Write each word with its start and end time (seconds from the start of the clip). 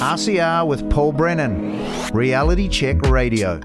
RCR 0.00 0.66
with 0.66 0.88
Paul 0.90 1.12
Brennan, 1.12 1.78
Reality 2.14 2.70
Check 2.70 3.02
Radio. 3.02 3.60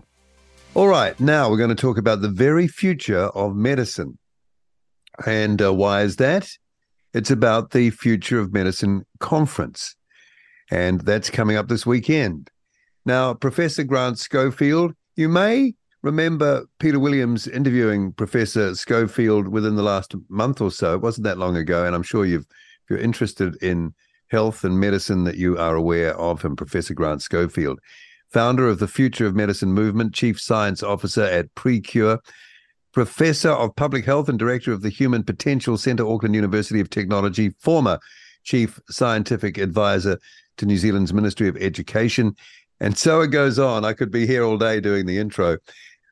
All 0.73 0.89
right, 0.89 1.17
now 1.17 1.49
we're 1.49 1.55
going 1.55 1.69
to 1.69 1.75
talk 1.75 1.97
about 1.97 2.19
the 2.19 2.27
very 2.27 2.67
future 2.67 3.29
of 3.29 3.55
medicine. 3.55 4.17
And 5.25 5.61
uh, 5.61 5.73
why 5.73 6.01
is 6.01 6.17
that? 6.17 6.49
It's 7.13 7.31
about 7.31 7.71
the 7.71 7.89
Future 7.91 8.37
of 8.37 8.51
Medicine 8.51 9.05
conference. 9.21 9.95
And 10.69 10.99
that's 10.99 11.29
coming 11.29 11.55
up 11.55 11.69
this 11.69 11.85
weekend. 11.85 12.49
Now, 13.05 13.33
Professor 13.33 13.85
Grant 13.85 14.19
Schofield, 14.19 14.93
you 15.15 15.29
may 15.29 15.73
remember 16.01 16.65
Peter 16.79 16.99
Williams 16.99 17.47
interviewing 17.47 18.11
Professor 18.11 18.75
Schofield 18.75 19.47
within 19.47 19.77
the 19.77 19.83
last 19.83 20.13
month 20.27 20.59
or 20.59 20.69
so. 20.69 20.95
It 20.95 21.01
wasn't 21.01 21.23
that 21.23 21.37
long 21.37 21.55
ago. 21.55 21.85
And 21.85 21.95
I'm 21.95 22.03
sure 22.03 22.25
you've, 22.25 22.45
if 22.83 22.89
you're 22.89 22.99
interested 22.99 23.55
in 23.63 23.93
health 24.35 24.65
and 24.65 24.77
medicine, 24.77 25.23
that 25.23 25.37
you 25.37 25.57
are 25.57 25.75
aware 25.75 26.13
of 26.19 26.41
him, 26.41 26.57
Professor 26.57 26.93
Grant 26.93 27.21
Schofield, 27.21 27.79
founder 28.27 28.67
of 28.67 28.79
the 28.79 28.87
Future 28.87 29.25
of 29.25 29.33
Medicine 29.33 29.71
Movement, 29.71 30.13
Chief 30.13 30.41
Science 30.41 30.83
Officer 30.83 31.23
at 31.23 31.55
PreKure 31.55 32.19
Professor 32.91 33.51
of 33.51 33.73
Public 33.77 34.03
Health 34.03 34.27
and 34.27 34.37
Director 34.37 34.73
of 34.73 34.81
the 34.81 34.89
Human 34.89 35.23
Potential 35.23 35.77
Centre, 35.77 36.05
Auckland 36.05 36.35
University 36.35 36.81
of 36.81 36.89
Technology, 36.89 37.51
former 37.59 37.97
Chief 38.43 38.77
Scientific 38.89 39.57
Advisor 39.57 40.19
to 40.57 40.65
New 40.65 40.75
Zealand's 40.75 41.13
Ministry 41.13 41.47
of 41.47 41.55
Education. 41.55 42.35
And 42.81 42.97
so 42.97 43.21
it 43.21 43.27
goes 43.27 43.57
on. 43.57 43.85
I 43.85 43.93
could 43.93 44.11
be 44.11 44.27
here 44.27 44.43
all 44.43 44.57
day 44.57 44.81
doing 44.81 45.05
the 45.05 45.17
intro. 45.17 45.59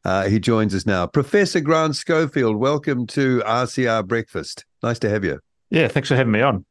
Uh, 0.06 0.30
he 0.30 0.40
joins 0.40 0.74
us 0.74 0.86
now. 0.86 1.08
Professor 1.08 1.60
Grant 1.60 1.98
Schofield, 1.98 2.56
welcome 2.56 3.06
to 3.08 3.42
RCR 3.46 4.08
Breakfast. 4.08 4.64
Nice 4.82 5.00
to 5.00 5.10
have 5.10 5.26
you. 5.26 5.42
Yeah, 5.70 5.90
thanks 5.90 6.08
for 6.08 6.16
having 6.16 6.32
me 6.32 6.42
on. 6.42 6.64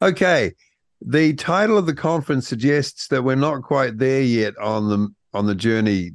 Okay. 0.00 0.54
The 1.00 1.34
title 1.34 1.78
of 1.78 1.86
the 1.86 1.94
conference 1.94 2.48
suggests 2.48 3.08
that 3.08 3.22
we're 3.22 3.36
not 3.36 3.62
quite 3.62 3.98
there 3.98 4.22
yet 4.22 4.56
on 4.58 4.88
the 4.88 5.08
on 5.32 5.46
the 5.46 5.54
journey 5.54 6.12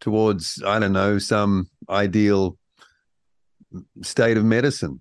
towards, 0.00 0.62
I 0.64 0.78
don't 0.78 0.92
know, 0.92 1.18
some 1.18 1.68
ideal 1.88 2.56
state 4.02 4.36
of 4.36 4.44
medicine? 4.44 5.00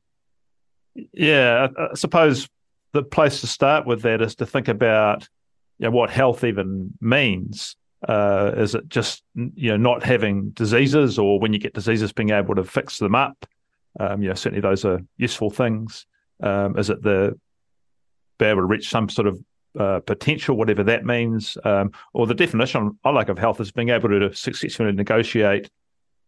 Yeah, 1.13 1.67
I 1.77 1.95
suppose 1.95 2.47
the 2.93 3.03
place 3.03 3.41
to 3.41 3.47
start 3.47 3.85
with 3.85 4.01
that 4.03 4.21
is 4.21 4.35
to 4.35 4.45
think 4.45 4.67
about 4.67 5.27
you 5.77 5.85
know, 5.85 5.91
what 5.91 6.09
health 6.09 6.43
even 6.43 6.93
means. 7.01 7.75
Uh, 8.07 8.51
is 8.57 8.73
it 8.73 8.89
just 8.89 9.23
you 9.35 9.69
know 9.69 9.77
not 9.77 10.03
having 10.03 10.49
diseases, 10.51 11.19
or 11.19 11.39
when 11.39 11.53
you 11.53 11.59
get 11.59 11.73
diseases, 11.73 12.11
being 12.11 12.31
able 12.31 12.55
to 12.55 12.63
fix 12.63 12.97
them 12.97 13.15
up? 13.15 13.45
Um, 13.99 14.21
you 14.21 14.29
know, 14.29 14.35
certainly 14.35 14.61
those 14.61 14.85
are 14.85 15.01
useful 15.17 15.49
things. 15.49 16.05
Um, 16.41 16.77
is 16.77 16.89
it 16.89 17.03
the 17.03 17.39
be 18.41 18.47
able 18.47 18.61
to 18.61 18.65
reach 18.65 18.89
some 18.89 19.07
sort 19.07 19.27
of 19.27 19.43
uh, 19.79 19.99
potential, 20.01 20.57
whatever 20.57 20.83
that 20.83 21.05
means, 21.05 21.57
um, 21.63 21.91
or 22.13 22.27
the 22.27 22.33
definition 22.33 22.97
I 23.03 23.11
like 23.11 23.29
of 23.29 23.37
health 23.37 23.61
is 23.61 23.71
being 23.71 23.89
able 23.89 24.09
to 24.09 24.33
successfully 24.33 24.91
negotiate 24.91 25.69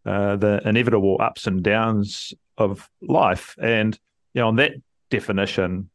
uh, 0.06 0.36
the 0.38 0.62
inevitable 0.66 1.18
ups 1.20 1.48
and 1.48 1.64
downs 1.64 2.34
of 2.58 2.90
life. 3.02 3.56
And 3.62 3.98
you 4.34 4.42
know, 4.42 4.48
on 4.48 4.56
that 4.58 4.74
definition, 5.10 5.90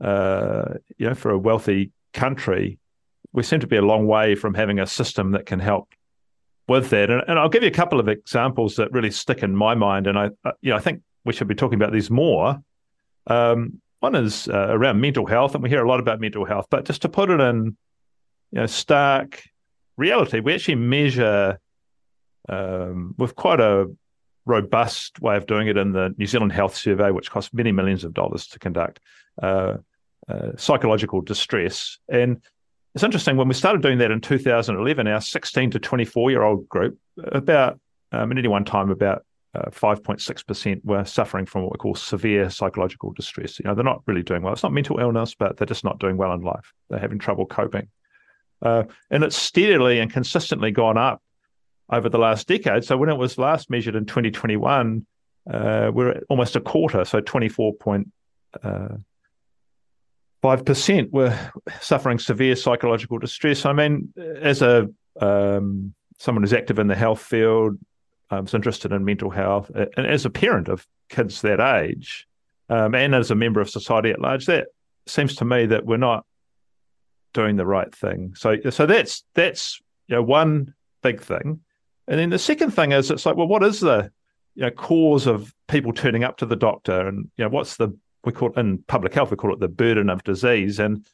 uh, 0.00 0.74
you 0.98 1.08
know, 1.08 1.14
for 1.14 1.30
a 1.30 1.38
wealthy 1.38 1.92
country, 2.12 2.78
we 3.32 3.42
seem 3.42 3.60
to 3.60 3.66
be 3.66 3.76
a 3.76 3.82
long 3.82 4.06
way 4.06 4.34
from 4.34 4.54
having 4.54 4.78
a 4.78 4.86
system 4.86 5.30
that 5.32 5.46
can 5.46 5.60
help 5.60 5.88
with 6.68 6.90
that. 6.90 7.10
And, 7.10 7.22
and 7.26 7.38
I'll 7.38 7.48
give 7.48 7.62
you 7.62 7.68
a 7.68 7.72
couple 7.72 8.00
of 8.00 8.08
examples 8.08 8.76
that 8.76 8.92
really 8.92 9.10
stick 9.10 9.42
in 9.42 9.56
my 9.56 9.74
mind. 9.74 10.06
And 10.06 10.18
I, 10.18 10.30
you 10.60 10.70
know, 10.70 10.76
I 10.76 10.80
think 10.80 11.02
we 11.24 11.32
should 11.32 11.48
be 11.48 11.54
talking 11.54 11.80
about 11.80 11.92
these 11.92 12.10
more. 12.10 12.58
Um, 13.26 13.80
one 14.02 14.16
is 14.16 14.48
uh, 14.48 14.68
around 14.70 15.00
mental 15.00 15.26
health, 15.26 15.54
and 15.54 15.62
we 15.62 15.68
hear 15.68 15.84
a 15.84 15.88
lot 15.88 16.00
about 16.00 16.20
mental 16.20 16.44
health. 16.44 16.66
But 16.70 16.84
just 16.84 17.02
to 17.02 17.08
put 17.08 17.30
it 17.30 17.40
in, 17.40 17.76
you 18.50 18.60
know, 18.60 18.66
stark 18.66 19.42
reality, 19.96 20.40
we 20.40 20.54
actually 20.54 20.74
measure 20.74 21.60
um, 22.48 23.14
with 23.16 23.36
quite 23.36 23.60
a 23.60 23.86
robust 24.44 25.20
way 25.20 25.36
of 25.36 25.46
doing 25.46 25.68
it 25.68 25.76
in 25.76 25.92
the 25.92 26.12
New 26.18 26.26
Zealand 26.26 26.52
Health 26.52 26.76
Survey, 26.76 27.12
which 27.12 27.30
costs 27.30 27.54
many 27.54 27.70
millions 27.70 28.02
of 28.02 28.12
dollars 28.12 28.48
to 28.48 28.58
conduct, 28.58 28.98
uh, 29.40 29.76
uh, 30.28 30.48
psychological 30.56 31.20
distress. 31.20 31.98
And 32.08 32.42
it's 32.96 33.04
interesting, 33.04 33.36
when 33.36 33.46
we 33.46 33.54
started 33.54 33.82
doing 33.82 33.98
that 33.98 34.10
in 34.10 34.20
2011, 34.20 35.06
our 35.06 35.20
16 35.20 35.70
to 35.70 35.78
24 35.78 36.30
year 36.32 36.42
old 36.42 36.68
group, 36.68 36.98
about 37.30 37.78
um, 38.10 38.32
at 38.32 38.38
any 38.38 38.48
one 38.48 38.64
time, 38.64 38.90
about 38.90 39.24
uh, 39.54 39.70
5.6% 39.70 40.84
were 40.84 41.04
suffering 41.04 41.44
from 41.44 41.62
what 41.62 41.72
we 41.72 41.78
call 41.78 41.94
severe 41.94 42.48
psychological 42.48 43.12
distress. 43.12 43.58
You 43.58 43.66
know, 43.66 43.74
they're 43.74 43.84
not 43.84 44.02
really 44.06 44.22
doing 44.22 44.42
well. 44.42 44.52
It's 44.52 44.62
not 44.62 44.72
mental 44.72 44.98
illness, 44.98 45.34
but 45.34 45.56
they're 45.56 45.66
just 45.66 45.84
not 45.84 45.98
doing 45.98 46.16
well 46.16 46.32
in 46.32 46.40
life. 46.40 46.72
They're 46.88 46.98
having 46.98 47.18
trouble 47.18 47.44
coping. 47.44 47.88
Uh, 48.62 48.84
and 49.10 49.24
it's 49.24 49.36
steadily 49.36 49.98
and 49.98 50.10
consistently 50.10 50.70
gone 50.70 50.96
up 50.96 51.20
over 51.90 52.08
the 52.08 52.18
last 52.18 52.48
decade. 52.48 52.84
So 52.84 52.96
when 52.96 53.10
it 53.10 53.18
was 53.18 53.36
last 53.36 53.68
measured 53.68 53.96
in 53.96 54.06
2021, 54.06 55.04
uh, 55.50 55.90
we're 55.92 56.10
at 56.10 56.22
almost 56.30 56.56
a 56.56 56.60
quarter, 56.60 57.04
so 57.04 57.20
24.5% 57.20 58.06
uh, 60.44 61.04
were 61.10 61.38
suffering 61.80 62.18
severe 62.18 62.56
psychological 62.56 63.18
distress. 63.18 63.66
I 63.66 63.72
mean, 63.72 64.12
as 64.16 64.62
a 64.62 64.88
um, 65.20 65.94
someone 66.18 66.42
who's 66.42 66.52
active 66.52 66.78
in 66.78 66.86
the 66.86 66.94
health 66.94 67.20
field, 67.20 67.78
I 68.32 68.40
was 68.40 68.54
interested 68.54 68.92
in 68.92 69.04
mental 69.04 69.30
health, 69.30 69.70
and 69.74 70.06
as 70.06 70.24
a 70.24 70.30
parent 70.30 70.68
of 70.68 70.86
kids 71.08 71.42
that 71.42 71.60
age, 71.60 72.26
um, 72.68 72.94
and 72.94 73.14
as 73.14 73.30
a 73.30 73.34
member 73.34 73.60
of 73.60 73.68
society 73.68 74.10
at 74.10 74.20
large, 74.20 74.46
that 74.46 74.68
seems 75.06 75.36
to 75.36 75.44
me 75.44 75.66
that 75.66 75.84
we're 75.84 75.96
not 75.98 76.24
doing 77.34 77.56
the 77.56 77.66
right 77.66 77.94
thing. 77.94 78.34
So, 78.36 78.56
so 78.70 78.86
that's 78.86 79.24
that's 79.34 79.80
you 80.08 80.16
know 80.16 80.22
one 80.22 80.74
big 81.02 81.20
thing. 81.20 81.60
And 82.08 82.18
then 82.18 82.30
the 82.30 82.38
second 82.38 82.72
thing 82.72 82.92
is, 82.92 83.10
it's 83.10 83.26
like, 83.26 83.36
well, 83.36 83.46
what 83.48 83.62
is 83.62 83.80
the 83.80 84.10
you 84.54 84.62
know, 84.62 84.70
cause 84.70 85.26
of 85.26 85.54
people 85.68 85.92
turning 85.92 86.24
up 86.24 86.38
to 86.38 86.46
the 86.46 86.56
doctor, 86.56 87.06
and 87.06 87.30
you 87.36 87.44
know, 87.44 87.50
what's 87.50 87.76
the 87.76 87.96
we 88.24 88.32
call 88.32 88.50
it 88.50 88.58
in 88.58 88.78
public 88.86 89.12
health 89.14 89.30
we 89.30 89.36
call 89.36 89.52
it 89.52 89.60
the 89.60 89.68
burden 89.68 90.08
of 90.08 90.24
disease, 90.24 90.78
and 90.78 91.04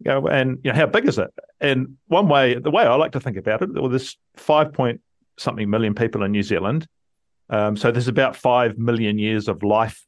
you 0.00 0.10
know, 0.10 0.26
and 0.28 0.58
you 0.62 0.72
know, 0.72 0.76
how 0.76 0.86
big 0.86 1.08
is 1.08 1.18
it? 1.18 1.32
And 1.60 1.96
one 2.08 2.28
way, 2.28 2.54
the 2.54 2.70
way 2.70 2.84
I 2.84 2.94
like 2.96 3.12
to 3.12 3.20
think 3.20 3.36
about 3.36 3.62
it, 3.62 3.72
well, 3.72 3.88
there's 3.88 4.18
five 4.36 4.72
point 4.72 5.00
something 5.38 5.68
million 5.68 5.94
people 5.94 6.22
in 6.22 6.32
New 6.32 6.42
Zealand, 6.42 6.86
um, 7.50 7.76
so 7.76 7.90
there's 7.90 8.08
about 8.08 8.36
five 8.36 8.78
million 8.78 9.18
years 9.18 9.48
of 9.48 9.62
life 9.62 10.04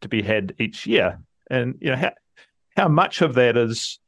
to 0.00 0.08
be 0.08 0.22
had 0.22 0.54
each 0.58 0.86
year, 0.86 1.20
and 1.50 1.76
you 1.80 1.90
know, 1.90 1.96
how 1.96 2.12
how 2.76 2.88
much 2.88 3.22
of 3.22 3.34
that 3.34 3.56
is 3.56 4.00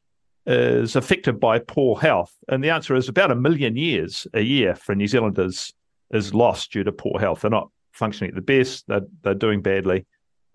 is 0.47 0.97
affected 0.97 1.39
by 1.39 1.59
poor 1.59 1.97
health? 1.97 2.35
And 2.49 2.63
the 2.63 2.71
answer 2.71 2.95
is 2.97 3.09
about 3.09 3.31
a 3.31 3.37
million 3.37 3.77
years 3.77 4.27
a 4.35 4.41
year 4.41 4.75
for 4.75 4.95
New 4.95 5.07
Zealanders 5.07 5.73
is 6.11 6.35
lost 6.35 6.73
due 6.73 6.85
to 6.85 6.93
poor 6.93 7.19
health. 7.19 7.43
They're 7.43 7.51
not 7.51 7.71
functioning 7.93 8.31
at 8.31 8.35
the 8.35 8.43
best, 8.43 8.85
they're, 8.89 9.03
they're 9.23 9.35
doing 9.35 9.63
badly. 9.63 10.07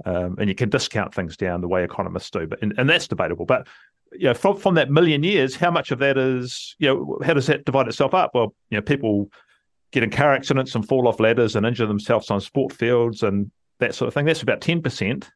Um, 0.06 0.38
and 0.40 0.48
you 0.48 0.56
can 0.56 0.70
discount 0.70 1.14
things 1.14 1.36
down 1.36 1.60
the 1.60 1.68
way 1.68 1.84
economists 1.84 2.30
do, 2.30 2.48
but 2.48 2.62
and, 2.62 2.74
and 2.78 2.90
that's 2.90 3.08
debatable. 3.08 3.46
But 3.46 3.68
you 4.14 4.26
know, 4.26 4.34
from 4.34 4.58
from 4.58 4.76
that 4.76 4.90
million 4.90 5.24
years, 5.24 5.56
how 5.56 5.72
much 5.72 5.92
of 5.92 6.00
that 6.00 6.18
is 6.18 6.76
you 6.80 6.88
know 6.88 7.20
how 7.24 7.34
does 7.34 7.48
that 7.48 7.66
divide 7.66 7.88
itself 7.88 8.14
up? 8.14 8.32
Well, 8.34 8.54
you 8.70 8.78
know, 8.78 8.82
people 8.82 9.30
get 9.92 10.04
in 10.04 10.10
car 10.10 10.34
accidents 10.34 10.76
and 10.76 10.88
fall 10.88 11.08
off 11.08 11.20
ladders 11.20 11.56
and 11.56 11.66
injure 11.66 11.88
themselves 11.88 12.30
on 12.30 12.42
sport 12.42 12.72
fields 12.74 13.24
and 13.24 13.52
that 13.80 13.96
sort 13.96 14.08
of 14.08 14.14
thing. 14.14 14.26
That's 14.26 14.42
about 14.42 14.62
ten 14.62 14.82
percent. 14.82 15.30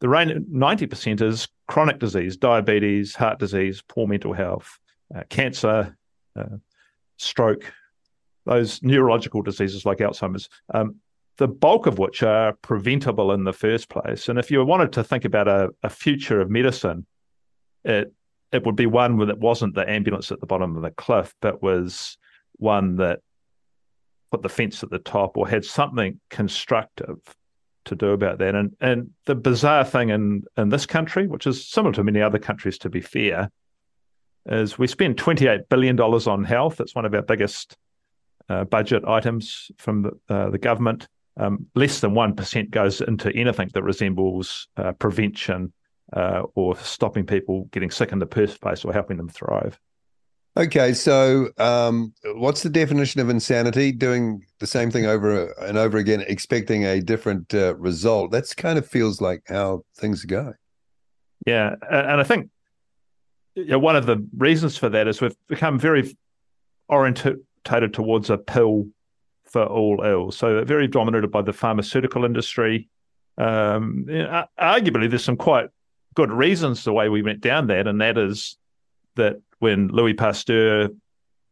The 0.00 0.44
ninety 0.48 0.86
percent 0.86 1.20
is 1.20 1.48
chronic 1.68 1.98
disease, 1.98 2.36
diabetes, 2.36 3.14
heart 3.14 3.38
disease, 3.38 3.82
poor 3.88 4.06
mental 4.06 4.32
health, 4.32 4.78
uh, 5.14 5.22
cancer, 5.28 5.96
uh, 6.38 6.56
stroke, 7.16 7.72
those 8.44 8.82
neurological 8.82 9.42
diseases 9.42 9.86
like 9.86 9.98
Alzheimer's, 9.98 10.48
um, 10.74 10.96
the 11.38 11.48
bulk 11.48 11.86
of 11.86 11.98
which 11.98 12.22
are 12.22 12.52
preventable 12.62 13.32
in 13.32 13.44
the 13.44 13.52
first 13.52 13.88
place. 13.88 14.28
And 14.28 14.38
if 14.38 14.50
you 14.50 14.64
wanted 14.64 14.92
to 14.92 15.04
think 15.04 15.24
about 15.24 15.48
a, 15.48 15.70
a 15.82 15.90
future 15.90 16.40
of 16.40 16.50
medicine, 16.50 17.06
it 17.84 18.12
it 18.52 18.64
would 18.64 18.76
be 18.76 18.86
one 18.86 19.18
that 19.26 19.38
wasn't 19.38 19.74
the 19.74 19.88
ambulance 19.90 20.30
at 20.30 20.40
the 20.40 20.46
bottom 20.46 20.76
of 20.76 20.82
the 20.82 20.90
cliff, 20.90 21.34
but 21.40 21.62
was 21.62 22.16
one 22.58 22.96
that 22.96 23.20
put 24.30 24.42
the 24.42 24.48
fence 24.48 24.82
at 24.82 24.90
the 24.90 24.98
top 24.98 25.36
or 25.36 25.48
had 25.48 25.64
something 25.64 26.20
constructive 26.30 27.18
to 27.84 27.94
do 27.94 28.10
about 28.10 28.38
that. 28.38 28.54
And 28.54 28.76
and 28.80 29.10
the 29.26 29.34
bizarre 29.34 29.84
thing 29.84 30.10
in 30.10 30.42
in 30.56 30.68
this 30.70 30.86
country, 30.86 31.26
which 31.26 31.46
is 31.46 31.68
similar 31.68 31.92
to 31.94 32.04
many 32.04 32.20
other 32.20 32.38
countries, 32.38 32.78
to 32.78 32.90
be 32.90 33.00
fair, 33.00 33.50
is 34.46 34.78
we 34.78 34.86
spend 34.86 35.16
twenty 35.16 35.46
eight 35.46 35.68
billion 35.68 35.96
dollars 35.96 36.26
on 36.26 36.44
health. 36.44 36.80
It's 36.80 36.94
one 36.94 37.04
of 37.04 37.14
our 37.14 37.22
biggest 37.22 37.76
uh, 38.48 38.64
budget 38.64 39.04
items 39.06 39.70
from 39.78 40.02
the, 40.02 40.34
uh, 40.34 40.50
the 40.50 40.58
government. 40.58 41.08
Um, 41.38 41.66
less 41.74 42.00
than 42.00 42.14
one 42.14 42.34
percent 42.34 42.70
goes 42.70 43.00
into 43.00 43.30
anything 43.32 43.70
that 43.74 43.82
resembles 43.82 44.68
uh, 44.76 44.92
prevention 44.92 45.72
uh, 46.12 46.42
or 46.54 46.76
stopping 46.76 47.26
people 47.26 47.68
getting 47.72 47.90
sick 47.90 48.10
in 48.12 48.18
the 48.18 48.26
first 48.26 48.60
place 48.60 48.84
or 48.84 48.92
helping 48.92 49.16
them 49.16 49.28
thrive. 49.28 49.78
Okay, 50.58 50.94
so 50.94 51.50
um, 51.58 52.14
what's 52.36 52.62
the 52.62 52.70
definition 52.70 53.20
of 53.20 53.28
insanity? 53.28 53.92
Doing 53.92 54.42
the 54.58 54.66
same 54.66 54.90
thing 54.90 55.04
over 55.04 55.52
and 55.60 55.76
over 55.76 55.98
again, 55.98 56.24
expecting 56.26 56.84
a 56.84 57.00
different 57.02 57.52
uh, 57.52 57.76
result. 57.76 58.30
That's 58.30 58.54
kind 58.54 58.78
of 58.78 58.88
feels 58.88 59.20
like 59.20 59.42
how 59.48 59.84
things 59.98 60.24
go. 60.24 60.54
Yeah, 61.46 61.74
and 61.90 62.20
I 62.20 62.24
think 62.24 62.48
you 63.54 63.66
know, 63.66 63.78
one 63.78 63.96
of 63.96 64.06
the 64.06 64.26
reasons 64.36 64.78
for 64.78 64.88
that 64.88 65.06
is 65.08 65.20
we've 65.20 65.36
become 65.46 65.78
very 65.78 66.16
orientated 66.88 67.92
towards 67.92 68.30
a 68.30 68.38
pill 68.38 68.86
for 69.44 69.64
all 69.64 70.02
ills. 70.02 70.38
So 70.38 70.64
very 70.64 70.88
dominated 70.88 71.30
by 71.30 71.42
the 71.42 71.52
pharmaceutical 71.52 72.24
industry. 72.24 72.88
Um, 73.36 74.06
you 74.08 74.22
know, 74.22 74.46
arguably, 74.58 75.10
there's 75.10 75.24
some 75.24 75.36
quite 75.36 75.68
good 76.14 76.30
reasons 76.30 76.84
the 76.84 76.94
way 76.94 77.10
we 77.10 77.22
went 77.22 77.42
down 77.42 77.66
that, 77.66 77.86
and 77.86 78.00
that 78.00 78.16
is 78.16 78.56
that 79.16 79.36
when 79.58 79.88
Louis 79.88 80.14
Pasteur 80.14 80.88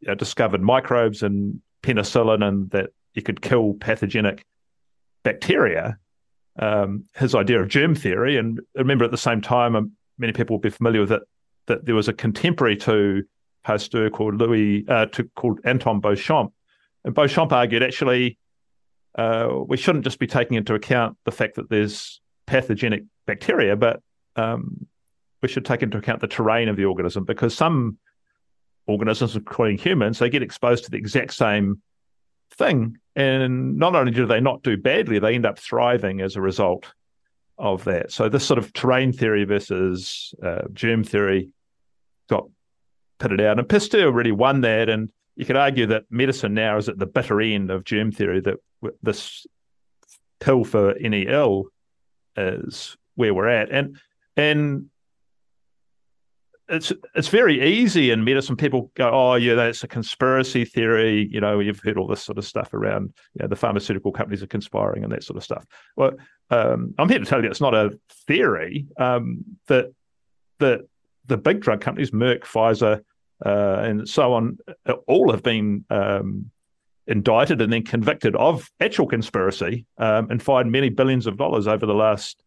you 0.00 0.08
know, 0.08 0.14
discovered 0.14 0.62
microbes 0.62 1.22
and 1.22 1.60
penicillin 1.82 2.46
and 2.46 2.70
that 2.70 2.90
you 3.14 3.22
could 3.22 3.40
kill 3.40 3.74
pathogenic 3.74 4.44
bacteria, 5.22 5.98
um, 6.58 7.04
his 7.14 7.34
idea 7.34 7.60
of 7.60 7.68
germ 7.68 7.94
theory, 7.94 8.36
and 8.36 8.60
remember 8.74 9.04
at 9.04 9.10
the 9.10 9.16
same 9.16 9.40
time, 9.40 9.74
um, 9.76 9.92
many 10.18 10.32
people 10.32 10.54
will 10.54 10.60
be 10.60 10.70
familiar 10.70 11.00
with 11.00 11.12
it, 11.12 11.22
that 11.66 11.84
there 11.86 11.94
was 11.94 12.08
a 12.08 12.12
contemporary 12.12 12.76
to 12.76 13.22
Pasteur 13.64 14.10
called 14.10 14.36
Louis, 14.36 14.84
uh, 14.88 15.06
to, 15.06 15.24
called 15.36 15.60
Anton 15.64 16.00
Béchamp, 16.00 16.52
and 17.04 17.14
Béchamp 17.14 17.52
argued 17.52 17.82
actually 17.82 18.38
uh, 19.16 19.48
we 19.66 19.76
shouldn't 19.76 20.04
just 20.04 20.18
be 20.18 20.26
taking 20.26 20.56
into 20.56 20.74
account 20.74 21.16
the 21.24 21.32
fact 21.32 21.54
that 21.54 21.70
there's 21.70 22.20
pathogenic 22.46 23.04
bacteria, 23.26 23.76
but 23.76 24.00
um, 24.36 24.86
we 25.44 25.48
should 25.48 25.66
take 25.66 25.82
into 25.82 25.98
account 25.98 26.22
the 26.22 26.26
terrain 26.26 26.70
of 26.70 26.76
the 26.76 26.86
organism 26.86 27.22
because 27.22 27.54
some 27.54 27.98
organisms, 28.86 29.36
including 29.36 29.76
humans, 29.76 30.18
they 30.18 30.30
get 30.30 30.42
exposed 30.42 30.84
to 30.84 30.90
the 30.90 30.96
exact 30.96 31.34
same 31.34 31.82
thing. 32.54 32.96
And 33.14 33.76
not 33.76 33.94
only 33.94 34.10
do 34.10 34.24
they 34.24 34.40
not 34.40 34.62
do 34.62 34.78
badly, 34.78 35.18
they 35.18 35.34
end 35.34 35.44
up 35.44 35.58
thriving 35.58 36.22
as 36.22 36.34
a 36.34 36.40
result 36.40 36.94
of 37.58 37.84
that. 37.84 38.10
So, 38.10 38.30
this 38.30 38.46
sort 38.46 38.56
of 38.58 38.72
terrain 38.72 39.12
theory 39.12 39.44
versus 39.44 40.32
uh, 40.42 40.62
germ 40.72 41.04
theory 41.04 41.50
got 42.30 42.48
pitted 43.18 43.42
out. 43.42 43.58
And 43.58 43.68
Pasteur 43.68 44.10
really 44.10 44.32
won 44.32 44.62
that. 44.62 44.88
And 44.88 45.12
you 45.36 45.44
could 45.44 45.58
argue 45.58 45.84
that 45.88 46.04
medicine 46.08 46.54
now 46.54 46.78
is 46.78 46.88
at 46.88 46.98
the 46.98 47.04
bitter 47.04 47.42
end 47.42 47.70
of 47.70 47.84
germ 47.84 48.12
theory, 48.12 48.40
that 48.40 48.56
this 49.02 49.46
pill 50.40 50.64
for 50.64 50.96
any 50.96 51.26
ill 51.28 51.66
is 52.34 52.96
where 53.14 53.34
we're 53.34 53.48
at. 53.48 53.70
And 53.70 54.00
and 54.38 54.86
it's 56.68 56.92
it's 57.14 57.28
very 57.28 57.62
easy 57.62 58.10
in 58.10 58.24
medicine. 58.24 58.56
People 58.56 58.90
go, 58.94 59.10
"Oh, 59.12 59.34
yeah, 59.34 59.54
that's 59.54 59.84
a 59.84 59.88
conspiracy 59.88 60.64
theory." 60.64 61.28
You 61.30 61.40
know, 61.40 61.60
you've 61.60 61.80
heard 61.80 61.98
all 61.98 62.06
this 62.06 62.22
sort 62.22 62.38
of 62.38 62.46
stuff 62.46 62.72
around. 62.72 63.12
You 63.34 63.42
know, 63.42 63.48
the 63.48 63.56
pharmaceutical 63.56 64.12
companies 64.12 64.42
are 64.42 64.46
conspiring 64.46 65.04
and 65.04 65.12
that 65.12 65.24
sort 65.24 65.36
of 65.36 65.44
stuff. 65.44 65.64
Well, 65.96 66.12
um, 66.50 66.94
I'm 66.98 67.08
here 67.08 67.18
to 67.18 67.24
tell 67.24 67.42
you 67.42 67.50
it's 67.50 67.60
not 67.60 67.74
a 67.74 67.98
theory. 68.26 68.86
Um, 68.98 69.44
that 69.66 69.92
that 70.58 70.82
the 71.26 71.36
big 71.36 71.60
drug 71.60 71.80
companies, 71.80 72.12
Merck, 72.12 72.40
Pfizer, 72.40 73.02
uh, 73.44 73.78
and 73.82 74.08
so 74.08 74.32
on, 74.32 74.58
all 75.06 75.30
have 75.30 75.42
been 75.42 75.84
um, 75.90 76.50
indicted 77.06 77.60
and 77.60 77.72
then 77.72 77.82
convicted 77.82 78.34
of 78.36 78.70
actual 78.80 79.06
conspiracy 79.06 79.86
um, 79.98 80.30
and 80.30 80.42
fined 80.42 80.72
many 80.72 80.88
billions 80.88 81.26
of 81.26 81.36
dollars 81.36 81.66
over 81.66 81.84
the 81.84 81.94
last 81.94 82.42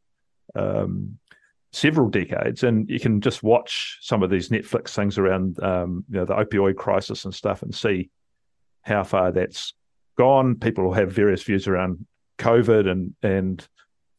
um, 0.56 1.18
several 1.72 2.10
decades. 2.10 2.64
And 2.64 2.90
you 2.90 3.00
can 3.00 3.22
just 3.22 3.44
watch 3.44 3.98
some 4.02 4.24
of 4.24 4.30
these 4.30 4.50
Netflix 4.50 4.90
things 4.90 5.18
around 5.18 5.62
um, 5.64 6.06
you 6.10 6.18
know, 6.18 6.26
the 6.26 6.36
opioid 6.36 6.76
crisis 6.76 7.26
and 7.26 7.34
stuff 7.34 7.62
and 7.62 7.74
see 7.74 8.10
how 8.82 9.04
far 9.04 9.32
that's 9.32 9.74
gone. 10.18 10.56
People 10.56 10.86
will 10.86 10.94
have 10.94 11.12
various 11.12 11.44
views 11.44 11.68
around 11.68 12.06
COVID 12.40 12.90
and 12.90 13.16
and 13.22 13.68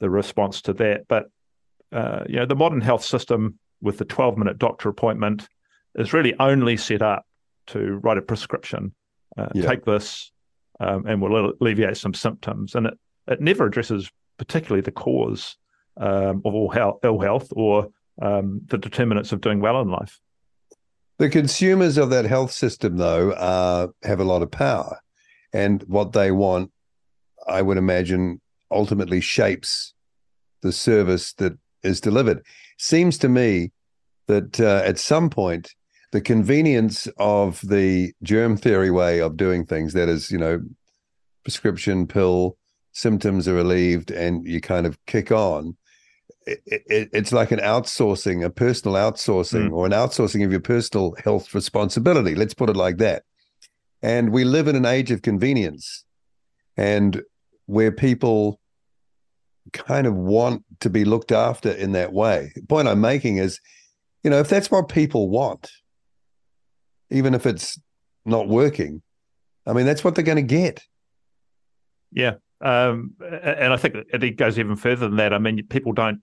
the 0.01 0.11
response 0.11 0.63
to 0.63 0.73
that. 0.75 1.09
But 1.09 1.31
uh, 1.93 2.25
you 2.29 2.37
know, 2.37 2.47
the 2.47 2.55
modern 2.55 2.81
health 2.81 3.05
system 3.05 3.59
with 3.81 3.99
the 3.99 4.05
12 4.05 4.37
minute 4.37 4.59
doctor 4.59 4.89
appointment 4.89 5.49
is 5.95 6.13
really 6.13 6.35
only 6.39 6.77
set 6.77 7.03
up 7.03 7.25
to 7.69 7.99
write 8.03 8.19
a 8.19 8.23
prescription. 8.23 8.95
Uh, 9.37 9.49
yeah. 9.55 9.67
Take 9.67 9.85
this, 9.85 10.33
um, 10.81 11.07
and 11.07 11.21
will 11.21 11.53
alleviate 11.61 11.97
some 11.97 12.15
symptoms. 12.15 12.75
And 12.75 12.87
it, 12.87 12.99
it 13.27 13.41
never 13.41 13.67
addresses 13.67 14.11
particularly 14.37 14.81
the 14.81 14.93
cause 14.93 15.57
um, 15.99 16.43
of 16.45 16.55
all 16.55 16.71
health, 16.71 17.01
ill 17.05 17.21
health 17.21 17.49
or 17.53 17.89
um, 18.21 18.63
the 18.67 18.79
determinants 18.79 19.33
of 19.33 19.41
doing 19.41 19.61
well 19.61 19.81
in 19.81 19.89
life. 19.89 20.21
The 21.19 21.29
consumers 21.29 21.97
of 21.99 22.11
that 22.11 22.27
health 22.27 22.53
system, 22.53 22.97
though, 22.97 23.33
uh, 23.33 23.89
have 24.05 24.21
a 24.21 24.25
lot 24.25 24.43
of 24.43 24.51
power, 24.51 25.01
and 25.53 25.83
what 25.85 26.13
they 26.13 26.31
want, 26.31 26.71
I 27.49 27.63
would 27.63 27.77
imagine, 27.77 28.41
ultimately 28.71 29.21
shapes 29.21 29.95
the 30.63 30.73
service 30.73 31.33
that 31.35 31.59
is 31.83 32.01
delivered. 32.01 32.45
Seems 32.79 33.19
to 33.19 33.29
me 33.29 33.73
that 34.29 34.61
uh, 34.61 34.83
at 34.85 34.99
some 34.99 35.31
point 35.31 35.75
the 36.13 36.21
convenience 36.21 37.09
of 37.19 37.61
the 37.63 38.13
germ 38.23 38.57
theory 38.57 38.91
way 38.91 39.21
of 39.21 39.37
doing 39.37 39.67
things 39.67 39.93
that 39.93 40.09
is 40.09 40.31
you 40.31 40.39
know 40.39 40.61
prescription 41.43 42.07
pill 42.07 42.57
symptoms 42.93 43.47
are 43.49 43.55
relieved 43.55 44.11
and 44.11 44.47
you 44.47 44.61
kind 44.61 44.87
of 44.87 45.05
kick 45.07 45.31
on 45.31 45.77
it, 46.67 46.83
it, 46.87 47.11
it's 47.13 47.33
like 47.33 47.51
an 47.51 47.61
outsourcing 47.61 48.45
a 48.45 48.51
personal 48.51 48.97
outsourcing 48.97 49.69
mm. 49.69 49.73
or 49.73 49.87
an 49.87 49.93
outsourcing 49.93 50.45
of 50.45 50.51
your 50.51 50.61
personal 50.61 51.15
health 51.23 51.55
responsibility 51.55 52.35
let's 52.35 52.55
put 52.55 52.71
it 52.71 52.77
like 52.77 52.99
that 52.99 53.23
and 54.03 54.31
we 54.31 54.45
live 54.45 54.69
in 54.69 54.77
an 54.77 54.87
age 54.87 55.11
of 55.11 55.23
convenience 55.23 56.05
and 56.77 57.23
where 57.67 57.93
people 57.93 58.61
kind 59.73 60.07
of 60.07 60.15
want 60.15 60.65
to 60.81 60.89
be 60.89 61.05
looked 61.05 61.33
after 61.33 61.71
in 61.71 61.93
that 61.93 62.13
way 62.13 62.51
the 62.55 62.63
point 62.63 62.89
i'm 62.89 63.01
making 63.01 63.37
is 63.37 63.61
you 64.23 64.31
know 64.31 64.39
if 64.39 64.49
that's 64.49 64.71
what 64.71 64.89
people 64.89 65.29
want 65.29 65.71
even 67.11 67.35
if 67.35 67.47
it's 67.47 67.79
not 68.25 68.49
working. 68.49 69.03
I 69.67 69.73
mean, 69.73 69.87
that's 69.87 70.05
what 70.05 70.15
they're 70.15 70.25
going 70.25 70.37
to 70.37 70.43
get. 70.43 70.83
Yeah. 72.13 72.35
Um, 72.61 73.15
and 73.21 73.73
I 73.73 73.77
think 73.77 73.95
it 74.13 74.37
goes 74.37 74.59
even 74.59 74.77
further 74.77 75.09
than 75.09 75.17
that. 75.17 75.33
I 75.33 75.39
mean, 75.39 75.65
people 75.67 75.93
don't 75.93 76.21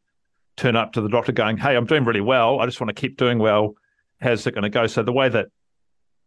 turn 0.58 0.76
up 0.76 0.94
to 0.94 1.02
the 1.02 1.10
doctor 1.10 1.32
going, 1.32 1.58
Hey, 1.58 1.76
I'm 1.76 1.86
doing 1.86 2.06
really 2.06 2.22
well. 2.22 2.60
I 2.60 2.66
just 2.66 2.80
want 2.80 2.90
to 2.96 3.00
keep 3.00 3.18
doing 3.18 3.40
well. 3.40 3.76
How's 4.22 4.46
it 4.48 4.52
going 4.52 4.64
to 4.64 4.70
go? 4.70 4.88
So 4.88 5.04
the 5.04 5.12
way 5.12 5.30
that 5.30 5.48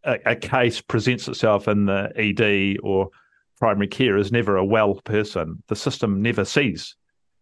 a, 0.03 0.19
a 0.25 0.35
case 0.35 0.81
presents 0.81 1.27
itself 1.27 1.67
in 1.67 1.85
the 1.85 2.11
ED 2.15 2.79
or 2.83 3.09
primary 3.57 3.87
care 3.87 4.17
is 4.17 4.31
never 4.31 4.57
a 4.57 4.65
well 4.65 4.95
person. 4.95 5.63
The 5.67 5.75
system 5.75 6.21
never 6.21 6.45
sees 6.45 6.95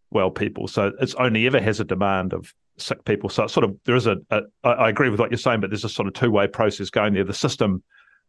well 0.09 0.31
people. 0.31 0.67
So 0.67 0.91
it's 0.99 1.15
only 1.15 1.45
ever 1.47 1.61
has 1.61 1.79
a 1.79 1.85
demand 1.85 2.33
of 2.33 2.53
sick 2.77 3.03
people. 3.05 3.29
So 3.29 3.43
it's 3.43 3.53
sort 3.53 3.63
of 3.65 3.77
there 3.85 3.95
is 3.95 4.07
a, 4.07 4.17
a 4.31 4.41
I 4.63 4.89
agree 4.89 5.09
with 5.09 5.19
what 5.19 5.31
you're 5.31 5.37
saying, 5.37 5.61
but 5.61 5.69
there's 5.69 5.85
a 5.85 5.89
sort 5.89 6.07
of 6.07 6.13
two 6.13 6.31
way 6.31 6.47
process 6.47 6.89
going 6.89 7.13
there. 7.13 7.23
The 7.23 7.33
system 7.33 7.83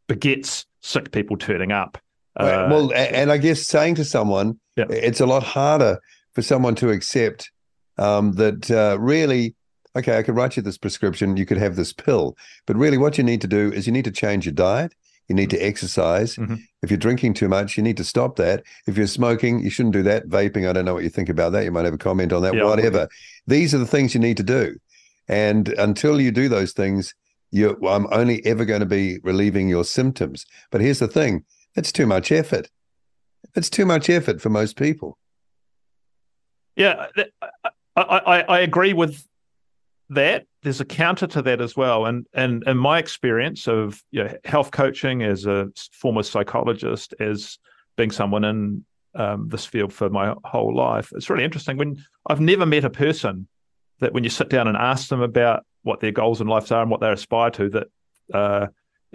begets 0.08 0.66
sick 0.80 1.12
people 1.12 1.36
turning 1.36 1.72
up. 1.72 1.98
Uh, 2.36 2.68
well, 2.70 2.92
and 2.94 3.32
I 3.32 3.38
guess 3.38 3.66
saying 3.66 3.96
to 3.96 4.04
someone, 4.04 4.60
yeah. 4.76 4.84
it's 4.90 5.20
a 5.20 5.26
lot 5.26 5.42
harder 5.42 5.98
for 6.34 6.42
someone 6.42 6.76
to 6.76 6.90
accept 6.90 7.50
um, 7.98 8.32
that 8.32 8.70
uh, 8.70 8.98
really, 8.98 9.54
okay, 9.96 10.18
I 10.18 10.22
could 10.22 10.36
write 10.36 10.56
you 10.56 10.62
this 10.62 10.78
prescription, 10.78 11.36
you 11.36 11.46
could 11.46 11.58
have 11.58 11.76
this 11.76 11.92
pill, 11.92 12.36
but 12.66 12.76
really, 12.76 12.98
what 12.98 13.18
you 13.18 13.24
need 13.24 13.40
to 13.42 13.48
do 13.48 13.72
is 13.72 13.86
you 13.86 13.92
need 13.92 14.04
to 14.04 14.10
change 14.10 14.46
your 14.46 14.54
diet. 14.54 14.92
You 15.28 15.34
need 15.34 15.50
to 15.50 15.58
exercise. 15.58 16.36
Mm-hmm. 16.36 16.54
If 16.82 16.90
you're 16.90 16.96
drinking 16.96 17.34
too 17.34 17.48
much, 17.48 17.76
you 17.76 17.82
need 17.82 17.98
to 17.98 18.04
stop 18.04 18.36
that. 18.36 18.62
If 18.86 18.96
you're 18.96 19.06
smoking, 19.06 19.60
you 19.60 19.68
shouldn't 19.68 19.92
do 19.92 20.02
that. 20.04 20.26
Vaping, 20.26 20.66
I 20.66 20.72
don't 20.72 20.86
know 20.86 20.94
what 20.94 21.04
you 21.04 21.10
think 21.10 21.28
about 21.28 21.52
that. 21.52 21.64
You 21.64 21.70
might 21.70 21.84
have 21.84 21.92
a 21.92 21.98
comment 21.98 22.32
on 22.32 22.40
that. 22.42 22.54
Yeah, 22.54 22.64
Whatever. 22.64 23.08
These 23.46 23.74
are 23.74 23.78
the 23.78 23.86
things 23.86 24.14
you 24.14 24.20
need 24.20 24.38
to 24.38 24.42
do. 24.42 24.78
And 25.28 25.68
until 25.68 26.18
you 26.18 26.30
do 26.30 26.48
those 26.48 26.72
things, 26.72 27.14
you 27.50 27.76
I'm 27.86 28.06
only 28.10 28.44
ever 28.46 28.64
going 28.64 28.80
to 28.80 28.86
be 28.86 29.18
relieving 29.22 29.68
your 29.68 29.84
symptoms. 29.84 30.46
But 30.70 30.80
here's 30.80 30.98
the 30.98 31.08
thing: 31.08 31.44
it's 31.74 31.92
too 31.92 32.06
much 32.06 32.32
effort. 32.32 32.70
It's 33.54 33.70
too 33.70 33.86
much 33.86 34.08
effort 34.08 34.40
for 34.40 34.48
most 34.48 34.76
people. 34.76 35.18
Yeah, 36.76 37.06
I, 38.02 38.40
I, 38.40 38.58
agree 38.60 38.92
with 38.92 39.26
that 40.10 40.46
there's 40.62 40.80
a 40.80 40.84
counter 40.84 41.26
to 41.26 41.42
that 41.42 41.60
as 41.60 41.76
well. 41.76 42.06
And 42.06 42.26
and 42.32 42.62
in 42.66 42.76
my 42.76 42.98
experience 42.98 43.68
of 43.68 44.02
you 44.10 44.24
know, 44.24 44.34
health 44.44 44.70
coaching 44.70 45.22
as 45.22 45.46
a 45.46 45.68
former 45.92 46.22
psychologist, 46.22 47.14
as 47.20 47.58
being 47.96 48.10
someone 48.10 48.44
in 48.44 48.84
um, 49.14 49.48
this 49.48 49.66
field 49.66 49.92
for 49.92 50.10
my 50.10 50.34
whole 50.44 50.74
life, 50.74 51.12
it's 51.14 51.30
really 51.30 51.44
interesting. 51.44 51.76
When 51.76 52.04
I've 52.28 52.40
never 52.40 52.66
met 52.66 52.84
a 52.84 52.90
person 52.90 53.48
that 54.00 54.12
when 54.12 54.24
you 54.24 54.30
sit 54.30 54.48
down 54.48 54.68
and 54.68 54.76
ask 54.76 55.08
them 55.08 55.22
about 55.22 55.64
what 55.82 56.00
their 56.00 56.12
goals 56.12 56.40
in 56.40 56.46
life 56.46 56.70
are 56.70 56.82
and 56.82 56.90
what 56.90 57.00
they 57.00 57.10
aspire 57.10 57.50
to, 57.50 57.68
that 57.70 57.86
uh, 58.34 58.66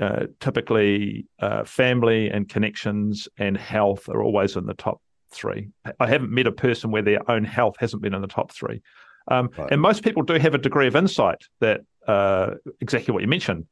uh, 0.02 0.26
typically 0.40 1.28
uh, 1.40 1.64
family 1.64 2.30
and 2.30 2.50
connections 2.50 3.28
and 3.38 3.56
health 3.56 4.10
are 4.10 4.24
always 4.24 4.56
in 4.56 4.66
the 4.66 4.74
top 4.74 5.02
three. 5.34 5.70
I 6.00 6.08
haven't 6.08 6.32
met 6.32 6.48
a 6.48 6.52
person 6.52 6.92
where 6.92 7.02
their 7.02 7.30
own 7.30 7.44
health 7.44 7.76
hasn't 7.80 8.02
been 8.02 8.14
in 8.14 8.22
the 8.22 8.28
top 8.28 8.52
three. 8.52 8.82
Um, 9.28 9.50
right. 9.58 9.72
And 9.72 9.82
most 9.82 10.04
people 10.04 10.24
do 10.24 10.36
have 10.36 10.54
a 10.54 10.58
degree 10.58 10.88
of 10.88 10.96
insight 10.96 11.44
that 11.62 11.82
uh, 12.08 12.52
exactly 12.82 13.14
what 13.14 13.22
you 13.22 13.28
mentioned 13.28 13.66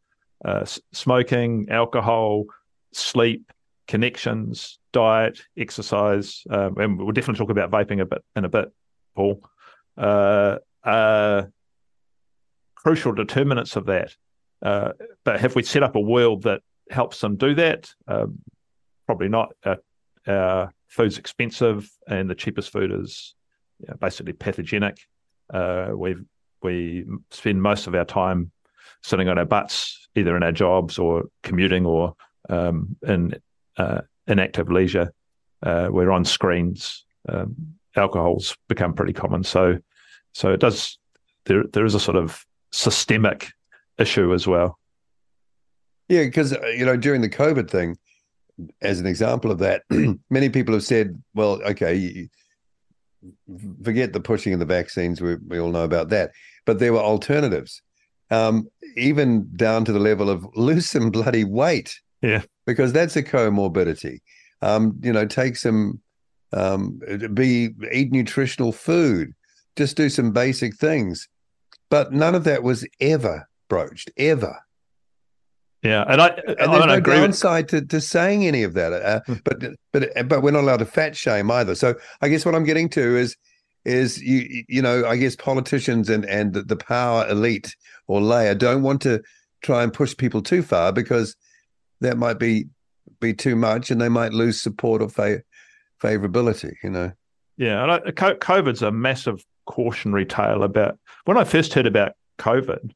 uh, 0.45 0.65
smoking, 0.93 1.67
alcohol, 1.69 2.45
sleep, 2.93 3.51
connections, 3.87 4.79
diet, 4.91 5.41
exercise. 5.57 6.43
Um, 6.49 6.77
and 6.77 6.97
we'll 6.97 7.11
definitely 7.11 7.39
talk 7.39 7.51
about 7.51 7.71
vaping 7.71 8.01
a 8.01 8.05
bit 8.05 8.23
in 8.35 8.45
a 8.45 8.49
bit, 8.49 8.71
Paul. 9.15 9.43
Uh, 9.97 10.57
uh 10.83 11.43
crucial 12.75 13.11
determinants 13.11 13.75
of 13.75 13.85
that. 13.85 14.15
Uh, 14.61 14.93
but 15.23 15.39
have 15.39 15.55
we 15.55 15.63
set 15.63 15.83
up 15.83 15.95
a 15.95 15.99
world 15.99 16.43
that 16.43 16.61
helps 16.89 17.19
them 17.19 17.35
do 17.35 17.53
that? 17.55 17.93
Um, 18.07 18.39
probably 19.05 19.29
not. 19.29 19.53
Uh, 19.63 19.75
uh, 20.27 20.67
food's 20.91 21.17
expensive, 21.17 21.89
and 22.07 22.29
the 22.29 22.35
cheapest 22.35 22.71
food 22.71 22.91
is 22.91 23.33
you 23.79 23.87
know, 23.87 23.95
basically 23.99 24.33
pathogenic. 24.33 24.97
Uh, 25.51 25.91
we 25.95 26.15
we 26.61 27.05
spend 27.31 27.61
most 27.61 27.87
of 27.87 27.95
our 27.95 28.05
time 28.05 28.51
sitting 29.01 29.27
on 29.27 29.37
our 29.37 29.45
butts, 29.45 30.07
either 30.15 30.35
in 30.35 30.43
our 30.43 30.51
jobs 30.51 30.99
or 30.99 31.23
commuting 31.41 31.85
or 31.85 32.15
um, 32.49 32.95
in 33.07 33.33
uh, 33.77 34.01
inactive 34.27 34.69
leisure. 34.69 35.11
Uh, 35.63 35.87
we're 35.89 36.11
on 36.11 36.25
screens. 36.25 37.05
Um, 37.29 37.55
alcohol's 37.95 38.55
become 38.67 38.93
pretty 38.93 39.13
common, 39.13 39.43
so 39.43 39.77
so 40.33 40.51
it 40.51 40.59
does. 40.59 40.97
There 41.45 41.63
there 41.71 41.85
is 41.85 41.95
a 41.95 41.99
sort 41.99 42.17
of 42.17 42.45
systemic 42.71 43.51
issue 43.97 44.33
as 44.33 44.45
well. 44.45 44.77
Yeah, 46.09 46.23
because 46.25 46.53
uh, 46.53 46.67
you 46.67 46.85
know 46.85 46.97
during 46.97 47.21
the 47.21 47.29
COVID 47.29 47.69
thing, 47.69 47.97
as 48.81 48.99
an 48.99 49.05
example 49.05 49.51
of 49.51 49.59
that, 49.59 49.83
many 50.29 50.49
people 50.49 50.73
have 50.73 50.83
said, 50.83 51.21
"Well, 51.33 51.61
okay, 51.63 52.29
forget 53.83 54.13
the 54.13 54.19
pushing 54.19 54.53
of 54.53 54.59
the 54.59 54.65
vaccines. 54.65 55.21
We 55.21 55.35
we 55.35 55.59
all 55.59 55.71
know 55.71 55.83
about 55.83 56.09
that, 56.09 56.31
but 56.65 56.79
there 56.79 56.93
were 56.93 56.99
alternatives, 56.99 57.81
um, 58.29 58.67
even 58.97 59.49
down 59.55 59.85
to 59.85 59.91
the 59.91 59.99
level 59.99 60.29
of 60.29 60.45
lose 60.55 60.89
some 60.89 61.11
bloody 61.11 61.43
weight. 61.43 61.99
Yeah, 62.21 62.43
because 62.65 62.93
that's 62.93 63.15
a 63.15 63.23
comorbidity. 63.23 64.19
Um, 64.61 64.99
you 65.01 65.11
know, 65.11 65.25
take 65.25 65.55
some, 65.55 65.99
um, 66.53 66.99
be 67.33 67.69
eat 67.91 68.11
nutritional 68.11 68.71
food, 68.71 69.33
just 69.75 69.97
do 69.97 70.07
some 70.07 70.31
basic 70.31 70.75
things, 70.75 71.27
but 71.89 72.13
none 72.13 72.35
of 72.35 72.43
that 72.43 72.61
was 72.61 72.87
ever 72.99 73.47
broached 73.69 74.11
ever. 74.17 74.55
Yeah, 75.83 76.05
and 76.07 76.21
I 76.21 76.27
and 76.27 76.73
there's 76.73 76.83
I 76.83 76.85
no 76.85 76.99
downside 76.99 77.71
with... 77.71 77.89
to, 77.89 77.97
to 77.97 78.01
saying 78.01 78.45
any 78.45 78.63
of 78.63 78.73
that. 78.75 78.93
Uh, 78.93 79.21
hmm. 79.25 79.33
but 79.43 79.63
but 79.91 80.27
but 80.27 80.41
we're 80.43 80.51
not 80.51 80.61
allowed 80.61 80.77
to 80.77 80.85
fat 80.85 81.15
shame 81.15 81.49
either. 81.49 81.73
So 81.73 81.95
I 82.21 82.29
guess 82.29 82.45
what 82.45 82.53
I'm 82.53 82.65
getting 82.65 82.89
to 82.89 83.17
is 83.17 83.35
is 83.83 84.21
you 84.21 84.63
you 84.67 84.81
know 84.81 85.05
I 85.07 85.17
guess 85.17 85.35
politicians 85.35 86.09
and 86.09 86.23
and 86.25 86.53
the 86.53 86.75
power 86.75 87.27
elite 87.27 87.75
or 88.07 88.21
layer 88.21 88.53
don't 88.53 88.83
want 88.83 89.01
to 89.03 89.23
try 89.63 89.83
and 89.83 89.91
push 89.91 90.15
people 90.15 90.41
too 90.41 90.61
far 90.61 90.91
because 90.91 91.35
that 91.99 92.17
might 92.17 92.37
be 92.37 92.65
be 93.19 93.33
too 93.33 93.55
much 93.55 93.89
and 93.89 93.99
they 93.99 94.09
might 94.09 94.33
lose 94.33 94.61
support 94.61 95.01
or 95.01 95.09
fa- 95.09 95.41
favorability. 96.01 96.73
You 96.83 96.91
know. 96.91 97.11
Yeah, 97.57 97.81
and 97.81 97.91
I, 97.91 97.99
COVID's 98.11 98.81
a 98.83 98.91
massive 98.91 99.43
cautionary 99.65 100.25
tale 100.25 100.61
about 100.61 100.99
when 101.25 101.37
I 101.37 101.43
first 101.43 101.73
heard 101.73 101.87
about 101.87 102.13
COVID 102.37 102.91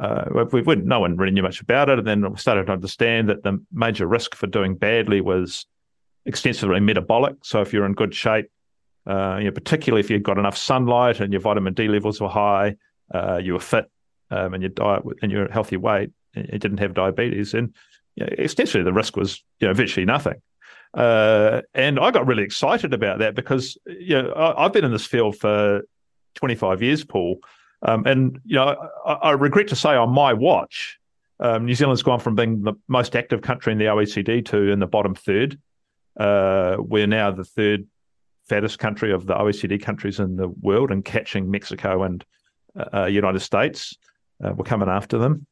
uh, 0.00 0.46
we, 0.52 0.62
we, 0.62 0.76
no 0.76 1.00
one 1.00 1.16
really 1.16 1.32
knew 1.32 1.42
much 1.42 1.60
about 1.60 1.88
it. 1.88 1.98
And 1.98 2.06
then 2.06 2.30
we 2.30 2.36
started 2.36 2.66
to 2.66 2.72
understand 2.72 3.28
that 3.28 3.42
the 3.42 3.62
major 3.72 4.06
risk 4.06 4.34
for 4.34 4.46
doing 4.46 4.76
badly 4.76 5.20
was 5.20 5.66
extensively 6.24 6.80
metabolic. 6.80 7.36
So 7.42 7.60
if 7.60 7.72
you're 7.72 7.86
in 7.86 7.94
good 7.94 8.14
shape, 8.14 8.50
uh, 9.06 9.38
you 9.38 9.46
know, 9.46 9.50
particularly 9.50 10.00
if 10.00 10.10
you've 10.10 10.22
got 10.22 10.38
enough 10.38 10.56
sunlight 10.56 11.20
and 11.20 11.32
your 11.32 11.40
vitamin 11.40 11.74
D 11.74 11.88
levels 11.88 12.20
were 12.20 12.28
high, 12.28 12.76
uh, 13.12 13.38
you 13.42 13.54
were 13.54 13.60
fit, 13.60 13.90
um, 14.30 14.54
and 14.54 14.62
your 14.62 14.70
diet 14.70 15.02
and 15.22 15.32
your 15.32 15.50
healthy 15.50 15.76
weight, 15.76 16.10
you 16.34 16.58
didn't 16.58 16.78
have 16.78 16.94
diabetes, 16.94 17.54
and 17.54 17.74
you 18.14 18.26
know, 18.26 18.32
essentially 18.38 18.84
the 18.84 18.92
risk 18.92 19.16
was 19.16 19.42
you 19.60 19.66
know 19.66 19.72
virtually 19.72 20.04
nothing. 20.04 20.42
Uh, 20.92 21.62
and 21.74 21.98
I 21.98 22.10
got 22.10 22.26
really 22.26 22.42
excited 22.42 22.92
about 22.92 23.20
that 23.20 23.34
because 23.34 23.78
you 23.86 24.20
know 24.20 24.30
I, 24.32 24.64
I've 24.64 24.72
been 24.72 24.84
in 24.84 24.92
this 24.92 25.06
field 25.06 25.36
for 25.36 25.82
25 26.34 26.82
years, 26.82 27.04
Paul. 27.04 27.40
Um, 27.82 28.06
and 28.06 28.40
you 28.44 28.56
know, 28.56 28.76
I, 29.06 29.12
I, 29.12 29.30
regret 29.32 29.68
to 29.68 29.76
say, 29.76 29.94
on 29.94 30.10
my 30.10 30.32
watch, 30.32 30.98
um, 31.40 31.64
New 31.64 31.74
Zealand's 31.74 32.02
gone 32.02 32.18
from 32.18 32.34
being 32.34 32.62
the 32.62 32.74
most 32.88 33.14
active 33.14 33.40
country 33.40 33.72
in 33.72 33.78
the 33.78 33.84
OECD 33.84 34.44
to 34.46 34.70
in 34.70 34.80
the 34.80 34.86
bottom 34.86 35.14
third. 35.14 35.58
Uh, 36.18 36.76
we're 36.78 37.06
now 37.06 37.30
the 37.30 37.44
third 37.44 37.86
fattest 38.48 38.78
country 38.78 39.12
of 39.12 39.26
the 39.26 39.34
OECD 39.34 39.80
countries 39.80 40.18
in 40.18 40.36
the 40.36 40.48
world, 40.48 40.90
and 40.90 41.04
catching 41.04 41.50
Mexico 41.50 42.02
and 42.02 42.24
uh, 42.92 43.04
United 43.04 43.40
States. 43.40 43.96
Uh, 44.42 44.52
we're 44.54 44.64
coming 44.64 44.88
after 44.88 45.18
them. 45.18 45.46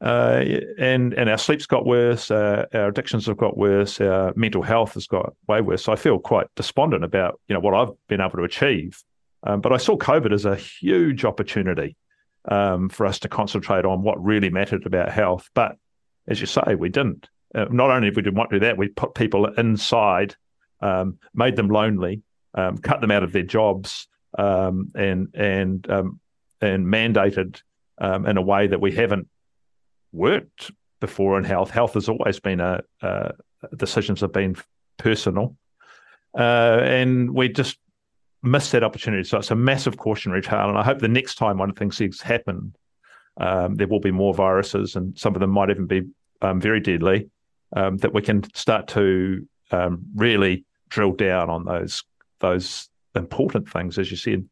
Uh, 0.00 0.44
and 0.78 1.14
and 1.14 1.30
our 1.30 1.38
sleep's 1.38 1.66
got 1.66 1.86
worse, 1.86 2.30
uh, 2.30 2.66
our 2.74 2.88
addictions 2.88 3.26
have 3.26 3.36
got 3.36 3.56
worse, 3.56 4.00
our 4.00 4.32
mental 4.36 4.62
health 4.62 4.94
has 4.94 5.06
got 5.06 5.32
way 5.48 5.60
worse. 5.60 5.82
So 5.84 5.92
I 5.92 5.96
feel 5.96 6.18
quite 6.18 6.46
despondent 6.56 7.04
about 7.04 7.40
you 7.48 7.54
know 7.54 7.60
what 7.60 7.74
I've 7.74 7.94
been 8.08 8.20
able 8.20 8.36
to 8.36 8.44
achieve 8.44 9.02
um, 9.44 9.60
but 9.60 9.72
I 9.72 9.76
saw 9.76 9.96
COVID 9.96 10.32
as 10.32 10.44
a 10.44 10.56
huge 10.56 11.24
opportunity 11.24 11.96
um, 12.50 12.88
for 12.88 13.06
us 13.06 13.18
to 13.20 13.28
concentrate 13.28 13.84
on 13.84 14.02
what 14.02 14.22
really 14.22 14.50
mattered 14.50 14.86
about 14.86 15.10
health. 15.10 15.48
But 15.54 15.76
as 16.26 16.40
you 16.40 16.46
say, 16.46 16.74
we 16.74 16.88
didn't. 16.88 17.28
Uh, 17.54 17.66
not 17.70 17.90
only 17.90 18.08
did 18.08 18.16
we 18.16 18.22
didn't 18.22 18.36
want 18.36 18.50
to 18.50 18.56
do 18.56 18.66
that, 18.66 18.78
we 18.78 18.88
put 18.88 19.14
people 19.14 19.46
inside, 19.46 20.34
um, 20.80 21.18
made 21.34 21.56
them 21.56 21.68
lonely, 21.68 22.22
um, 22.54 22.78
cut 22.78 23.00
them 23.00 23.10
out 23.10 23.22
of 23.22 23.32
their 23.32 23.42
jobs, 23.42 24.08
um, 24.36 24.90
and 24.94 25.28
and 25.34 25.88
um, 25.90 26.20
and 26.60 26.86
mandated 26.86 27.60
in 28.00 28.36
a 28.36 28.42
way 28.42 28.66
that 28.66 28.80
we 28.80 28.92
haven't 28.92 29.28
worked 30.12 30.72
before 31.00 31.38
in 31.38 31.44
health. 31.44 31.70
Health 31.70 31.94
has 31.94 32.08
always 32.08 32.40
been 32.40 32.60
a, 32.60 32.82
decisions 33.76 34.20
have 34.22 34.32
been 34.32 34.56
personal, 34.96 35.56
uh, 36.36 36.80
and 36.82 37.32
we 37.32 37.50
just 37.50 37.78
missed 38.44 38.72
that 38.72 38.84
opportunity. 38.84 39.24
So 39.24 39.38
it's 39.38 39.50
a 39.50 39.56
massive 39.56 39.96
cautionary 39.96 40.42
tale. 40.42 40.68
And 40.68 40.78
I 40.78 40.84
hope 40.84 40.98
the 40.98 41.08
next 41.08 41.36
time 41.36 41.58
one 41.58 41.70
of 41.70 41.76
things 41.76 41.98
things 41.98 42.20
happen, 42.20 42.74
um, 43.38 43.74
there 43.74 43.88
will 43.88 44.00
be 44.00 44.12
more 44.12 44.34
viruses, 44.34 44.96
and 44.96 45.18
some 45.18 45.34
of 45.34 45.40
them 45.40 45.50
might 45.50 45.70
even 45.70 45.86
be 45.86 46.02
um, 46.42 46.60
very 46.60 46.80
deadly. 46.80 47.30
Um, 47.74 47.96
that 47.98 48.14
we 48.14 48.22
can 48.22 48.44
start 48.54 48.86
to 48.88 49.48
um, 49.72 50.04
really 50.14 50.64
drill 50.90 51.12
down 51.12 51.50
on 51.50 51.64
those 51.64 52.04
those 52.40 52.88
important 53.16 53.68
things, 53.68 53.98
as 53.98 54.10
you 54.10 54.16
said. 54.16 54.48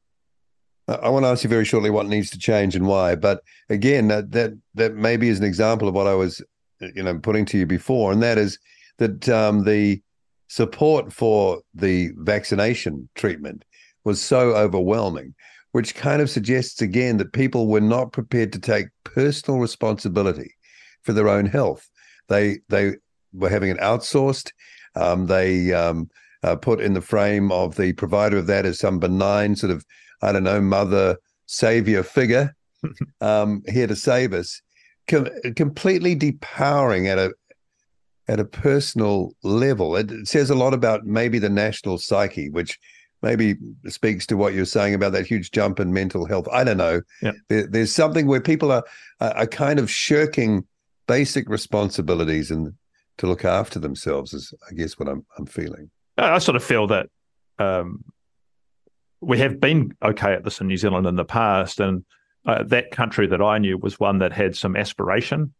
I 0.88 1.08
want 1.08 1.24
to 1.24 1.28
ask 1.28 1.44
you 1.44 1.50
very 1.50 1.64
shortly 1.64 1.90
what 1.90 2.06
needs 2.06 2.30
to 2.30 2.38
change 2.38 2.74
and 2.74 2.86
why. 2.86 3.14
But 3.14 3.42
again, 3.68 4.08
that 4.08 4.32
that 4.32 4.52
that 4.74 4.94
maybe 4.94 5.28
is 5.28 5.38
an 5.38 5.44
example 5.44 5.86
of 5.88 5.94
what 5.94 6.08
I 6.08 6.14
was, 6.14 6.42
you 6.80 7.02
know, 7.02 7.18
putting 7.18 7.44
to 7.46 7.58
you 7.58 7.66
before, 7.66 8.12
and 8.12 8.22
that 8.22 8.38
is 8.38 8.58
that 8.98 9.28
um, 9.28 9.64
the 9.64 10.02
support 10.48 11.12
for 11.12 11.60
the 11.74 12.10
vaccination 12.16 13.08
treatment 13.14 13.64
was 14.04 14.20
so 14.20 14.54
overwhelming, 14.54 15.34
which 15.72 15.94
kind 15.94 16.22
of 16.22 16.30
suggests 16.30 16.82
again 16.82 17.16
that 17.18 17.32
people 17.32 17.68
were 17.68 17.80
not 17.80 18.12
prepared 18.12 18.52
to 18.52 18.58
take 18.58 18.86
personal 19.04 19.60
responsibility 19.60 20.54
for 21.02 21.12
their 21.12 21.28
own 21.28 21.46
health. 21.46 21.88
They 22.28 22.58
they 22.68 22.96
were 23.32 23.48
having 23.48 23.70
it 23.70 23.78
outsourced. 23.78 24.50
Um, 24.94 25.26
they 25.26 25.72
um, 25.72 26.10
uh, 26.42 26.56
put 26.56 26.80
in 26.80 26.94
the 26.94 27.00
frame 27.00 27.50
of 27.50 27.76
the 27.76 27.92
provider 27.94 28.36
of 28.36 28.46
that 28.48 28.66
as 28.66 28.78
some 28.78 28.98
benign 28.98 29.56
sort 29.56 29.72
of 29.72 29.84
I 30.22 30.32
don't 30.32 30.44
know 30.44 30.60
mother 30.60 31.16
savior 31.46 32.02
figure 32.02 32.54
um, 33.20 33.62
here 33.68 33.86
to 33.86 33.96
save 33.96 34.32
us. 34.32 34.60
Com- 35.08 35.28
completely 35.56 36.14
depowering 36.14 37.08
at 37.08 37.18
a 37.18 37.32
at 38.28 38.38
a 38.38 38.44
personal 38.44 39.32
level. 39.42 39.96
It 39.96 40.28
says 40.28 40.48
a 40.48 40.54
lot 40.54 40.74
about 40.74 41.04
maybe 41.04 41.38
the 41.38 41.50
national 41.50 41.98
psyche, 41.98 42.48
which 42.50 42.78
maybe 43.22 43.56
speaks 43.86 44.26
to 44.26 44.36
what 44.36 44.54
you're 44.54 44.64
saying 44.64 44.94
about 44.94 45.12
that 45.12 45.26
huge 45.26 45.50
jump 45.50 45.80
in 45.80 45.92
mental 45.92 46.26
health. 46.26 46.48
I 46.52 46.64
don't 46.64 46.76
know. 46.76 47.02
Yeah. 47.22 47.32
There, 47.48 47.66
there's 47.66 47.92
something 47.92 48.26
where 48.26 48.40
people 48.40 48.72
are 48.72 48.84
are 49.20 49.46
kind 49.46 49.78
of 49.78 49.90
shirking 49.90 50.66
basic 51.06 51.48
responsibilities 51.48 52.50
and 52.50 52.74
to 53.18 53.26
look 53.26 53.44
after 53.44 53.78
themselves 53.78 54.32
is 54.32 54.52
I 54.70 54.74
guess 54.74 54.98
what 54.98 55.08
I'm 55.08 55.24
I'm 55.38 55.46
feeling. 55.46 55.90
I 56.18 56.38
sort 56.38 56.56
of 56.56 56.64
feel 56.64 56.86
that 56.88 57.06
um, 57.58 58.04
we 59.20 59.38
have 59.38 59.60
been 59.60 59.96
okay 60.02 60.32
at 60.32 60.44
this 60.44 60.60
in 60.60 60.66
New 60.66 60.76
Zealand 60.76 61.06
in 61.06 61.16
the 61.16 61.24
past, 61.24 61.80
and 61.80 62.04
uh, 62.44 62.62
that 62.64 62.90
country 62.90 63.26
that 63.28 63.40
I 63.40 63.58
knew 63.58 63.78
was 63.78 64.00
one 64.00 64.18
that 64.18 64.32
had 64.32 64.56
some 64.56 64.76
aspiration 64.76 65.54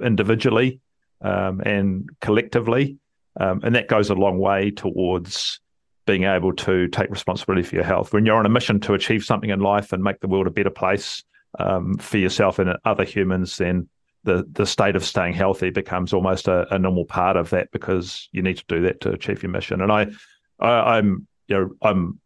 individually 0.00 0.80
um, 1.20 1.60
and 1.60 2.08
collectively, 2.20 2.98
um, 3.38 3.60
and 3.64 3.74
that 3.74 3.88
goes 3.88 4.08
a 4.10 4.14
long 4.14 4.38
way 4.38 4.70
towards 4.70 5.60
being 6.08 6.24
able 6.24 6.54
to 6.54 6.88
take 6.88 7.10
responsibility 7.10 7.62
for 7.62 7.74
your 7.74 7.84
health. 7.84 8.14
When 8.14 8.24
you're 8.24 8.38
on 8.38 8.46
a 8.46 8.48
mission 8.48 8.80
to 8.80 8.94
achieve 8.94 9.22
something 9.22 9.50
in 9.50 9.60
life 9.60 9.92
and 9.92 10.02
make 10.02 10.20
the 10.20 10.26
world 10.26 10.46
a 10.46 10.50
better 10.50 10.70
place 10.70 11.22
um, 11.58 11.98
for 11.98 12.16
yourself 12.16 12.58
and 12.58 12.74
other 12.86 13.04
humans, 13.04 13.58
then 13.58 13.90
the 14.24 14.48
the 14.50 14.64
state 14.64 14.96
of 14.96 15.04
staying 15.04 15.34
healthy 15.34 15.68
becomes 15.68 16.14
almost 16.14 16.48
a, 16.48 16.74
a, 16.74 16.78
normal 16.78 17.04
part 17.04 17.36
of 17.36 17.50
that 17.50 17.70
because 17.72 18.30
you 18.32 18.40
need 18.40 18.56
to 18.56 18.64
do 18.68 18.82
that 18.82 19.02
to 19.02 19.10
achieve 19.10 19.42
your 19.42 19.52
mission. 19.52 19.82
And 19.82 19.92
I, 19.92 20.06
I 20.58 20.96
I'm 20.96 21.26
you 21.46 21.56
know 21.56 21.70
I'm 21.82 22.18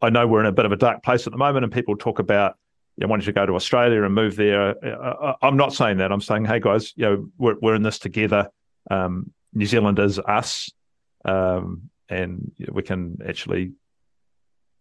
I 0.00 0.10
know 0.10 0.28
we're 0.28 0.40
in 0.40 0.46
a 0.46 0.52
bit 0.52 0.64
of 0.64 0.70
a 0.70 0.76
dark 0.76 1.02
place 1.02 1.26
at 1.26 1.32
the 1.32 1.38
moment, 1.38 1.64
and 1.64 1.72
people 1.72 1.96
talk 1.96 2.20
about 2.20 2.56
you 2.96 3.04
know, 3.04 3.10
wanting 3.10 3.26
to 3.26 3.32
go 3.32 3.44
to 3.44 3.56
Australia 3.56 4.04
and 4.04 4.14
move 4.14 4.36
there. 4.36 4.76
I, 4.84 5.34
am 5.42 5.56
not 5.56 5.74
saying 5.74 5.96
that. 5.96 6.12
I'm 6.12 6.20
saying, 6.20 6.44
hey 6.44 6.60
guys, 6.60 6.92
you 6.94 7.04
know, 7.04 7.28
we're 7.36 7.56
we're 7.60 7.74
in 7.74 7.82
this 7.82 7.98
together. 7.98 8.48
Um, 8.88 9.32
New 9.52 9.66
Zealand 9.66 9.98
is 9.98 10.20
us. 10.20 10.70
Um, 11.24 11.90
and 12.14 12.52
we 12.70 12.82
can 12.82 13.18
actually 13.26 13.72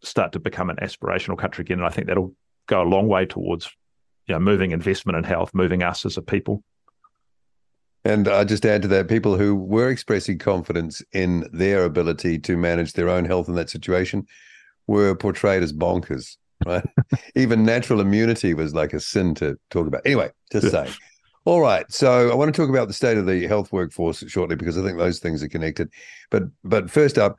start 0.02 0.34
to 0.34 0.40
become 0.40 0.70
an 0.70 0.78
aspirational 0.78 1.38
country 1.38 1.64
again. 1.64 1.80
And 1.80 1.88
I 1.88 1.90
think 1.90 2.08
that'll 2.08 2.34
go 2.68 2.82
a 2.82 2.88
long 2.88 3.08
way 3.08 3.26
towards 3.26 3.70
you 4.28 4.34
know, 4.34 4.40
moving 4.40 4.72
investment 4.72 5.18
in 5.18 5.24
health, 5.24 5.52
moving 5.54 5.84
us 5.84 6.06
as 6.06 6.18
a 6.18 6.22
people. 6.22 6.64
And 8.06 8.28
I 8.28 8.44
just 8.44 8.66
add 8.66 8.82
to 8.82 8.88
that, 8.90 9.08
people 9.08 9.38
who 9.38 9.56
were 9.56 9.90
expressing 9.90 10.38
confidence 10.38 11.02
in 11.14 11.48
their 11.54 11.86
ability 11.86 12.38
to 12.40 12.58
manage 12.58 12.94
their 12.94 13.10
own 13.10 13.24
health 13.24 13.48
in 13.48 13.56
that 13.56 13.70
situation 13.70 14.28
were 14.88 15.16
portrayed 15.16 15.64
as 15.64 15.72
bonkers, 15.72 16.36
right? 16.66 16.86
Even 17.36 17.64
natural 17.64 18.02
immunity 18.02 18.54
was 18.54 18.74
like 18.74 18.94
a 18.94 19.00
sin 19.00 19.34
to 19.36 19.58
talk 19.70 19.88
about. 19.88 20.02
Anyway, 20.06 20.32
just 20.52 20.70
saying. 20.72 20.94
All 21.46 21.60
right. 21.60 21.92
So 21.92 22.32
I 22.32 22.36
want 22.36 22.54
to 22.54 22.62
talk 22.62 22.70
about 22.70 22.88
the 22.88 22.94
state 22.94 23.18
of 23.18 23.26
the 23.26 23.46
health 23.48 23.72
workforce 23.72 24.24
shortly 24.28 24.56
because 24.56 24.78
I 24.78 24.82
think 24.82 24.98
those 24.98 25.20
things 25.20 25.44
are 25.44 25.50
connected. 25.50 25.90
But 26.30 26.44
but 26.64 26.90
first 26.90 27.18
up, 27.18 27.38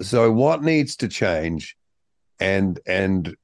so 0.00 0.32
what 0.32 0.62
needs 0.62 0.96
to 0.96 1.08
change 1.08 1.76
and 2.40 2.80
and 2.86 3.36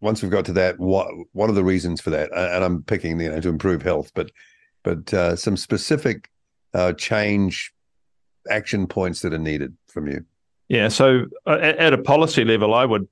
once 0.00 0.22
we've 0.22 0.30
got 0.30 0.44
to 0.46 0.52
that, 0.54 0.78
what 0.78 1.08
what 1.32 1.48
are 1.48 1.54
the 1.54 1.64
reasons 1.64 2.00
for 2.00 2.10
that? 2.10 2.30
And 2.32 2.64
I'm 2.64 2.82
picking, 2.82 3.20
you 3.20 3.30
know, 3.30 3.40
to 3.40 3.48
improve 3.48 3.82
health, 3.82 4.12
but 4.14 4.30
but 4.82 5.12
uh, 5.12 5.36
some 5.36 5.56
specific 5.56 6.30
uh, 6.74 6.92
change 6.92 7.72
action 8.48 8.86
points 8.86 9.20
that 9.22 9.32
are 9.32 9.38
needed 9.38 9.76
from 9.88 10.06
you. 10.06 10.24
Yeah. 10.68 10.88
So 10.88 11.26
uh, 11.46 11.58
at, 11.60 11.92
a 11.92 11.98
policy 11.98 12.44
level, 12.44 12.74
I 12.74 12.84
would 12.84 13.08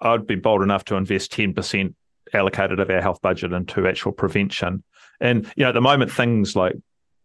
I'd 0.00 0.26
be 0.26 0.36
bold 0.36 0.62
enough 0.62 0.84
to 0.86 0.96
invest 0.96 1.32
ten 1.32 1.54
percent 1.54 1.94
allocated 2.34 2.78
of 2.78 2.90
our 2.90 3.00
health 3.00 3.20
budget 3.22 3.52
into 3.52 3.86
actual 3.86 4.12
prevention. 4.12 4.82
And 5.20 5.44
you 5.56 5.64
know, 5.64 5.70
at 5.70 5.74
the 5.74 5.80
moment, 5.80 6.10
things 6.10 6.54
like 6.56 6.74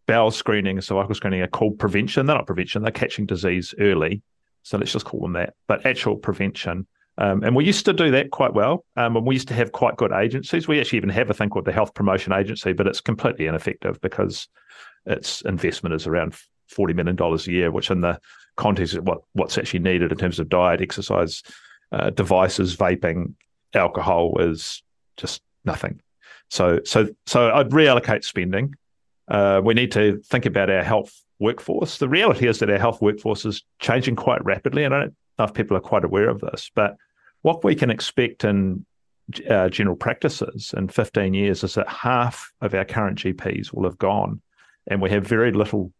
bowel 0.06 0.30
screening 0.30 0.76
and 0.76 0.84
cervical 0.84 1.14
screening 1.14 1.42
are 1.42 1.46
called 1.46 1.78
prevention. 1.78 2.26
They're 2.26 2.36
not 2.36 2.46
prevention; 2.46 2.82
they're 2.82 2.92
catching 2.92 3.26
disease 3.26 3.74
early. 3.78 4.22
So 4.62 4.78
let's 4.78 4.92
just 4.92 5.04
call 5.04 5.20
them 5.20 5.34
that. 5.34 5.54
But 5.66 5.86
actual 5.86 6.16
prevention. 6.16 6.86
Um, 7.16 7.44
and 7.44 7.54
we 7.54 7.64
used 7.64 7.84
to 7.84 7.92
do 7.92 8.10
that 8.10 8.30
quite 8.30 8.54
well. 8.54 8.84
Um, 8.96 9.16
and 9.16 9.26
we 9.26 9.36
used 9.36 9.48
to 9.48 9.54
have 9.54 9.72
quite 9.72 9.96
good 9.96 10.10
agencies. 10.10 10.66
We 10.66 10.80
actually 10.80 10.96
even 10.96 11.10
have 11.10 11.30
a 11.30 11.34
thing 11.34 11.48
called 11.48 11.64
the 11.64 11.72
Health 11.72 11.94
Promotion 11.94 12.32
Agency, 12.32 12.72
but 12.72 12.88
it's 12.88 13.00
completely 13.00 13.46
ineffective 13.46 14.00
because 14.00 14.48
its 15.06 15.42
investment 15.42 15.94
is 15.94 16.06
around 16.06 16.34
$40 16.72 16.94
million 16.94 17.16
a 17.20 17.50
year, 17.50 17.70
which 17.70 17.90
in 17.90 18.00
the 18.00 18.18
context 18.56 18.94
of 18.94 19.06
what, 19.06 19.22
what's 19.32 19.58
actually 19.58 19.80
needed 19.80 20.10
in 20.10 20.18
terms 20.18 20.40
of 20.40 20.48
diet, 20.48 20.80
exercise, 20.80 21.42
uh, 21.92 22.10
devices, 22.10 22.76
vaping, 22.76 23.34
alcohol 23.74 24.38
is 24.40 24.82
just 25.16 25.42
nothing. 25.64 26.00
So, 26.54 26.78
so, 26.84 27.08
so 27.26 27.50
I'd 27.50 27.70
reallocate 27.70 28.22
spending. 28.22 28.76
Uh, 29.26 29.60
we 29.64 29.74
need 29.74 29.90
to 29.90 30.18
think 30.18 30.46
about 30.46 30.70
our 30.70 30.84
health 30.84 31.12
workforce. 31.40 31.98
The 31.98 32.08
reality 32.08 32.46
is 32.46 32.60
that 32.60 32.70
our 32.70 32.78
health 32.78 33.02
workforce 33.02 33.44
is 33.44 33.64
changing 33.80 34.14
quite 34.14 34.44
rapidly, 34.44 34.84
and 34.84 34.94
I 34.94 35.00
don't 35.00 35.16
know 35.36 35.46
if 35.46 35.52
people 35.52 35.76
are 35.76 35.80
quite 35.80 36.04
aware 36.04 36.28
of 36.28 36.40
this. 36.40 36.70
But 36.72 36.96
what 37.42 37.64
we 37.64 37.74
can 37.74 37.90
expect 37.90 38.44
in 38.44 38.86
uh, 39.50 39.68
general 39.68 39.96
practices 39.96 40.72
in 40.76 40.86
15 40.86 41.34
years 41.34 41.64
is 41.64 41.74
that 41.74 41.88
half 41.88 42.52
of 42.60 42.72
our 42.72 42.84
current 42.84 43.18
GPs 43.18 43.72
will 43.72 43.82
have 43.82 43.98
gone, 43.98 44.40
and 44.86 45.02
we 45.02 45.10
have 45.10 45.26
very 45.26 45.50
little 45.50 45.92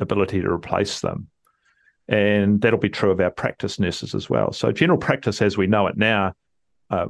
ability 0.00 0.40
to 0.40 0.50
replace 0.50 0.98
them. 1.02 1.28
And 2.08 2.60
that'll 2.60 2.80
be 2.80 2.88
true 2.88 3.12
of 3.12 3.20
our 3.20 3.30
practice 3.30 3.78
nurses 3.78 4.16
as 4.16 4.28
well. 4.28 4.52
So, 4.52 4.72
general 4.72 4.98
practice 4.98 5.40
as 5.40 5.56
we 5.56 5.68
know 5.68 5.86
it 5.86 5.96
now 5.96 6.34
uh, 6.90 7.06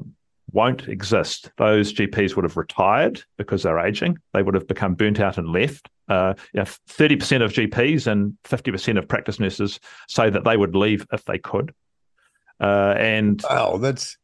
won't 0.53 0.89
exist. 0.89 1.51
Those 1.57 1.93
GPs 1.93 2.37
would 2.37 2.45
have 2.45 2.57
retired 2.57 3.23
because 3.37 3.63
they're 3.63 3.79
aging. 3.79 4.19
They 4.33 4.43
would 4.43 4.55
have 4.55 4.67
become 4.67 4.95
burnt 4.95 5.21
out 5.21 5.39
and 5.39 5.49
left. 5.49 5.89
Uh, 6.09 6.35
you 6.53 6.59
know, 6.59 6.65
30% 6.65 7.43
of 7.43 7.53
GPs 7.53 8.07
and 8.07 8.37
50% 8.45 8.99
of 8.99 9.09
practice 9.09 9.39
nurses 9.39 9.79
say 10.09 10.29
that 10.31 10.45
they 10.45 10.57
would 10.57 10.75
leave 10.75 11.07
if 11.13 11.25
they 11.25 11.39
could. 11.39 11.73
Uh, 12.61 12.95
and 12.99 13.43
wow, 13.49 13.77
that's, 13.77 14.17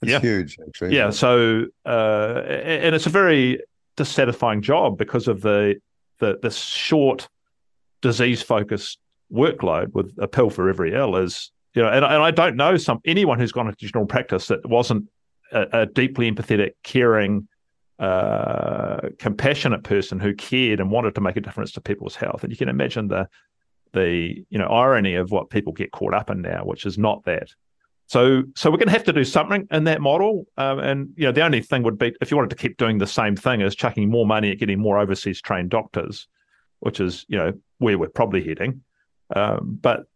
that's 0.00 0.12
yeah. 0.12 0.20
huge, 0.20 0.58
actually. 0.66 0.94
Yeah. 0.94 1.10
So, 1.10 1.66
uh, 1.84 2.42
and 2.46 2.94
it's 2.94 3.06
a 3.06 3.10
very 3.10 3.60
dissatisfying 3.96 4.62
job 4.62 4.96
because 4.96 5.26
of 5.26 5.42
the 5.42 5.80
the, 6.20 6.38
the 6.42 6.50
short 6.50 7.28
disease 8.00 8.42
focused 8.42 8.98
workload 9.32 9.92
with 9.92 10.14
a 10.18 10.26
pill 10.26 10.50
for 10.50 10.68
every 10.68 10.94
ill 10.94 11.16
is 11.16 11.50
you 11.74 11.82
know, 11.82 11.88
and, 11.90 12.04
and 12.04 12.22
I 12.22 12.30
don't 12.30 12.56
know 12.56 12.76
some 12.76 13.00
anyone 13.04 13.38
who's 13.38 13.52
gone 13.52 13.68
into 13.68 13.86
general 13.86 14.06
practice 14.06 14.48
that 14.48 14.66
wasn't 14.66 15.08
a, 15.52 15.80
a 15.82 15.86
deeply 15.86 16.30
empathetic, 16.30 16.72
caring, 16.82 17.48
uh, 17.98 19.08
compassionate 19.18 19.82
person 19.82 20.20
who 20.20 20.34
cared 20.34 20.80
and 20.80 20.90
wanted 20.90 21.14
to 21.14 21.20
make 21.20 21.36
a 21.36 21.40
difference 21.40 21.72
to 21.72 21.80
people's 21.80 22.14
health. 22.14 22.44
And 22.44 22.52
you 22.52 22.56
can 22.56 22.68
imagine 22.68 23.08
the 23.08 23.28
the 23.92 24.44
you 24.50 24.58
know 24.58 24.66
irony 24.66 25.14
of 25.14 25.30
what 25.30 25.50
people 25.50 25.72
get 25.72 25.92
caught 25.92 26.14
up 26.14 26.30
in 26.30 26.42
now, 26.42 26.62
which 26.64 26.86
is 26.86 26.98
not 26.98 27.24
that. 27.24 27.48
So 28.06 28.44
so 28.54 28.70
we're 28.70 28.78
going 28.78 28.88
to 28.88 28.92
have 28.92 29.04
to 29.04 29.12
do 29.12 29.24
something 29.24 29.66
in 29.70 29.84
that 29.84 30.00
model. 30.00 30.46
Um, 30.56 30.78
and 30.78 31.10
you 31.16 31.24
know 31.24 31.32
the 31.32 31.42
only 31.42 31.60
thing 31.60 31.82
would 31.82 31.98
be 31.98 32.14
if 32.20 32.30
you 32.30 32.36
wanted 32.36 32.50
to 32.50 32.56
keep 32.56 32.76
doing 32.76 32.98
the 32.98 33.06
same 33.06 33.36
thing 33.36 33.60
is 33.60 33.74
chucking 33.74 34.10
more 34.10 34.26
money 34.26 34.50
at 34.50 34.58
getting 34.58 34.78
more 34.78 34.98
overseas 34.98 35.40
trained 35.40 35.70
doctors, 35.70 36.28
which 36.80 37.00
is 37.00 37.24
you 37.28 37.36
know 37.36 37.52
where 37.78 37.98
we're 37.98 38.08
probably 38.08 38.44
heading. 38.44 38.82
Um, 39.34 39.78
but 39.80 40.06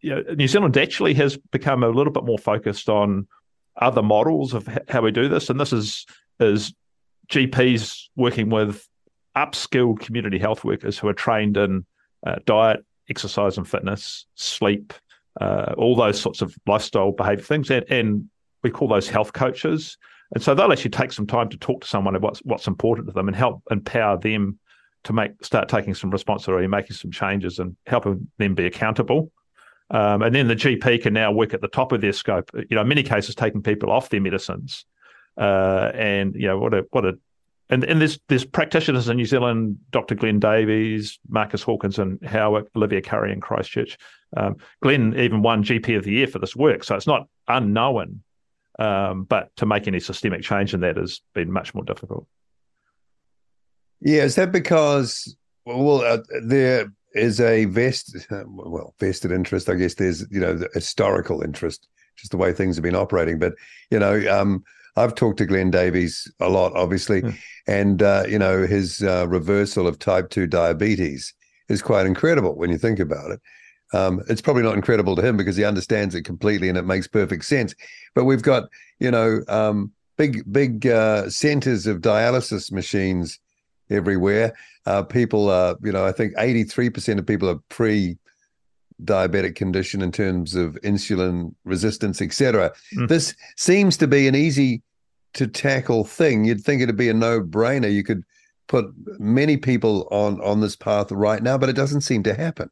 you 0.00 0.14
know, 0.14 0.22
New 0.34 0.48
Zealand 0.48 0.76
actually 0.76 1.14
has 1.14 1.36
become 1.36 1.82
a 1.82 1.88
little 1.88 2.12
bit 2.12 2.24
more 2.24 2.38
focused 2.38 2.88
on 2.88 3.26
other 3.80 4.02
models 4.02 4.54
of 4.54 4.68
how 4.88 5.02
we 5.02 5.10
do 5.10 5.28
this, 5.28 5.50
and 5.50 5.58
this 5.58 5.72
is 5.72 6.06
is 6.38 6.72
GPs 7.28 8.08
working 8.16 8.50
with 8.50 8.86
upskilled 9.36 10.00
community 10.00 10.38
health 10.38 10.64
workers 10.64 10.98
who 10.98 11.08
are 11.08 11.14
trained 11.14 11.56
in 11.56 11.86
uh, 12.26 12.36
diet, 12.44 12.84
exercise, 13.08 13.56
and 13.56 13.68
fitness, 13.68 14.26
sleep, 14.34 14.92
uh, 15.40 15.74
all 15.76 15.94
those 15.94 16.20
sorts 16.20 16.42
of 16.42 16.54
lifestyle 16.66 17.12
behavior 17.12 17.44
things, 17.44 17.70
and, 17.70 17.84
and 17.90 18.28
we 18.62 18.70
call 18.70 18.88
those 18.88 19.08
health 19.08 19.32
coaches. 19.32 19.96
And 20.34 20.42
so 20.42 20.54
they'll 20.54 20.72
actually 20.72 20.90
take 20.90 21.12
some 21.12 21.26
time 21.26 21.48
to 21.48 21.56
talk 21.56 21.82
to 21.82 21.88
someone 21.88 22.14
about 22.14 22.28
what's, 22.28 22.40
what's 22.40 22.66
important 22.66 23.08
to 23.08 23.12
them 23.12 23.28
and 23.28 23.36
help 23.36 23.62
empower 23.70 24.16
them 24.18 24.58
to 25.04 25.12
make 25.12 25.32
start 25.44 25.68
taking 25.68 25.94
some 25.94 26.10
responsibility, 26.10 26.66
making 26.66 26.94
some 26.94 27.10
changes, 27.10 27.58
and 27.58 27.76
helping 27.86 28.28
them 28.38 28.54
be 28.54 28.66
accountable. 28.66 29.32
Um, 29.90 30.22
and 30.22 30.34
then 30.34 30.46
the 30.46 30.54
GP 30.54 31.02
can 31.02 31.14
now 31.14 31.32
work 31.32 31.52
at 31.52 31.60
the 31.60 31.68
top 31.68 31.92
of 31.92 32.00
their 32.00 32.12
scope. 32.12 32.50
You 32.54 32.76
know, 32.76 32.82
in 32.82 32.88
many 32.88 33.02
cases, 33.02 33.34
taking 33.34 33.62
people 33.62 33.90
off 33.90 34.08
their 34.08 34.20
medicines. 34.20 34.84
Uh, 35.36 35.90
and 35.94 36.34
you 36.34 36.46
know 36.46 36.58
what 36.58 36.74
a 36.74 36.86
what 36.90 37.04
a 37.04 37.18
and, 37.70 37.84
and 37.84 38.00
there's 38.00 38.18
there's 38.28 38.44
practitioners 38.44 39.08
in 39.08 39.16
New 39.16 39.24
Zealand, 39.24 39.78
Dr. 39.90 40.16
Glenn 40.16 40.40
Davies, 40.40 41.18
Marcus 41.28 41.62
Hawkins, 41.62 41.98
and 41.98 42.20
Howick, 42.26 42.66
Olivia 42.76 43.00
Curry 43.00 43.32
in 43.32 43.40
Christchurch. 43.40 43.96
Um, 44.36 44.56
Glenn 44.82 45.14
even 45.16 45.42
won 45.42 45.62
GP 45.62 45.96
of 45.96 46.04
the 46.04 46.12
Year 46.12 46.26
for 46.26 46.40
this 46.40 46.56
work, 46.56 46.84
so 46.84 46.96
it's 46.96 47.06
not 47.06 47.28
unknown. 47.48 48.22
Um, 48.78 49.24
but 49.24 49.54
to 49.56 49.66
make 49.66 49.86
any 49.86 50.00
systemic 50.00 50.42
change 50.42 50.74
in 50.74 50.80
that 50.80 50.96
has 50.96 51.20
been 51.34 51.52
much 51.52 51.74
more 51.74 51.84
difficult. 51.84 52.26
Yeah, 54.00 54.22
is 54.22 54.34
that 54.36 54.52
because 54.52 55.36
well, 55.64 56.00
uh, 56.00 56.18
there 56.42 56.90
is 57.14 57.40
a 57.40 57.64
vest 57.66 58.16
well 58.46 58.94
vested 59.00 59.32
interest 59.32 59.68
i 59.68 59.74
guess 59.74 59.94
there's 59.94 60.24
you 60.30 60.40
know 60.40 60.54
the 60.54 60.68
historical 60.74 61.42
interest 61.42 61.88
just 62.16 62.30
the 62.30 62.36
way 62.36 62.52
things 62.52 62.76
have 62.76 62.82
been 62.82 62.96
operating. 62.96 63.38
But 63.38 63.54
you 63.90 63.98
know 63.98 64.22
um, 64.30 64.62
i've 64.96 65.14
talked 65.14 65.38
to 65.38 65.46
glenn 65.46 65.70
davies 65.70 66.30
a 66.40 66.48
lot 66.48 66.72
obviously 66.74 67.22
mm. 67.22 67.36
and 67.66 68.02
uh, 68.02 68.24
you 68.28 68.38
know 68.38 68.66
his 68.66 69.02
uh, 69.02 69.26
reversal 69.28 69.86
of 69.86 69.98
type 69.98 70.30
2 70.30 70.46
diabetes 70.46 71.32
is 71.70 71.80
quite 71.80 72.04
incredible 72.04 72.56
when 72.56 72.70
you 72.70 72.76
think 72.76 72.98
about 72.98 73.30
it. 73.30 73.40
Um, 73.92 74.20
it's 74.28 74.42
probably 74.42 74.62
not 74.62 74.74
incredible 74.74 75.16
to 75.16 75.22
him 75.22 75.36
because 75.36 75.56
he 75.56 75.64
understands 75.64 76.14
it 76.14 76.22
completely 76.22 76.68
and 76.68 76.76
it 76.76 76.84
makes 76.84 77.06
perfect 77.06 77.44
sense. 77.44 77.74
But 78.14 78.24
we've 78.24 78.42
got 78.42 78.64
you 78.98 79.10
know 79.10 79.40
um, 79.48 79.92
big 80.18 80.42
big 80.52 80.86
uh, 80.86 81.30
centers 81.30 81.86
of 81.86 82.00
dialysis 82.00 82.70
machines 82.70 83.38
everywhere. 83.90 84.54
Uh, 84.86 85.02
people 85.02 85.50
are, 85.50 85.76
you 85.82 85.92
know, 85.92 86.04
I 86.06 86.12
think 86.12 86.34
83% 86.36 87.18
of 87.18 87.26
people 87.26 87.48
are 87.48 87.58
pre 87.68 88.16
diabetic 89.04 89.56
condition 89.56 90.02
in 90.02 90.12
terms 90.12 90.54
of 90.54 90.74
insulin 90.82 91.54
resistance, 91.64 92.20
etc. 92.20 92.72
Mm. 92.96 93.08
This 93.08 93.34
seems 93.56 93.96
to 93.98 94.06
be 94.06 94.28
an 94.28 94.34
easy 94.34 94.82
to 95.34 95.46
tackle 95.46 96.04
thing. 96.04 96.44
You'd 96.44 96.62
think 96.62 96.82
it'd 96.82 96.96
be 96.96 97.08
a 97.08 97.14
no 97.14 97.40
brainer. 97.40 97.92
You 97.92 98.04
could 98.04 98.24
put 98.68 98.86
many 99.18 99.56
people 99.56 100.06
on 100.10 100.40
on 100.42 100.60
this 100.60 100.76
path 100.76 101.10
right 101.12 101.42
now, 101.42 101.58
but 101.58 101.68
it 101.68 101.76
doesn't 101.76 102.02
seem 102.02 102.22
to 102.24 102.34
happen. 102.34 102.70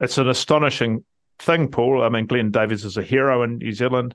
It's 0.00 0.18
an 0.18 0.28
astonishing 0.28 1.04
thing, 1.38 1.68
Paul. 1.68 2.02
I 2.02 2.08
mean, 2.08 2.26
Glenn 2.26 2.50
Davies 2.50 2.84
is 2.84 2.96
a 2.96 3.02
hero 3.02 3.42
in 3.42 3.58
New 3.58 3.72
Zealand. 3.72 4.14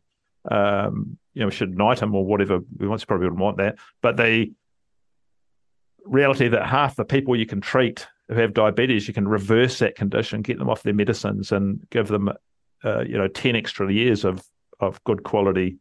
Um, 0.50 1.18
you 1.34 1.42
know, 1.42 1.48
we 1.48 1.52
should 1.52 1.78
knight 1.78 2.02
him 2.02 2.16
or 2.16 2.26
whatever. 2.26 2.60
We 2.78 2.88
once 2.88 3.06
probably 3.06 3.26
wouldn't 3.26 3.42
want 3.42 3.58
that, 3.58 3.76
but 4.02 4.18
they 4.18 4.52
reality 6.06 6.48
that 6.48 6.68
half 6.68 6.96
the 6.96 7.06
people 7.06 7.36
you 7.36 7.46
can 7.46 7.62
treat 7.62 8.08
who 8.28 8.36
have 8.36 8.54
diabetes, 8.54 9.08
you 9.08 9.14
can 9.14 9.28
reverse 9.28 9.80
that 9.80 9.96
condition, 9.96 10.42
get 10.42 10.58
them 10.58 10.70
off 10.70 10.84
their 10.84 10.94
medicines, 10.94 11.52
and 11.52 11.86
give 11.90 12.08
them, 12.08 12.30
uh, 12.84 13.02
you 13.02 13.18
know, 13.18 13.28
ten 13.28 13.56
extra 13.56 13.92
years 13.92 14.26
of 14.26 14.44
of 14.80 15.04
good 15.04 15.24
quality 15.24 15.78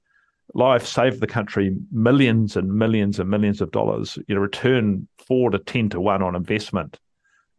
life, 0.53 0.85
save 0.85 1.21
the 1.21 1.27
country 1.27 1.77
millions 1.93 2.57
and 2.57 2.75
millions 2.75 3.19
and 3.21 3.31
millions 3.31 3.61
of 3.61 3.71
dollars. 3.71 4.19
You 4.27 4.35
know, 4.35 4.41
return 4.41 5.09
four 5.27 5.51
to 5.51 5.59
ten 5.59 5.89
to 5.91 6.01
one 6.01 6.23
on 6.23 6.35
investment. 6.35 6.99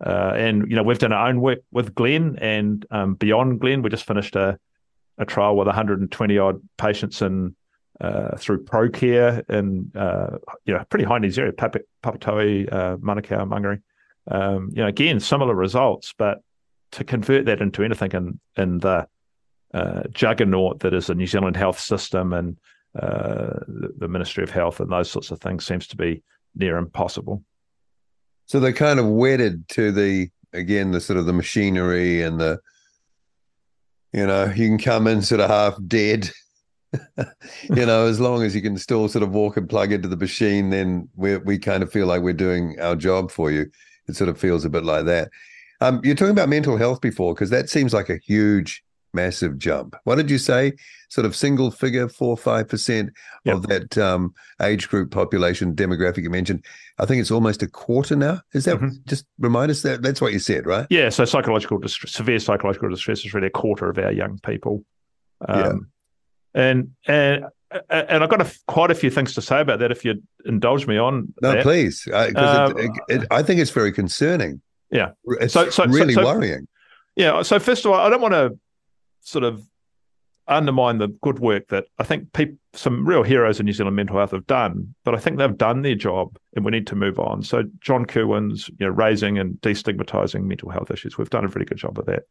Uh, 0.04 0.34
and 0.36 0.69
you 0.69 0.76
know, 0.76 0.84
we've 0.84 1.00
done 1.00 1.13
our 1.13 1.28
own 1.28 1.41
work 1.41 1.60
with 1.71 1.95
Glenn 1.95 2.38
and 2.41 2.86
um, 2.91 3.13
beyond 3.15 3.60
Glenn. 3.60 3.82
We 3.82 3.89
just 3.89 4.08
finished 4.08 4.36
a 4.36 4.60
a 5.17 5.26
trial 5.26 5.56
with 5.56 5.67
120 5.67 6.38
odd 6.38 6.62
patients 6.78 7.21
in 7.21 7.56
uh, 8.02 8.36
through 8.38 8.64
ProCare 8.64 9.48
in 9.50 9.92
uh, 9.96 10.38
you 10.66 10.74
know 10.74 10.84
pretty 10.90 11.06
high 11.06 11.20
needs 11.20 11.38
area, 11.38 11.54
Pap- 11.54 11.76
Papatoetoe, 12.04 12.72
uh, 12.72 12.98
Manukau, 12.98 13.48
Mangere. 13.48 13.82
Um, 14.28 14.70
you 14.74 14.82
know, 14.82 14.88
again, 14.88 15.20
similar 15.20 15.56
results, 15.56 16.14
but 16.18 16.40
to 16.92 17.04
convert 17.04 17.46
that 17.46 17.62
into 17.62 17.84
anything 17.84 18.12
in 18.12 18.40
in 18.58 18.80
the 18.80 19.08
uh, 19.74 20.04
juggernaut 20.12 20.80
that 20.82 20.94
is 20.94 21.08
the 21.08 21.16
New 21.16 21.28
Zealand 21.28 21.56
health 21.56 21.80
system 21.80 22.34
and 22.34 22.58
uh, 23.00 23.60
the, 23.68 23.94
the, 24.00 24.08
Ministry 24.10 24.44
of 24.44 24.50
Health 24.50 24.82
and 24.82 24.92
those 24.92 25.10
sorts 25.10 25.32
of 25.32 25.40
things 25.40 25.66
seems 25.66 25.88
to 25.88 25.96
be 25.96 26.22
near 26.56 26.76
impossible. 26.78 27.42
So 28.48 28.60
they're 28.60 28.74
kind 28.74 29.00
of 29.00 29.06
wedded 29.06 29.70
to 29.70 29.94
the 29.94 30.30
again 30.52 30.92
the 30.92 31.00
sort 31.00 31.18
of 31.18 31.26
the 31.26 31.34
machinery 31.34 32.22
and 32.22 32.38
the 32.38 32.60
you 34.12 34.28
know 34.28 34.46
you 34.46 34.68
can 34.68 34.78
come 34.78 35.08
in 35.08 35.22
sort 35.22 35.40
of 35.40 35.50
half 35.50 35.78
dead. 35.88 36.30
you 37.63 37.86
know, 37.86 38.06
as 38.06 38.19
long 38.19 38.43
as 38.43 38.56
you 38.56 38.62
can 38.62 38.77
still 38.77 39.08
sort 39.08 39.23
of 39.23 39.32
walk 39.32 39.58
and 39.58 39.69
plug 39.69 39.91
into 39.91 40.08
the 40.08 40.17
machine, 40.17 40.69
then 40.69 41.08
we 41.15 41.38
we 41.38 41.58
kind 41.58 41.84
of 41.84 41.91
feel 41.91 42.08
like 42.08 42.21
we're 42.21 42.34
doing 42.34 42.80
our 42.80 42.95
job 42.95 43.32
for 43.32 43.51
you. 43.51 43.69
It 44.08 44.15
sort 44.15 44.30
of 44.30 44.38
feels 44.38 44.65
a 44.65 44.69
bit 44.69 44.84
like 44.84 45.06
that. 45.06 45.30
Um, 45.80 46.01
you're 46.04 46.15
talking 46.15 46.32
about 46.32 46.49
mental 46.49 46.77
health 46.77 47.01
before, 47.01 47.34
because 47.34 47.49
that 47.49 47.69
seems 47.69 47.93
like 47.93 48.10
a 48.10 48.17
huge 48.17 48.84
massive 49.13 49.58
jump. 49.58 49.95
What 50.04 50.15
did 50.15 50.30
you 50.30 50.38
say? 50.38 50.73
Sort 51.10 51.25
of 51.25 51.36
single 51.36 51.71
figure, 51.71 52.08
four 52.08 52.38
five 52.38 52.67
percent 52.67 53.12
of 53.47 53.67
that 53.67 53.97
um, 53.97 54.34
age 54.62 54.89
group 54.89 55.12
population 55.12 55.75
demographic 55.75 56.23
you 56.23 56.30
mentioned. 56.30 56.65
I 56.99 57.06
think 57.06 57.21
it's 57.21 57.32
almost 57.32 57.63
a 57.63 57.67
quarter 57.67 58.15
now. 58.15 58.41
Is 58.54 58.65
that 58.65 58.77
mm-hmm. 58.77 58.89
just 59.06 59.25
remind 59.39 59.71
us 59.71 59.82
that 59.82 60.01
that's 60.01 60.21
what 60.21 60.34
you 60.34 60.39
said, 60.39 60.65
right? 60.65 60.88
Yeah. 60.89 61.10
So 61.10 61.25
psychological 61.25 61.80
distress, 61.80 62.13
severe 62.13 62.39
psychological 62.39 62.89
distress 62.89 63.25
is 63.25 63.34
really 63.34 63.47
a 63.47 63.51
quarter 63.51 63.89
of 63.89 63.97
our 63.97 64.12
young 64.12 64.39
people. 64.39 64.84
Um, 65.47 65.60
yeah. 65.60 65.73
And 66.54 66.92
and 67.08 67.46
and 67.90 68.24
I've 68.24 68.30
got 68.30 68.42
a, 68.42 68.60
quite 68.68 68.92
a 68.92 68.96
few 68.96 69.10
things 69.10 69.34
to 69.36 69.42
say 69.42 69.62
about 69.62 69.80
that. 69.80 69.92
If 69.92 70.04
you 70.04 70.22
indulge 70.46 70.88
me 70.88 70.98
on, 70.98 71.34
no, 71.42 71.54
that. 71.54 71.64
please, 71.64 72.04
because 72.06 72.72
um, 72.72 72.78
it, 72.78 72.92
it, 73.08 73.28
I 73.32 73.42
think 73.44 73.62
it's 73.62 73.72
very 73.72 73.92
concerning. 73.92 74.62
Yeah, 74.90 75.12
it's 75.40 75.54
so, 75.54 75.70
so 75.70 75.86
really 75.86 76.14
so, 76.14 76.26
worrying. 76.26 76.68
Yeah. 77.16 77.42
So 77.44 77.60
first 77.60 77.86
of 77.86 77.92
all, 77.92 78.00
I 78.00 78.10
don't 78.10 78.22
want 78.22 78.34
to 78.34 78.58
sort 79.22 79.46
of 79.46 79.66
undermine 80.48 80.98
the 80.98 81.08
good 81.08 81.40
work 81.40 81.68
that 81.70 81.86
I 81.98 82.04
think 82.04 82.34
people, 82.34 82.58
some 82.74 83.08
real 83.08 83.24
heroes 83.24 83.60
in 83.60 83.66
New 83.66 83.74
Zealand 83.74 83.96
mental 83.96 84.18
health 84.18 84.32
have 84.32 84.48
done, 84.48 84.94
but 85.06 85.16
I 85.16 85.18
think 85.18 85.38
they've 85.38 85.58
done 85.58 85.82
their 85.82 85.96
job 85.96 86.38
and 86.56 86.66
we 86.66 86.72
need 86.72 86.88
to 86.88 86.96
move 86.96 87.20
on. 87.20 87.42
So 87.44 87.64
John 87.80 88.06
Kirwan's, 88.06 88.68
you 88.68 88.88
know, 88.88 88.90
raising 88.90 89.38
and 89.38 89.56
destigmatizing 89.62 90.44
mental 90.44 90.70
health 90.70 90.92
issues, 90.92 91.18
we've 91.18 91.30
done 91.30 91.46
a 91.46 91.48
really 91.48 91.66
good 91.66 91.78
job 91.78 91.98
of 91.98 92.06
that. 92.08 92.24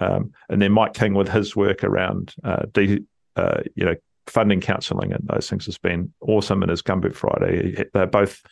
Um, 0.00 0.32
and 0.48 0.60
then 0.60 0.72
Mike 0.72 0.94
King 0.94 1.14
with 1.14 1.28
his 1.28 1.54
work 1.54 1.84
around, 1.84 2.34
uh, 2.42 2.62
de, 2.72 3.00
uh, 3.36 3.60
you 3.74 3.84
know, 3.84 3.94
funding 4.26 4.60
counselling 4.60 5.12
and 5.12 5.28
those 5.32 5.48
things 5.48 5.66
has 5.66 5.78
been 5.78 6.12
awesome. 6.20 6.62
And 6.62 6.70
as 6.70 6.82
Gumboot 6.82 7.14
Friday, 7.14 7.84
they're 7.92 8.06
both 8.06 8.42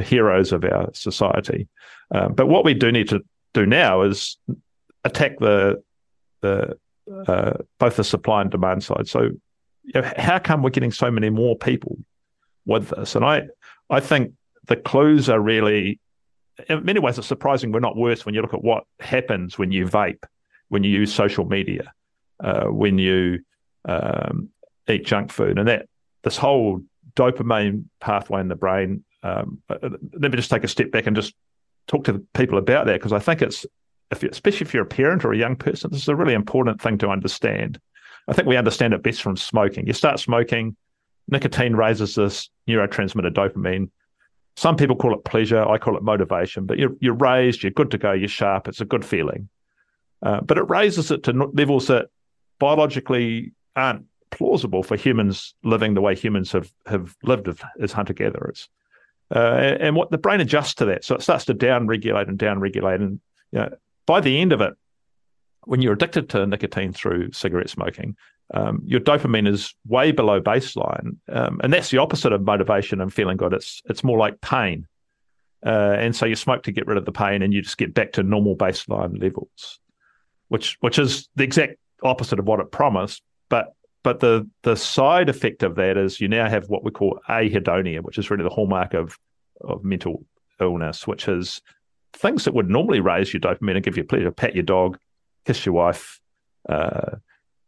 heroes 0.00 0.52
of 0.52 0.64
our 0.64 0.88
society. 0.92 1.68
Um, 2.14 2.34
but 2.34 2.46
what 2.46 2.64
we 2.64 2.74
do 2.74 2.92
need 2.92 3.08
to 3.08 3.20
do 3.54 3.66
now 3.66 4.02
is 4.02 4.38
attack 5.04 5.38
the 5.38 5.82
the 6.42 6.76
uh, 7.28 7.52
both 7.78 7.96
the 7.96 8.04
supply 8.04 8.42
and 8.42 8.50
demand 8.50 8.82
side. 8.82 9.08
So, 9.08 9.30
you 9.84 9.92
know, 9.94 10.12
how 10.16 10.38
come 10.38 10.62
we're 10.62 10.70
getting 10.70 10.92
so 10.92 11.10
many 11.10 11.30
more 11.30 11.56
people 11.56 11.96
with 12.66 12.88
this? 12.90 13.14
And 13.14 13.24
I, 13.24 13.42
I 13.88 14.00
think 14.00 14.32
the 14.66 14.76
clues 14.76 15.28
are 15.28 15.40
really, 15.40 16.00
in 16.68 16.84
many 16.84 17.00
ways, 17.00 17.18
it's 17.18 17.26
surprising 17.26 17.70
we're 17.70 17.80
not 17.80 17.96
worse 17.96 18.26
when 18.26 18.34
you 18.34 18.42
look 18.42 18.54
at 18.54 18.64
what 18.64 18.84
happens 19.00 19.58
when 19.58 19.70
you 19.70 19.86
vape, 19.86 20.24
when 20.68 20.82
you 20.82 20.90
use 20.90 21.14
social 21.14 21.44
media, 21.44 21.92
uh, 22.42 22.64
when 22.64 22.98
you 22.98 23.38
um, 23.86 24.50
eat 24.88 25.06
junk 25.06 25.32
food, 25.32 25.58
and 25.58 25.68
that 25.68 25.88
this 26.22 26.36
whole 26.36 26.82
dopamine 27.14 27.84
pathway 28.00 28.40
in 28.40 28.48
the 28.48 28.56
brain. 28.56 29.04
Um, 29.22 29.62
uh, 29.68 29.76
let 30.12 30.30
me 30.30 30.36
just 30.36 30.50
take 30.50 30.62
a 30.62 30.68
step 30.68 30.90
back 30.90 31.06
and 31.06 31.16
just 31.16 31.34
talk 31.88 32.04
to 32.04 32.24
people 32.34 32.58
about 32.58 32.86
that 32.86 32.94
because 32.94 33.12
I 33.12 33.18
think 33.18 33.42
it's 33.42 33.66
if 34.10 34.22
you, 34.22 34.28
especially 34.30 34.66
if 34.66 34.74
you're 34.74 34.84
a 34.84 34.86
parent 34.86 35.24
or 35.24 35.32
a 35.32 35.36
young 35.36 35.56
person, 35.56 35.90
this 35.90 36.02
is 36.02 36.08
a 36.08 36.14
really 36.14 36.34
important 36.34 36.80
thing 36.80 36.98
to 36.98 37.08
understand. 37.08 37.80
I 38.28 38.32
think 38.32 38.46
we 38.46 38.56
understand 38.56 38.92
it 38.92 39.02
best 39.02 39.22
from 39.22 39.36
smoking. 39.36 39.86
You 39.86 39.92
start 39.92 40.20
smoking, 40.20 40.76
nicotine 41.28 41.74
raises 41.74 42.14
this 42.14 42.50
neurotransmitter 42.68 43.32
dopamine. 43.32 43.90
Some 44.56 44.76
people 44.76 44.96
call 44.96 45.14
it 45.14 45.24
pleasure. 45.24 45.66
I 45.66 45.78
call 45.78 45.96
it 45.96 46.02
motivation. 46.02 46.66
But 46.66 46.78
you're 46.78 46.94
you're 47.00 47.14
raised, 47.14 47.62
you're 47.62 47.72
good 47.72 47.90
to 47.92 47.98
go, 47.98 48.12
you're 48.12 48.28
sharp. 48.28 48.68
It's 48.68 48.80
a 48.80 48.86
good 48.86 49.04
feeling. 49.04 49.48
Uh, 50.22 50.40
but 50.40 50.58
it 50.58 50.68
raises 50.68 51.10
it 51.10 51.24
to 51.24 51.32
levels 51.32 51.88
that 51.88 52.06
biologically 52.58 53.52
aren't 53.76 54.06
plausible 54.30 54.82
for 54.82 54.96
humans 54.96 55.54
living 55.62 55.94
the 55.94 56.00
way 56.00 56.14
humans 56.14 56.52
have 56.52 56.72
have 56.86 57.16
lived 57.22 57.48
as 57.80 57.92
hunter 57.92 58.12
gatherers. 58.12 58.68
Uh, 59.34 59.76
and 59.80 59.96
what 59.96 60.10
the 60.10 60.18
brain 60.18 60.40
adjusts 60.40 60.74
to 60.74 60.84
that, 60.84 61.04
so 61.04 61.14
it 61.14 61.22
starts 61.22 61.44
to 61.44 61.54
down 61.54 61.86
regulate 61.86 62.28
and 62.28 62.38
down 62.38 62.60
regulate, 62.60 63.00
and 63.00 63.20
you 63.50 63.58
know, 63.58 63.68
by 64.06 64.20
the 64.20 64.40
end 64.40 64.52
of 64.52 64.60
it, 64.60 64.74
when 65.64 65.82
you're 65.82 65.94
addicted 65.94 66.28
to 66.28 66.46
nicotine 66.46 66.92
through 66.92 67.32
cigarette 67.32 67.68
smoking, 67.68 68.16
um, 68.54 68.80
your 68.84 69.00
dopamine 69.00 69.48
is 69.48 69.74
way 69.88 70.12
below 70.12 70.40
baseline, 70.40 71.16
um, 71.28 71.60
and 71.64 71.72
that's 71.72 71.90
the 71.90 71.98
opposite 71.98 72.32
of 72.32 72.42
motivation 72.42 73.00
and 73.00 73.12
feeling 73.12 73.36
good. 73.36 73.52
It's 73.52 73.82
it's 73.86 74.04
more 74.04 74.18
like 74.18 74.40
pain, 74.40 74.86
uh, 75.64 75.96
and 75.98 76.14
so 76.14 76.26
you 76.26 76.36
smoke 76.36 76.62
to 76.64 76.72
get 76.72 76.86
rid 76.86 76.98
of 76.98 77.04
the 77.04 77.12
pain, 77.12 77.42
and 77.42 77.52
you 77.52 77.62
just 77.62 77.78
get 77.78 77.94
back 77.94 78.12
to 78.12 78.22
normal 78.22 78.54
baseline 78.54 79.20
levels, 79.20 79.80
which 80.48 80.76
which 80.80 81.00
is 81.00 81.28
the 81.34 81.42
exact 81.42 81.76
opposite 82.04 82.38
of 82.38 82.46
what 82.46 82.60
it 82.60 82.70
promised. 82.70 83.22
But 83.48 83.74
but 84.02 84.20
the 84.20 84.48
the 84.62 84.76
side 84.76 85.28
effect 85.28 85.62
of 85.62 85.74
that 85.76 85.96
is 85.96 86.20
you 86.20 86.28
now 86.28 86.48
have 86.48 86.68
what 86.68 86.84
we 86.84 86.90
call 86.90 87.18
anhedonia, 87.28 88.02
which 88.02 88.18
is 88.18 88.30
really 88.30 88.44
the 88.44 88.50
hallmark 88.50 88.94
of 88.94 89.18
of 89.60 89.84
mental 89.84 90.24
illness, 90.60 91.06
which 91.06 91.28
is 91.28 91.60
things 92.12 92.44
that 92.44 92.54
would 92.54 92.70
normally 92.70 93.00
raise 93.00 93.32
your 93.32 93.40
dopamine 93.40 93.76
and 93.76 93.84
give 93.84 93.96
you 93.96 94.04
pleasure 94.04 94.30
pat 94.30 94.54
your 94.54 94.62
dog, 94.62 94.98
kiss 95.44 95.66
your 95.66 95.74
wife, 95.74 96.20
uh, 96.68 97.16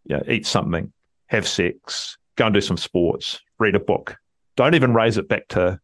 you 0.05 0.17
know, 0.17 0.23
eat 0.29 0.47
something, 0.47 0.93
have 1.27 1.47
sex, 1.47 2.17
go 2.37 2.47
and 2.47 2.55
do 2.55 2.61
some 2.61 2.77
sports, 2.77 3.41
read 3.59 3.75
a 3.75 3.81
book. 3.81 4.17
Don't 4.57 4.75
even 4.75 4.95
raise 4.95 5.19
it 5.19 5.29
back 5.29 5.49
to 5.49 5.79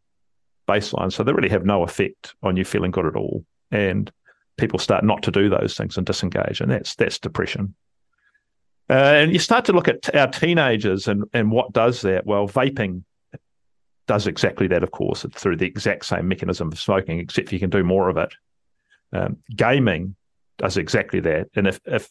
baseline. 0.69 1.13
So 1.13 1.23
they 1.23 1.33
really 1.33 1.49
have 1.51 1.65
no 1.65 1.83
effect 1.83 2.35
on 2.43 2.57
you 2.57 2.65
feeling 2.65 2.91
good 2.91 3.07
at 3.07 3.17
all. 3.17 3.45
And 3.71 4.11
people 4.57 4.79
start 4.79 5.05
not 5.05 5.23
to 5.25 5.31
do 5.31 5.49
those 5.49 5.77
things 5.77 5.97
and 5.97 6.07
disengage. 6.07 6.61
And 6.61 6.71
that's 6.71 6.95
that's 6.95 7.19
depression. 7.19 7.75
Uh, 8.91 8.93
and 8.93 9.33
you 9.33 9.39
start 9.39 9.65
to 9.65 9.73
look 9.73 9.89
at 9.89 10.15
our 10.15 10.29
teenagers 10.29 11.09
and, 11.09 11.25
and 11.33 11.51
what 11.51 11.73
does 11.73 12.03
that? 12.03 12.27
Well, 12.27 12.47
vaping 12.47 13.03
does 14.07 14.27
exactly 14.27 14.67
that, 14.69 14.83
of 14.83 14.91
course, 14.91 15.25
through 15.35 15.57
the 15.57 15.67
exact 15.67 16.05
same 16.05 16.29
mechanism 16.29 16.71
of 16.71 16.79
smoking, 16.79 17.19
except 17.19 17.53
you 17.53 17.59
can 17.59 17.71
do 17.71 17.83
more 17.83 18.09
of 18.09 18.19
it. 18.19 18.35
Um, 19.13 19.39
gaming 19.55 20.17
does 20.59 20.77
exactly 20.77 21.21
that. 21.21 21.49
And 21.57 21.67
if, 21.67 21.81
if 21.87 22.09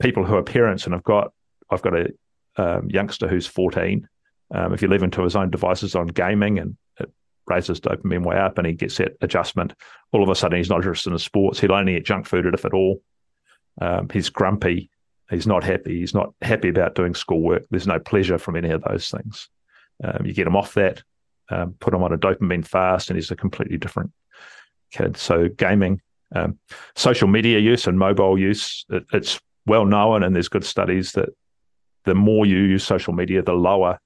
people 0.00 0.24
who 0.24 0.36
are 0.36 0.42
parents 0.42 0.84
and 0.84 0.94
I've 0.94 1.04
got, 1.04 1.32
I've 1.70 1.82
got 1.82 1.94
a 1.94 2.08
um, 2.56 2.88
youngster 2.90 3.28
who's 3.28 3.46
14, 3.46 4.06
um, 4.54 4.72
if 4.72 4.82
you 4.82 4.88
leave 4.88 5.02
him 5.02 5.10
to 5.12 5.22
his 5.22 5.36
own 5.36 5.50
devices 5.50 5.94
on 5.94 6.06
gaming 6.08 6.58
and 6.58 6.76
it 7.00 7.10
raises 7.46 7.80
dopamine 7.80 8.24
way 8.24 8.36
up 8.36 8.58
and 8.58 8.66
he 8.66 8.74
gets 8.74 8.98
that 8.98 9.16
adjustment, 9.20 9.72
all 10.12 10.22
of 10.22 10.28
a 10.28 10.34
sudden 10.34 10.58
he's 10.58 10.70
not 10.70 10.76
interested 10.76 11.12
in 11.12 11.18
sports. 11.18 11.58
He'll 11.58 11.72
only 11.72 11.96
eat 11.96 12.04
junk 12.04 12.26
food 12.26 12.46
if 12.52 12.64
at 12.64 12.74
all. 12.74 13.02
Um, 13.80 14.08
he's 14.12 14.28
grumpy. 14.28 14.90
He's 15.30 15.46
not 15.46 15.64
happy. 15.64 15.98
He's 16.00 16.14
not 16.14 16.32
happy 16.42 16.68
about 16.68 16.94
doing 16.94 17.14
schoolwork. 17.14 17.66
There's 17.70 17.86
no 17.86 17.98
pleasure 17.98 18.38
from 18.38 18.56
any 18.56 18.70
of 18.70 18.82
those 18.82 19.10
things. 19.10 19.48
Um, 20.02 20.24
you 20.24 20.32
get 20.32 20.46
him 20.46 20.56
off 20.56 20.74
that, 20.74 21.02
um, 21.50 21.74
put 21.80 21.94
him 21.94 22.02
on 22.02 22.12
a 22.12 22.18
dopamine 22.18 22.66
fast, 22.66 23.10
and 23.10 23.16
he's 23.16 23.30
a 23.30 23.36
completely 23.36 23.78
different 23.78 24.12
kid. 24.92 25.16
So 25.16 25.48
gaming 25.48 26.00
um, 26.34 26.58
social 26.94 27.28
media 27.28 27.58
use 27.58 27.86
and 27.86 27.98
mobile 27.98 28.38
use, 28.38 28.84
it, 28.90 29.04
it's 29.12 29.40
well 29.66 29.84
known, 29.84 30.22
and 30.22 30.34
there's 30.34 30.48
good 30.48 30.64
studies 30.64 31.12
that 31.12 31.30
the 32.04 32.14
more 32.14 32.46
you 32.46 32.58
use 32.58 32.84
social 32.84 33.12
media, 33.12 33.42
the 33.42 33.52
lower 33.52 33.98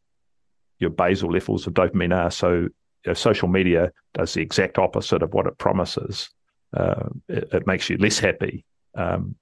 your 0.78 0.90
basal 0.90 1.30
levels 1.30 1.66
of 1.66 1.74
dopamine 1.74 2.16
are. 2.16 2.30
So, 2.30 2.52
you 2.52 2.70
know, 3.06 3.14
social 3.14 3.48
media 3.48 3.92
does 4.14 4.34
the 4.34 4.42
exact 4.42 4.78
opposite 4.78 5.22
of 5.22 5.34
what 5.34 5.46
it 5.46 5.58
promises. 5.58 6.30
Uh, 6.74 7.08
it, 7.28 7.48
it, 7.52 7.66
makes 7.66 7.90
you 7.90 7.98
less 7.98 8.18
happy 8.18 8.64
um, 8.94 9.34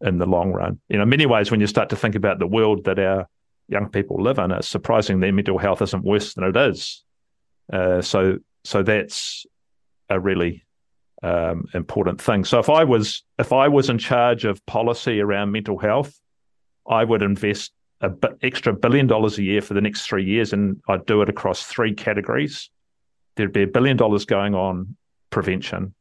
in 0.00 0.18
the 0.18 0.26
long 0.26 0.52
run. 0.52 0.78
You 0.88 0.96
know, 0.96 1.02
in 1.02 1.08
many 1.08 1.26
ways, 1.26 1.50
when 1.50 1.60
you 1.60 1.66
start 1.66 1.88
to 1.90 1.96
think 1.96 2.14
about 2.14 2.38
the 2.38 2.46
world 2.46 2.84
that 2.84 2.98
our 2.98 3.28
young 3.68 3.88
people 3.88 4.22
live 4.22 4.38
in, 4.38 4.52
it's 4.52 4.68
surprising 4.68 5.20
their 5.20 5.32
mental 5.32 5.58
health 5.58 5.82
isn't 5.82 6.04
worse 6.04 6.34
than 6.34 6.44
it 6.44 6.56
is. 6.56 7.04
Uh, 7.72 8.00
so, 8.00 8.38
so 8.64 8.82
that's 8.82 9.44
a 10.08 10.18
really 10.18 10.64
um, 11.22 11.66
important 11.74 12.20
thing. 12.20 12.44
So 12.44 12.58
if 12.58 12.70
I 12.70 12.84
was 12.84 13.24
if 13.38 13.52
I 13.52 13.68
was 13.68 13.90
in 13.90 13.98
charge 13.98 14.44
of 14.44 14.64
policy 14.66 15.20
around 15.20 15.52
mental 15.52 15.78
health, 15.78 16.18
I 16.88 17.04
would 17.04 17.22
invest 17.22 17.72
a 18.00 18.08
bit 18.08 18.38
extra 18.42 18.72
billion 18.72 19.06
dollars 19.06 19.38
a 19.38 19.42
year 19.42 19.60
for 19.60 19.74
the 19.74 19.80
next 19.80 20.06
three 20.06 20.24
years, 20.24 20.52
and 20.52 20.80
I'd 20.88 21.06
do 21.06 21.22
it 21.22 21.28
across 21.28 21.64
three 21.64 21.94
categories. 21.94 22.70
There'd 23.34 23.52
be 23.52 23.64
a 23.64 23.68
billion 23.68 23.96
dollars 23.96 24.24
going 24.24 24.54
on 24.54 24.96
prevention. 25.30 25.94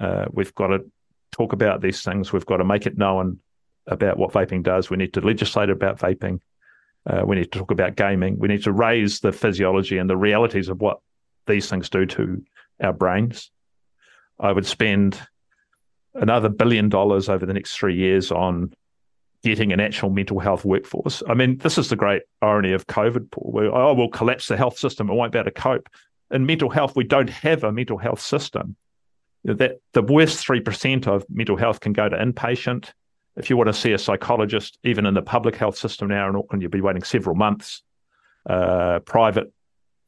Uh, 0.00 0.26
we've 0.32 0.54
got 0.54 0.68
to 0.68 0.84
talk 1.32 1.52
about 1.52 1.80
these 1.80 2.02
things. 2.02 2.32
We've 2.32 2.46
got 2.46 2.58
to 2.58 2.64
make 2.64 2.86
it 2.86 2.96
known 2.96 3.40
about 3.86 4.16
what 4.16 4.32
vaping 4.32 4.62
does. 4.62 4.90
We 4.90 4.96
need 4.96 5.14
to 5.14 5.20
legislate 5.20 5.70
about 5.70 5.98
vaping. 5.98 6.40
Uh, 7.04 7.22
we 7.26 7.36
need 7.36 7.50
to 7.50 7.58
talk 7.58 7.72
about 7.72 7.96
gaming. 7.96 8.38
We 8.38 8.48
need 8.48 8.62
to 8.64 8.72
raise 8.72 9.20
the 9.20 9.32
physiology 9.32 9.98
and 9.98 10.08
the 10.08 10.16
realities 10.16 10.68
of 10.68 10.80
what 10.80 11.00
these 11.46 11.68
things 11.68 11.88
do 11.88 12.06
to 12.06 12.42
our 12.80 12.92
brains. 12.92 13.50
I 14.38 14.52
would 14.52 14.66
spend 14.66 15.18
another 16.14 16.48
billion 16.48 16.88
dollars 16.88 17.28
over 17.28 17.44
the 17.44 17.54
next 17.54 17.76
three 17.76 17.96
years 17.96 18.30
on 18.30 18.72
getting 19.42 19.72
an 19.72 19.80
actual 19.80 20.10
mental 20.10 20.38
health 20.38 20.64
workforce. 20.64 21.22
I 21.28 21.34
mean, 21.34 21.58
this 21.58 21.78
is 21.78 21.88
the 21.88 21.96
great 21.96 22.22
irony 22.40 22.72
of 22.72 22.86
COVID, 22.86 23.32
Paul. 23.32 23.50
Where, 23.50 23.74
oh, 23.74 23.94
we'll 23.94 24.08
collapse 24.08 24.46
the 24.46 24.56
health 24.56 24.78
system. 24.78 25.10
It 25.10 25.14
won't 25.14 25.32
be 25.32 25.38
able 25.38 25.50
to 25.50 25.60
cope. 25.60 25.88
In 26.30 26.46
mental 26.46 26.70
health, 26.70 26.94
we 26.94 27.04
don't 27.04 27.30
have 27.30 27.64
a 27.64 27.72
mental 27.72 27.98
health 27.98 28.20
system. 28.20 28.76
That 29.44 29.80
the 29.92 30.02
worst 30.02 30.38
three 30.38 30.60
percent 30.60 31.08
of 31.08 31.24
mental 31.28 31.56
health 31.56 31.80
can 31.80 31.92
go 31.92 32.08
to 32.08 32.16
inpatient. 32.16 32.90
If 33.36 33.50
you 33.50 33.56
want 33.56 33.68
to 33.68 33.72
see 33.72 33.92
a 33.92 33.98
psychologist, 33.98 34.78
even 34.84 35.06
in 35.06 35.14
the 35.14 35.22
public 35.22 35.56
health 35.56 35.76
system 35.76 36.08
now 36.08 36.28
in 36.28 36.36
Auckland, 36.36 36.62
you'll 36.62 36.70
be 36.70 36.80
waiting 36.80 37.02
several 37.02 37.34
months. 37.34 37.82
Uh, 38.48 39.00
private 39.00 39.52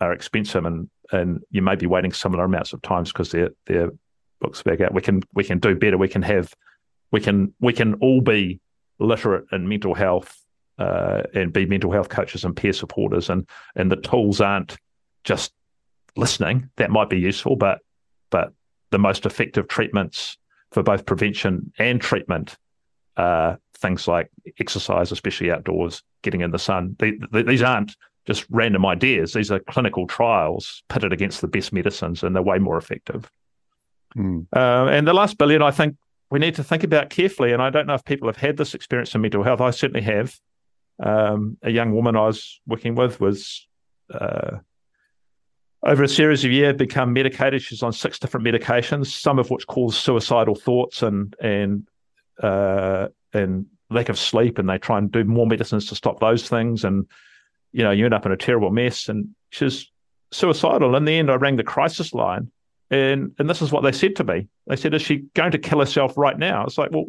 are 0.01 0.12
expensive, 0.12 0.64
and 0.64 0.88
and 1.11 1.40
you 1.51 1.62
may 1.62 1.75
be 1.75 1.87
waiting 1.87 2.12
similar 2.12 2.44
amounts 2.44 2.73
of 2.73 2.83
times 2.83 3.12
because 3.12 3.31
they're 3.31 3.51
they're 3.66 3.90
books 4.40 4.62
back 4.62 4.81
out. 4.81 4.94
We 4.94 5.03
can 5.03 5.23
we 5.33 5.44
can 5.44 5.59
do 5.59 5.75
better. 5.75 5.99
We 5.99 6.09
can 6.09 6.23
have 6.23 6.53
we 7.11 7.20
can 7.20 7.55
we 7.61 7.73
can 7.73 7.94
all 7.94 8.20
be 8.20 8.61
literate 8.99 9.47
in 9.53 9.68
mental 9.68 9.94
health 9.94 10.37
uh, 10.79 11.23
and 11.35 11.53
be 11.53 11.66
mental 11.66 11.90
health 11.90 12.09
coaches 12.09 12.44
and 12.44 12.57
peer 12.57 12.73
supporters, 12.73 13.31
and 13.31 13.49
and 13.75 13.90
the 13.90 13.97
tools 13.97 14.40
aren't 14.40 14.77
just 15.25 15.53
listening. 16.16 16.70
That 16.77 16.90
might 16.90 17.11
be 17.11 17.18
useful, 17.18 17.57
but 17.57 17.79
but 18.31 18.53
the 18.94 18.98
most 18.98 19.26
effective 19.26 19.66
treatments 19.66 20.38
for 20.70 20.85
both 20.85 21.04
prevention 21.04 21.72
and 21.80 22.00
treatment 22.00 22.57
are 23.16 23.59
things 23.76 24.07
like 24.07 24.30
exercise, 24.61 25.11
especially 25.11 25.50
outdoors, 25.50 26.04
getting 26.22 26.42
in 26.42 26.52
the 26.52 26.61
sun. 26.61 26.94
They, 27.00 27.18
they, 27.33 27.42
these 27.42 27.61
aren't 27.61 27.96
just 28.24 28.46
random 28.50 28.87
ideas. 28.87 29.33
These 29.33 29.50
are 29.50 29.59
clinical 29.59 30.07
trials 30.07 30.85
pitted 30.88 31.12
against 31.12 31.40
the 31.40 31.48
best 31.48 31.72
medicines, 31.72 32.22
and 32.22 32.37
they're 32.37 32.42
way 32.42 32.61
more 32.61 32.78
effective. 32.78 33.28
Mm. 34.16 34.46
Uh, 34.54 34.87
and 34.87 35.09
the 35.09 35.12
last 35.12 35.38
billion, 35.38 35.61
I 35.61 35.72
think 35.72 35.96
we 36.30 36.38
need 36.38 36.54
to 36.54 36.62
think 36.62 36.85
about 36.85 37.11
carefully. 37.11 37.52
And 37.52 37.61
I 37.61 37.70
don't 37.70 37.88
know 37.88 37.94
if 37.94 38.04
people 38.04 38.28
have 38.28 38.37
had 38.37 38.57
this 38.57 38.74
experience 38.74 39.12
in 39.12 39.22
mental 39.22 39.42
health. 39.42 39.61
I 39.61 39.70
certainly 39.70 40.02
have. 40.02 40.38
Um, 41.02 41.59
a 41.64 41.70
young 41.70 41.92
woman 41.92 42.14
I 42.14 42.26
was 42.26 42.61
working 42.64 42.94
with 42.94 43.20
was 43.20 43.66
uh, 44.09 44.59
over 45.85 46.03
a 46.03 46.09
series 46.09 46.44
of 46.44 46.51
years 46.51 46.77
become 46.77 47.12
medicated. 47.12 47.62
She's 47.62 47.83
on 47.83 47.92
six 47.92 48.18
different 48.18 48.47
medications, 48.47 49.07
some 49.07 49.38
of 49.38 49.51
which 49.51 49.66
cause 49.66 49.97
suicidal 49.97 50.55
thoughts 50.55 51.03
and 51.03 51.35
and 51.40 51.88
uh, 52.42 53.09
and 53.33 53.66
lack 53.90 54.09
of 54.09 54.18
sleep. 54.18 54.59
And 54.59 54.68
they 54.68 54.79
try 54.79 54.99
and 54.99 55.11
do 55.11 55.25
more 55.25 55.47
medicines 55.47 55.87
to 55.88 55.94
stop 55.94 56.20
those 56.20 56.49
things. 56.49 56.85
And 56.85 57.07
you 57.73 57.83
know, 57.83 57.90
you 57.90 58.05
end 58.05 58.14
up 58.14 58.27
in 58.27 58.33
a 58.33 58.37
terrible 58.37 58.70
mess. 58.70 59.09
And 59.09 59.35
she's 59.51 59.90
suicidal. 60.31 60.97
In 60.97 61.05
the 61.05 61.18
end, 61.18 61.31
I 61.31 61.35
rang 61.35 61.57
the 61.57 61.64
crisis 61.64 62.14
line 62.14 62.51
and 62.90 63.35
and 63.38 63.49
this 63.49 63.62
is 63.62 63.73
what 63.73 63.83
they 63.83 63.92
said 63.92 64.16
to 64.16 64.25
me. 64.25 64.49
They 64.66 64.77
said, 64.77 64.94
"Is 64.94 65.03
she 65.03 65.25
going 65.35 65.53
to 65.53 65.59
kill 65.59 65.81
herself 65.81 66.16
right 66.16 66.38
now?" 66.38 66.64
It's 66.64 66.79
like, 66.79 66.90
well, 66.90 67.07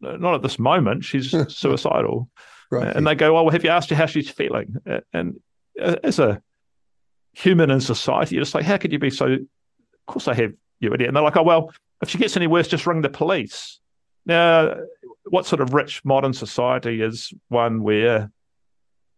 not 0.00 0.34
at 0.34 0.42
this 0.42 0.58
moment. 0.58 1.04
She's 1.04 1.30
suicidal. 1.48 2.28
Right. 2.70 2.94
And 2.94 3.06
they 3.06 3.14
go, 3.14 3.34
"Well, 3.34 3.48
have 3.50 3.64
you 3.64 3.70
asked 3.70 3.90
her 3.90 3.96
how 3.96 4.06
she's 4.06 4.30
feeling?" 4.30 4.76
And 5.12 5.40
as 5.78 6.18
a 6.18 6.42
human 7.34 7.70
in 7.70 7.80
society, 7.80 8.34
you're 8.34 8.44
just 8.44 8.54
like, 8.54 8.64
"How 8.64 8.76
could 8.76 8.92
you 8.92 8.98
be 8.98 9.10
so?" 9.10 9.26
Of 9.26 10.06
course, 10.06 10.28
I 10.28 10.34
have 10.34 10.52
you 10.80 10.92
idiot. 10.92 11.08
And 11.08 11.16
they're 11.16 11.22
like, 11.22 11.36
"Oh 11.36 11.42
well, 11.42 11.72
if 12.02 12.08
she 12.08 12.18
gets 12.18 12.36
any 12.36 12.46
worse, 12.46 12.68
just 12.68 12.86
ring 12.86 13.02
the 13.02 13.08
police." 13.08 13.80
Now, 14.26 14.74
what 15.24 15.46
sort 15.46 15.60
of 15.60 15.74
rich 15.74 16.04
modern 16.04 16.32
society 16.32 17.02
is 17.02 17.32
one 17.48 17.82
where, 17.82 18.30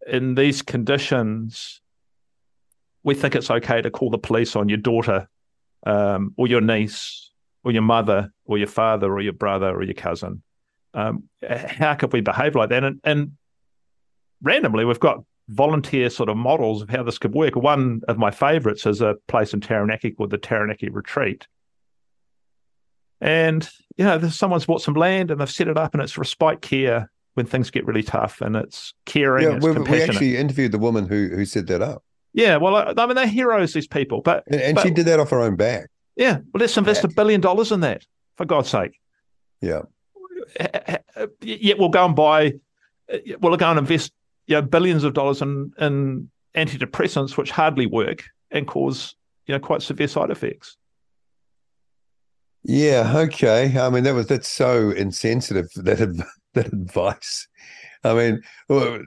in 0.07 0.35
these 0.35 0.62
conditions, 0.62 1.81
we 3.02 3.14
think 3.14 3.35
it's 3.35 3.50
okay 3.50 3.83
to 3.83 3.90
call 3.90 4.11
the 4.11 4.18
police 4.18 4.57
on 4.57 4.68
your 4.68 4.79
daughter 4.79 5.29
um, 5.85 6.35
or 6.37 6.48
your 6.48 6.61
niece, 6.61 7.31
or 7.64 7.72
your 7.72 7.83
mother, 7.83 8.33
or 8.44 8.59
your 8.59 8.66
father, 8.66 9.12
or 9.12 9.20
your 9.20 9.33
brother, 9.33 9.70
or 9.74 9.83
your 9.83 9.94
cousin. 9.94 10.42
Um, 10.94 11.24
how 11.48 11.94
could 11.94 12.12
we 12.12 12.20
behave 12.20 12.55
like 12.55 12.70
that? 12.70 12.83
And, 12.83 13.00
and 13.05 13.33
randomly, 14.42 14.85
we've 14.85 15.00
got 15.00 15.24
volunteer 15.48 16.11
sort 16.11 16.28
of 16.28 16.37
models 16.37 16.82
of 16.82 16.90
how 16.90 17.02
this 17.02 17.18
could 17.18 17.35
work. 17.35 17.56
One 17.56 18.02
of 18.09 18.18
my 18.18 18.30
favourites 18.30 18.87
is 18.87 19.00
a 19.00 19.14
place 19.28 19.54
in 19.54 19.61
Taranaki 19.61 20.11
called 20.11 20.30
the 20.30 20.38
Taranaki 20.38 20.88
Retreat. 20.88 21.46
And, 23.20 23.68
you 23.96 24.04
know, 24.04 24.28
someone's 24.28 24.66
bought 24.66 24.82
some 24.82 24.94
land 24.94 25.30
and 25.30 25.40
they've 25.40 25.50
set 25.50 25.68
it 25.68 25.78
up 25.78 25.94
and 25.94 26.02
it's 26.02 26.18
respite 26.18 26.62
care 26.62 27.11
when 27.35 27.46
things 27.46 27.70
get 27.70 27.87
really 27.87 28.02
tough 28.02 28.40
and 28.40 28.56
it's 28.56 28.92
caring. 29.04 29.44
Yeah, 29.44 29.56
it's 29.56 29.64
we, 29.64 29.72
we 29.72 30.02
actually 30.02 30.37
interviewed 30.37 30.72
the 30.72 30.78
woman 30.78 31.06
who 31.06 31.28
who 31.28 31.44
set 31.44 31.66
that 31.68 31.82
up. 31.82 32.02
Yeah, 32.32 32.56
well, 32.56 32.76
I, 32.76 32.92
I 32.96 33.06
mean, 33.06 33.14
they're 33.14 33.26
heroes, 33.26 33.72
these 33.72 33.87
people. 33.87 34.20
But 34.20 34.44
and, 34.48 34.61
and 34.61 34.74
but, 34.74 34.82
she 34.82 34.90
did 34.90 35.06
that 35.06 35.20
off 35.20 35.30
her 35.30 35.40
own 35.40 35.56
back. 35.56 35.88
Yeah, 36.16 36.38
well, 36.52 36.61
let's 36.61 36.76
invest 36.76 37.04
a 37.04 37.09
billion 37.09 37.40
dollars 37.40 37.72
in 37.72 37.80
that, 37.80 38.04
for 38.37 38.44
God's 38.44 38.68
sake. 38.68 38.98
Yeah. 39.61 39.82
Yet 41.40 41.78
we'll 41.78 41.88
go 41.88 42.04
and 42.04 42.14
buy, 42.14 42.54
uh, 43.12 43.18
we'll 43.40 43.56
go 43.56 43.70
and 43.70 43.78
invest, 43.78 44.12
you 44.46 44.54
know, 44.54 44.62
billions 44.62 45.04
of 45.04 45.14
dollars 45.14 45.42
in 45.42 45.72
in 45.78 46.30
antidepressants, 46.56 47.37
which 47.37 47.50
hardly 47.50 47.87
work 47.87 48.24
and 48.50 48.66
cause, 48.66 49.14
you 49.46 49.54
know, 49.54 49.59
quite 49.59 49.82
severe 49.82 50.09
side 50.09 50.30
effects. 50.30 50.76
Yeah. 52.62 53.12
Okay. 53.14 53.78
I 53.78 53.90
mean, 53.90 54.04
that 54.04 54.14
was 54.14 54.26
that's 54.26 54.48
so 54.48 54.90
insensitive 54.90 55.68
that 55.74 56.24
that 56.54 56.66
advice. 56.66 57.48
I 58.04 58.14
mean, 58.14 58.42
well, 58.68 59.00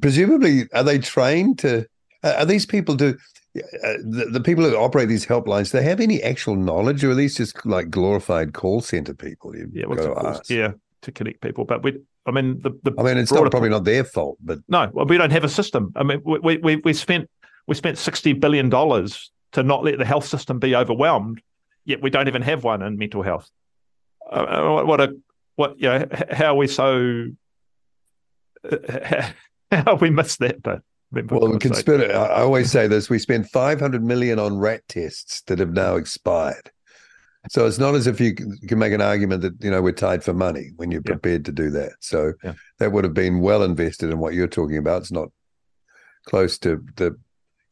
presumably, 0.00 0.68
are 0.72 0.84
they 0.84 0.98
trained 0.98 1.58
to? 1.60 1.86
Are 2.22 2.44
these 2.44 2.66
people 2.66 2.94
do 2.94 3.16
uh, 3.56 3.96
the, 4.04 4.28
the, 4.32 4.40
people 4.40 4.64
who 4.64 4.76
operate 4.76 5.08
these 5.08 5.26
helplines? 5.26 5.70
Do 5.70 5.78
they 5.78 5.84
have 5.84 6.00
any 6.00 6.22
actual 6.22 6.56
knowledge, 6.56 7.04
or 7.04 7.10
are 7.10 7.14
these 7.14 7.36
just 7.36 7.64
like 7.64 7.90
glorified 7.90 8.52
call 8.52 8.80
center 8.80 9.14
people? 9.14 9.54
yeah, 9.72 9.86
well, 9.86 10.40
yeah, 10.48 10.72
to 11.02 11.12
connect 11.12 11.40
people. 11.40 11.64
But 11.64 11.82
we, 11.82 12.00
I 12.28 12.30
mean, 12.30 12.60
the, 12.60 12.70
the 12.82 12.92
I 12.98 13.02
mean, 13.02 13.16
it's 13.16 13.32
not 13.32 13.50
probably 13.50 13.70
not 13.70 13.84
their 13.84 14.04
fault, 14.04 14.36
but 14.40 14.58
no, 14.68 14.90
well, 14.92 15.06
we 15.06 15.16
don't 15.16 15.30
have 15.30 15.44
a 15.44 15.48
system. 15.48 15.92
I 15.96 16.02
mean, 16.02 16.20
we 16.24 16.58
we 16.58 16.76
we 16.76 16.92
spent 16.92 17.30
we 17.66 17.74
spent 17.74 17.96
sixty 17.96 18.34
billion 18.34 18.68
dollars 18.68 19.30
to 19.52 19.62
not 19.62 19.82
let 19.82 19.98
the 19.98 20.04
health 20.04 20.26
system 20.26 20.58
be 20.58 20.76
overwhelmed, 20.76 21.40
yet 21.86 22.02
we 22.02 22.10
don't 22.10 22.28
even 22.28 22.42
have 22.42 22.64
one 22.64 22.82
in 22.82 22.98
mental 22.98 23.22
health. 23.22 23.50
Uh, 24.30 24.80
uh 24.80 24.84
what 24.84 25.00
a 25.00 25.16
what 25.56 25.80
you 25.80 25.88
know? 25.88 26.06
How 26.30 26.52
are 26.52 26.56
we 26.56 26.66
so? 26.66 27.28
How 29.70 29.94
we 29.96 30.10
missed 30.10 30.40
that 30.40 30.62
bit? 30.62 30.82
Well, 31.30 31.58
conspiracy. 31.58 32.12
I 32.12 32.42
always 32.42 32.70
say 32.70 32.86
this: 32.88 33.08
we 33.08 33.18
spent 33.18 33.48
500 33.48 34.04
million 34.04 34.38
on 34.38 34.58
rat 34.58 34.82
tests 34.88 35.40
that 35.42 35.58
have 35.60 35.72
now 35.72 35.96
expired. 35.96 36.70
So 37.50 37.66
it's 37.66 37.78
not 37.78 37.94
as 37.94 38.06
if 38.06 38.20
you 38.20 38.34
can 38.34 38.78
make 38.78 38.92
an 38.92 39.00
argument 39.00 39.42
that 39.42 39.54
you 39.62 39.70
know 39.70 39.82
we're 39.82 39.92
tied 39.92 40.24
for 40.24 40.34
money 40.34 40.70
when 40.76 40.90
you're 40.90 41.02
prepared 41.02 41.42
yeah. 41.42 41.46
to 41.46 41.52
do 41.52 41.70
that. 41.70 41.92
So 42.00 42.32
yeah. 42.44 42.54
that 42.78 42.92
would 42.92 43.04
have 43.04 43.14
been 43.14 43.40
well 43.40 43.62
invested 43.62 44.10
in 44.10 44.18
what 44.18 44.34
you're 44.34 44.46
talking 44.46 44.76
about. 44.76 45.02
It's 45.02 45.12
not 45.12 45.28
close 46.26 46.58
to 46.58 46.84
the 46.96 47.16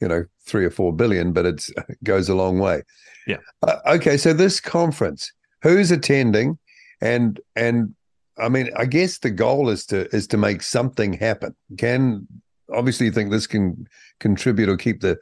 you 0.01 0.09
know 0.09 0.25
three 0.47 0.65
or 0.65 0.71
four 0.71 0.93
billion, 0.93 1.33
but 1.33 1.47
it 1.47 1.65
goes 2.05 2.29
a 2.29 2.35
long 2.35 2.59
way. 2.59 2.83
Yeah. 3.27 3.39
Uh, 3.63 3.79
okay, 3.87 4.17
so 4.17 4.33
this 4.33 4.61
conference, 4.61 5.33
who's 5.63 5.91
attending, 5.91 6.59
and 7.01 7.41
and 7.55 7.95
I 8.39 8.49
mean, 8.49 8.71
I 8.77 8.85
guess 8.85 9.19
the 9.19 9.31
goal 9.31 9.69
is 9.69 9.87
to 9.87 10.15
is 10.15 10.27
to 10.29 10.37
make 10.37 10.63
something 10.63 11.13
happen. 11.13 11.55
Can 11.79 12.27
obviously 12.73 13.07
you 13.07 13.13
think 13.13 13.31
this 13.31 13.47
can 13.47 13.87
contribute 14.21 14.69
or 14.69 14.77
keep 14.77 15.01
the 15.01 15.19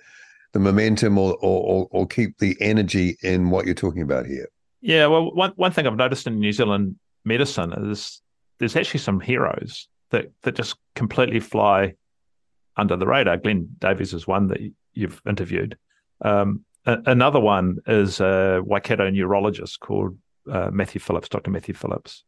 the 0.54 0.60
momentum 0.60 1.18
or, 1.18 1.36
or 1.42 1.88
or 1.90 2.06
keep 2.06 2.38
the 2.38 2.56
energy 2.60 3.18
in 3.22 3.50
what 3.50 3.66
you're 3.66 3.74
talking 3.74 4.02
about 4.02 4.24
here? 4.24 4.48
Yeah, 4.80 5.06
well, 5.08 5.34
one 5.34 5.52
one 5.56 5.72
thing 5.72 5.86
I've 5.86 5.96
noticed 5.96 6.26
in 6.26 6.38
New 6.38 6.52
Zealand 6.52 6.96
medicine 7.24 7.72
is 7.90 8.22
there's 8.58 8.76
actually 8.76 9.00
some 9.00 9.20
heroes 9.20 9.88
that 10.10 10.30
that 10.42 10.54
just 10.54 10.76
completely 10.94 11.40
fly 11.40 11.94
under 12.76 12.96
the 12.96 13.06
radar. 13.06 13.36
Glenn 13.36 13.68
Davies 13.80 14.14
is 14.14 14.26
one 14.26 14.46
that 14.48 14.60
you've 14.92 15.20
interviewed. 15.28 15.76
Um, 16.24 16.64
a- 16.86 17.02
another 17.06 17.40
one 17.40 17.78
is 17.88 18.20
a 18.20 18.62
Waikato 18.64 19.10
neurologist 19.10 19.80
called 19.80 20.16
uh, 20.50 20.70
Matthew 20.72 21.00
Phillips, 21.00 21.28
Dr. 21.28 21.50
Matthew 21.50 21.74
Phillips, 21.74 22.22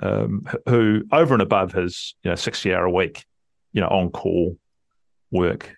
um, 0.00 0.46
who 0.68 1.02
over 1.10 1.34
and 1.34 1.42
above 1.42 1.72
his 1.72 2.14
you 2.22 2.30
know 2.30 2.36
sixty 2.36 2.72
hour 2.72 2.84
a 2.84 2.90
week, 2.90 3.24
you 3.72 3.80
know 3.80 3.88
on 3.88 4.10
call 4.10 4.56
work 5.32 5.74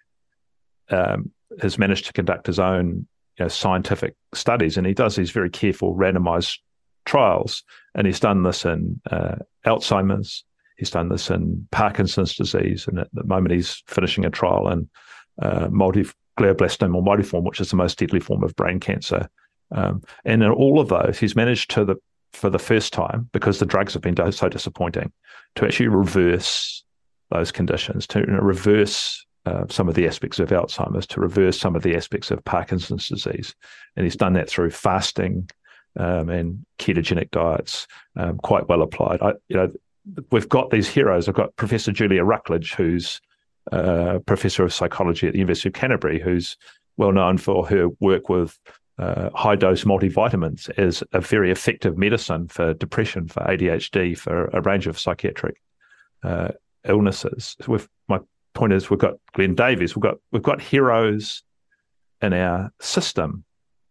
um, 0.91 1.31
has 1.61 1.79
managed 1.79 2.07
to 2.07 2.13
conduct 2.13 2.47
his 2.47 2.59
own 2.59 3.07
you 3.39 3.45
know, 3.45 3.49
scientific 3.49 4.15
studies, 4.35 4.77
and 4.77 4.87
he 4.87 4.95
does 4.95 5.17
these 5.17 5.31
very 5.31 5.51
careful 5.51 5.95
randomized 5.95 6.59
trials. 7.05 7.63
And 7.95 8.07
he's 8.07 8.21
done 8.21 8.43
this 8.43 8.65
in 8.65 9.01
uh, 9.11 9.37
Alzheimer's. 9.67 10.45
He's 10.77 10.91
done 10.91 11.09
this 11.09 11.31
in 11.31 11.69
Parkinson's 11.71 12.35
disease, 12.35 12.87
and 12.89 12.99
at 12.99 13.09
the 13.13 13.25
moment 13.25 13.55
he's 13.55 13.83
finishing 13.87 14.25
a 14.25 14.31
trial 14.31 14.69
in 14.69 14.89
uh, 15.41 15.69
multiglioblastoma 15.69 17.03
multiforme, 17.03 17.45
which 17.45 17.61
is 17.61 17.71
the 17.71 17.77
most 17.77 17.99
deadly 17.99 18.21
form 18.21 18.43
of 18.43 18.57
brain 18.57 18.81
cancer. 18.81 19.29
Um, 19.73 20.03
and 20.25 20.43
in 20.43 20.51
all 20.51 20.81
of 20.81 20.89
those, 20.89 21.19
he's 21.19 21.37
managed 21.37 21.71
to 21.73 21.85
the 21.85 21.97
for 22.33 22.51
the 22.51 22.59
first 22.59 22.93
time 22.93 23.29
because 23.33 23.61
the 23.61 23.67
drugs 23.67 23.93
have 23.93 24.03
been 24.03 24.33
so 24.33 24.49
disappointing 24.49 25.13
to 25.55 25.65
actually 25.65 25.87
reverse 25.87 26.85
those 27.31 27.53
conditions, 27.53 28.07
to 28.09 28.21
you 28.21 28.27
know, 28.27 28.41
reverse 28.41 29.24
uh, 29.47 29.65
some 29.69 29.89
of 29.89 29.95
the 29.95 30.07
aspects 30.07 30.39
of 30.39 30.49
Alzheimer's, 30.49 31.07
to 31.09 31.21
reverse 31.21 31.59
some 31.59 31.77
of 31.77 31.83
the 31.83 31.97
aspects 31.97 32.31
of 32.31 32.45
Parkinson's 32.45 33.09
disease. 33.09 33.55
And 33.97 34.05
he's 34.05 34.17
done 34.17 34.33
that 34.35 34.49
through 34.49 34.71
fasting 34.71 35.51
um, 35.99 36.29
and 36.29 36.65
ketogenic 36.79 37.31
diets, 37.31 37.87
um, 38.17 38.39
quite 38.39 38.69
well 38.69 38.83
applied. 38.83 39.21
I, 39.23 39.33
you 39.49 39.57
know, 39.57 39.73
we've 40.31 40.49
got 40.49 40.71
these 40.71 40.89
heroes. 40.89 41.29
I've 41.29 41.35
got 41.35 41.57
Professor 41.57 41.93
Julia 41.93 42.23
Rucklidge, 42.23 42.75
who's 42.75 43.21
uh, 43.73 44.19
professor 44.27 44.65
of 44.65 44.73
psychology 44.73 45.27
at 45.27 45.33
the 45.33 45.39
University 45.39 45.69
of 45.69 45.75
Canterbury, 45.75 46.21
who's 46.21 46.57
well 46.97 47.13
known 47.13 47.39
for 47.39 47.67
her 47.67 47.89
work 48.01 48.29
with 48.29 48.59
uh, 48.99 49.31
high 49.35 49.57
dose 49.57 49.85
multivitamins 49.85 50.71
as 50.79 51.03
a 51.13 51.21
very 51.21 51.51
effective 51.51 51.99
medicine 51.99 52.49
for 52.49 52.75
depression, 52.75 53.27
for 53.27 53.43
ADHD, 53.43 54.17
for 54.17 54.47
a 54.53 54.61
range 54.61 54.87
of 54.87 54.99
psychiatric 54.99 55.61
uh, 56.23 56.49
illnesses. 56.87 57.57
So 57.61 57.79
my 58.09 58.21
point 58.55 58.73
is, 58.73 58.89
we've 58.89 58.99
got 58.99 59.15
Glenn 59.33 59.55
Davies, 59.55 59.95
we've 59.95 60.03
got 60.03 60.17
we've 60.33 60.43
got 60.43 60.61
heroes 60.61 61.43
in 62.23 62.33
our 62.33 62.73
system 62.81 63.45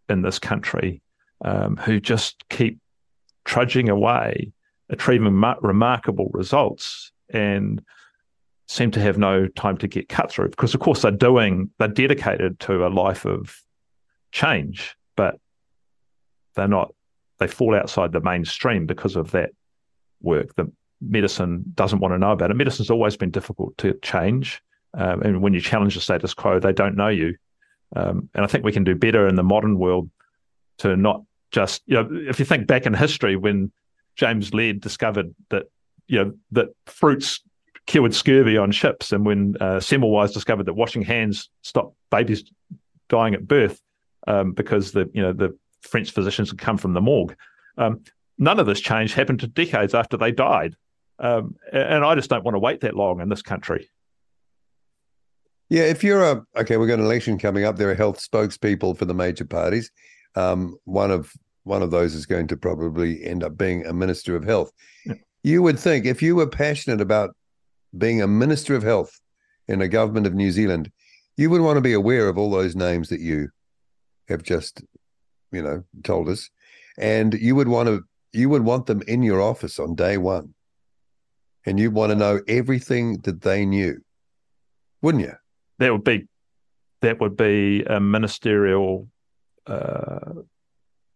in 0.10 0.22
this 0.22 0.40
country 0.40 1.02
um, 1.44 1.78
who 1.78 2.00
just 2.00 2.48
keep 2.50 2.80
trudging 3.46 3.90
away, 3.90 4.52
achieving 4.90 5.34
ma- 5.34 5.56
remarkable 5.62 6.30
results, 6.34 7.12
and 7.30 7.84
seem 8.68 8.92
to 8.92 9.00
have 9.00 9.18
no 9.18 9.48
time 9.48 9.78
to 9.78 9.88
get 9.88 10.10
cut 10.10 10.32
through 10.32 10.50
because, 10.50 10.74
of 10.74 10.80
course, 10.80 11.02
they're 11.02 11.12
doing 11.12 11.70
they're 11.80 11.88
dedicated 11.88 12.60
to 12.62 12.86
a 12.86 12.90
life 12.90 13.26
of 13.26 13.62
change, 14.32 14.96
but 15.16 15.40
they're 16.56 16.68
not. 16.68 16.94
They 17.40 17.48
fall 17.48 17.76
outside 17.76 18.12
the 18.12 18.22
mainstream 18.22 18.86
because 18.86 19.16
of 19.16 19.32
that 19.32 19.50
work. 20.22 20.56
The 20.56 20.72
medicine 21.08 21.64
doesn't 21.76 22.00
want 22.00 22.14
to 22.14 22.18
know 22.18 22.32
about 22.32 22.52
it. 22.52 22.56
Medicine's 22.56 22.90
always 22.90 23.18
been 23.18 23.32
difficult 23.32 23.78
to 23.80 23.94
change, 24.02 24.62
um, 24.94 25.22
and 25.22 25.42
when 25.42 25.54
you 25.54 25.62
challenge 25.62 25.96
the 25.96 26.02
status 26.02 26.34
quo, 26.34 26.60
they 26.60 26.74
don't 26.74 26.96
know 26.96 27.10
you. 27.10 27.36
Um, 27.96 28.30
and 28.34 28.44
I 28.44 28.48
think 28.48 28.64
we 28.64 28.72
can 28.72 28.84
do 28.84 28.96
better 28.96 29.28
in 29.28 29.36
the 29.36 29.44
modern 29.44 29.78
world 29.78 30.10
to 30.80 30.96
not 30.96 31.24
just 31.52 31.84
you 31.86 31.94
know 31.96 32.10
if 32.28 32.40
you 32.40 32.46
think 32.46 32.66
back 32.68 32.86
in 32.86 32.94
history 32.94 33.36
when 33.36 33.72
James 34.16 34.54
Lind 34.54 34.82
discovered 34.82 35.34
that 35.50 35.66
you 36.08 36.24
know 36.24 36.34
that 36.52 36.70
fruits 36.86 37.42
cured 37.86 38.16
scurvy 38.16 38.58
on 38.58 38.72
ships, 38.72 39.12
and 39.12 39.26
when 39.26 39.56
uh, 39.60 39.78
Semmelweis 39.78 40.34
discovered 40.34 40.66
that 40.66 40.74
washing 40.74 41.02
hands 41.02 41.50
stopped 41.62 41.96
babies 42.10 42.44
dying 43.10 43.34
at 43.34 43.48
birth 43.48 43.82
um, 44.28 44.54
because 44.54 44.92
the 44.92 45.10
you 45.14 45.22
know 45.22 45.34
the 45.34 45.58
French 45.82 46.12
physicians 46.12 46.50
had 46.50 46.60
come 46.60 46.78
from 46.78 46.94
the 46.94 47.02
morgue. 47.02 47.36
Um, 47.78 48.02
none 48.38 48.60
of 48.60 48.66
this 48.66 48.80
change 48.80 49.14
happened 49.14 49.40
to 49.42 49.48
decades 49.48 49.94
after 49.94 50.18
they 50.18 50.32
died, 50.32 50.76
um, 51.20 51.56
and 51.72 52.04
I 52.04 52.16
just 52.16 52.30
don't 52.30 52.44
want 52.44 52.56
to 52.56 52.60
wait 52.60 52.82
that 52.82 52.96
long 52.96 53.22
in 53.22 53.30
this 53.30 53.42
country. 53.42 53.90
Yeah, 55.70 55.84
if 55.84 56.04
you're 56.04 56.24
a 56.24 56.46
okay, 56.58 56.78
we've 56.78 56.90
got 56.90 57.00
an 57.00 57.06
election 57.06 57.40
coming 57.40 57.64
up. 57.64 57.78
There 57.78 57.90
are 57.90 57.96
health 57.96 58.20
spokespeople 58.20 58.98
for 58.98 59.06
the 59.06 59.14
major 59.14 59.46
parties. 59.46 59.92
Um, 60.36 60.78
one 60.84 61.12
of 61.12 61.32
one 61.64 61.82
of 61.82 61.92
those 61.92 62.14
is 62.14 62.26
going 62.26 62.48
to 62.48 62.58
probably 62.58 63.24
end 63.24 63.44
up 63.44 63.58
being 63.58 63.86
a 63.86 63.94
minister 63.94 64.36
of 64.36 64.44
health. 64.44 64.72
Yeah. 65.06 65.16
You 65.44 65.62
would 65.64 65.80
think 65.80 66.06
if 66.06 66.22
you 66.22 66.36
were 66.36 66.48
passionate 66.48 67.02
about 67.02 67.36
being 67.98 68.22
a 68.22 68.28
minister 68.28 68.76
of 68.76 68.84
health 68.84 69.20
in 69.68 69.82
a 69.82 69.88
government 69.88 70.28
of 70.28 70.34
New 70.34 70.52
Zealand, 70.52 70.92
you 71.38 71.50
would 71.50 71.62
want 71.62 71.78
to 71.78 71.82
be 71.82 71.94
aware 71.94 72.28
of 72.28 72.38
all 72.38 72.52
those 72.52 72.76
names 72.76 73.10
that 73.10 73.20
you 73.20 73.50
have 74.28 74.44
just, 74.44 74.84
you 75.52 75.62
know, 75.62 75.84
told 76.04 76.30
us, 76.30 76.50
and 76.98 77.34
you 77.34 77.56
would 77.56 77.68
want 77.68 77.88
to 77.88 78.04
you 78.32 78.50
would 78.50 78.64
want 78.64 78.88
them 78.88 79.02
in 79.08 79.24
your 79.24 79.42
office 79.42 79.80
on 79.80 79.96
day 79.96 80.18
one, 80.18 80.54
and 81.66 81.80
you 81.80 81.92
want 81.92 82.12
to 82.12 82.16
know 82.16 82.42
everything 82.48 83.20
that 83.22 83.42
they 83.42 83.66
knew, 83.66 84.02
wouldn't 85.02 85.24
you? 85.24 85.34
That 85.80 85.92
would 85.92 86.04
be 86.04 86.28
that 87.02 87.20
would 87.20 87.36
be 87.36 87.84
a 87.84 88.00
ministerial 88.00 89.08
uh, 89.68 90.34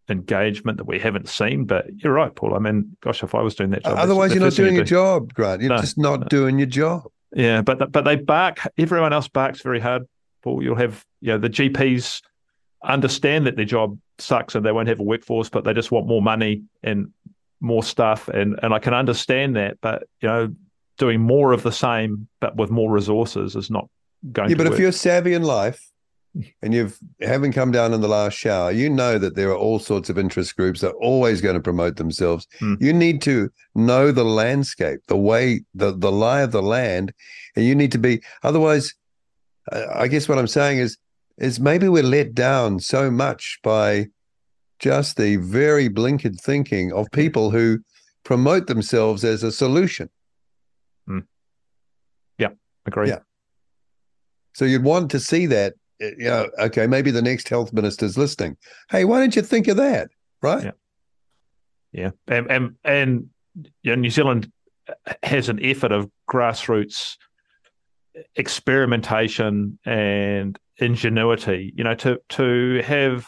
engagement 0.08 0.78
that 0.78 0.84
we 0.84 0.98
haven't 0.98 1.28
seen. 1.28 1.64
But 1.64 1.86
you're 1.96 2.12
right, 2.12 2.34
Paul. 2.34 2.54
I 2.54 2.58
mean, 2.58 2.96
gosh, 3.00 3.22
if 3.22 3.34
I 3.34 3.40
was 3.40 3.54
doing 3.54 3.70
that 3.70 3.84
job, 3.84 3.98
otherwise 3.98 4.32
you're 4.34 4.42
not 4.42 4.54
doing 4.54 4.74
your 4.74 4.84
do. 4.84 4.90
job, 4.90 5.34
Grant. 5.34 5.62
You're 5.62 5.70
no, 5.70 5.78
just 5.78 5.98
not 5.98 6.20
no. 6.20 6.26
doing 6.28 6.58
your 6.58 6.66
job. 6.66 7.04
Yeah, 7.34 7.62
but 7.62 7.92
but 7.92 8.04
they 8.04 8.16
bark. 8.16 8.60
Everyone 8.78 9.12
else 9.12 9.28
barks 9.28 9.62
very 9.62 9.80
hard. 9.80 10.06
Paul, 10.42 10.62
you'll 10.62 10.76
have 10.76 11.04
you 11.20 11.28
know 11.28 11.38
the 11.38 11.50
GPs 11.50 12.22
understand 12.82 13.46
that 13.46 13.56
their 13.56 13.64
job 13.64 13.98
sucks 14.18 14.54
and 14.54 14.64
they 14.64 14.72
won't 14.72 14.88
have 14.88 15.00
a 15.00 15.04
workforce, 15.04 15.48
but 15.48 15.64
they 15.64 15.72
just 15.72 15.90
want 15.90 16.06
more 16.06 16.22
money 16.22 16.62
and 16.82 17.12
more 17.60 17.82
stuff. 17.82 18.28
And 18.28 18.58
and 18.62 18.72
I 18.72 18.78
can 18.78 18.94
understand 18.94 19.56
that, 19.56 19.78
but 19.80 20.04
you 20.20 20.28
know, 20.28 20.54
doing 20.98 21.20
more 21.20 21.52
of 21.52 21.62
the 21.62 21.72
same 21.72 22.28
but 22.40 22.56
with 22.56 22.70
more 22.70 22.90
resources 22.90 23.56
is 23.56 23.70
not 23.70 23.88
going. 24.32 24.48
To 24.48 24.54
be. 24.54 24.58
Yeah, 24.58 24.64
but 24.64 24.70
work. 24.70 24.74
if 24.74 24.80
you're 24.80 24.92
savvy 24.92 25.34
in 25.34 25.42
life 25.42 25.80
and 26.62 26.74
you've 26.74 26.98
haven't 27.20 27.52
come 27.52 27.72
down 27.72 27.92
in 27.92 28.00
the 28.00 28.08
last 28.08 28.34
shower, 28.34 28.70
you 28.70 28.90
know 28.90 29.18
that 29.18 29.34
there 29.34 29.50
are 29.50 29.56
all 29.56 29.78
sorts 29.78 30.10
of 30.10 30.18
interest 30.18 30.56
groups 30.56 30.80
that 30.80 30.90
are 30.90 31.02
always 31.02 31.40
going 31.40 31.54
to 31.54 31.60
promote 31.60 31.96
themselves. 31.96 32.46
Mm. 32.60 32.80
You 32.80 32.92
need 32.92 33.22
to 33.22 33.50
know 33.74 34.12
the 34.12 34.24
landscape, 34.24 35.00
the 35.08 35.16
way, 35.16 35.62
the 35.74 35.96
the 35.96 36.12
lie 36.12 36.42
of 36.42 36.52
the 36.52 36.62
land, 36.62 37.12
and 37.56 37.64
you 37.64 37.74
need 37.74 37.92
to 37.92 37.98
be. 37.98 38.20
Otherwise, 38.42 38.94
I 39.94 40.08
guess 40.08 40.28
what 40.28 40.38
I'm 40.38 40.46
saying 40.46 40.78
is, 40.78 40.96
is 41.38 41.60
maybe 41.60 41.88
we're 41.88 42.02
let 42.02 42.34
down 42.34 42.80
so 42.80 43.10
much 43.10 43.58
by 43.62 44.08
just 44.78 45.16
the 45.16 45.36
very 45.36 45.88
blinkered 45.88 46.40
thinking 46.40 46.92
of 46.92 47.06
hmm. 47.12 47.20
people 47.20 47.50
who 47.50 47.78
promote 48.24 48.66
themselves 48.66 49.24
as 49.24 49.42
a 49.42 49.50
solution. 49.50 50.10
Mm. 51.08 51.24
Yeah, 52.36 52.50
agree. 52.84 53.08
Yeah. 53.08 53.20
So 54.54 54.64
you'd 54.64 54.84
want 54.84 55.10
to 55.12 55.20
see 55.20 55.46
that 55.46 55.74
eh, 56.00 56.10
you 56.18 56.24
know, 56.24 56.50
okay, 56.58 56.86
maybe 56.86 57.10
the 57.10 57.22
next 57.22 57.48
health 57.48 57.72
minister's 57.72 58.18
listening. 58.18 58.56
Hey, 58.90 59.04
why 59.04 59.20
don't 59.20 59.34
you 59.34 59.42
think 59.42 59.68
of 59.68 59.78
that? 59.78 60.10
Right. 60.42 60.64
Yeah. 60.64 60.70
Yeah. 61.92 62.10
And, 62.26 62.50
and, 62.50 62.74
and 62.84 63.30
you 63.82 63.92
know, 63.92 64.00
New 64.00 64.10
Zealand 64.10 64.52
eh, 65.06 65.14
has 65.22 65.48
an 65.48 65.58
effort 65.64 65.92
of 65.92 66.10
grassroots 66.30 67.16
experimentation 68.36 69.78
and 69.84 70.58
ingenuity, 70.78 71.72
you 71.76 71.84
know, 71.84 71.94
to, 71.94 72.20
to 72.28 72.82
have 72.84 73.26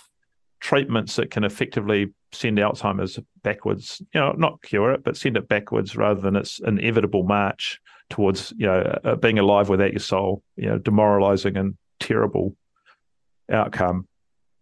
treatments 0.60 1.16
that 1.16 1.30
can 1.30 1.44
effectively 1.44 2.12
send 2.32 2.58
Alzheimer's 2.58 3.18
backwards, 3.42 4.00
you 4.14 4.20
know, 4.20 4.32
not 4.32 4.62
cure 4.62 4.92
it, 4.92 5.02
but 5.02 5.16
send 5.16 5.36
it 5.36 5.48
backwards 5.48 5.96
rather 5.96 6.20
than 6.20 6.36
its 6.36 6.60
inevitable 6.60 7.24
march 7.24 7.80
towards, 8.08 8.52
you 8.56 8.66
know, 8.66 8.80
uh, 9.04 9.16
being 9.16 9.38
alive 9.38 9.68
without 9.68 9.92
your 9.92 10.00
soul, 10.00 10.42
you 10.56 10.68
know, 10.68 10.78
demoralizing 10.78 11.56
and 11.56 11.76
terrible 11.98 12.56
outcome. 13.50 14.06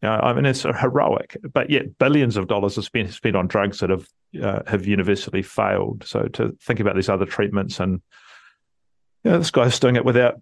You 0.02 0.08
know, 0.08 0.14
I 0.14 0.32
mean, 0.32 0.46
it's 0.46 0.62
heroic, 0.80 1.36
but 1.52 1.70
yet 1.70 1.98
billions 1.98 2.36
of 2.36 2.48
dollars 2.48 2.78
are 2.78 2.82
spent 2.82 3.12
spent 3.12 3.36
on 3.36 3.48
drugs 3.48 3.80
that 3.80 3.90
have 3.90 4.08
uh, 4.40 4.60
have 4.66 4.86
universally 4.86 5.42
failed. 5.42 6.04
So 6.06 6.28
to 6.28 6.56
think 6.62 6.80
about 6.80 6.94
these 6.94 7.08
other 7.08 7.26
treatments, 7.26 7.80
and 7.80 8.00
you 9.24 9.32
know, 9.32 9.38
this 9.38 9.50
guy's 9.50 9.80
doing 9.80 9.96
it 9.96 10.04
without 10.04 10.40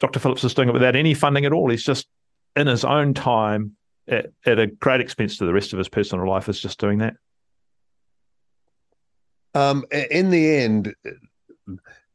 Dr. 0.00 0.20
Phillips 0.20 0.44
is 0.44 0.54
doing 0.54 0.68
it 0.68 0.72
without 0.72 0.94
any 0.94 1.14
funding 1.14 1.44
at 1.44 1.52
all. 1.52 1.70
He's 1.70 1.82
just 1.82 2.06
in 2.54 2.66
his 2.66 2.84
own 2.84 3.14
time 3.14 3.76
at, 4.08 4.26
at 4.46 4.58
a 4.58 4.66
great 4.66 5.00
expense 5.00 5.38
to 5.38 5.44
the 5.44 5.52
rest 5.52 5.72
of 5.72 5.78
his 5.78 5.88
personal 5.88 6.28
life 6.28 6.48
is 6.48 6.60
just 6.60 6.78
doing 6.78 6.98
that. 6.98 7.14
Um, 9.54 9.84
in 9.90 10.30
the 10.30 10.56
end, 10.56 10.94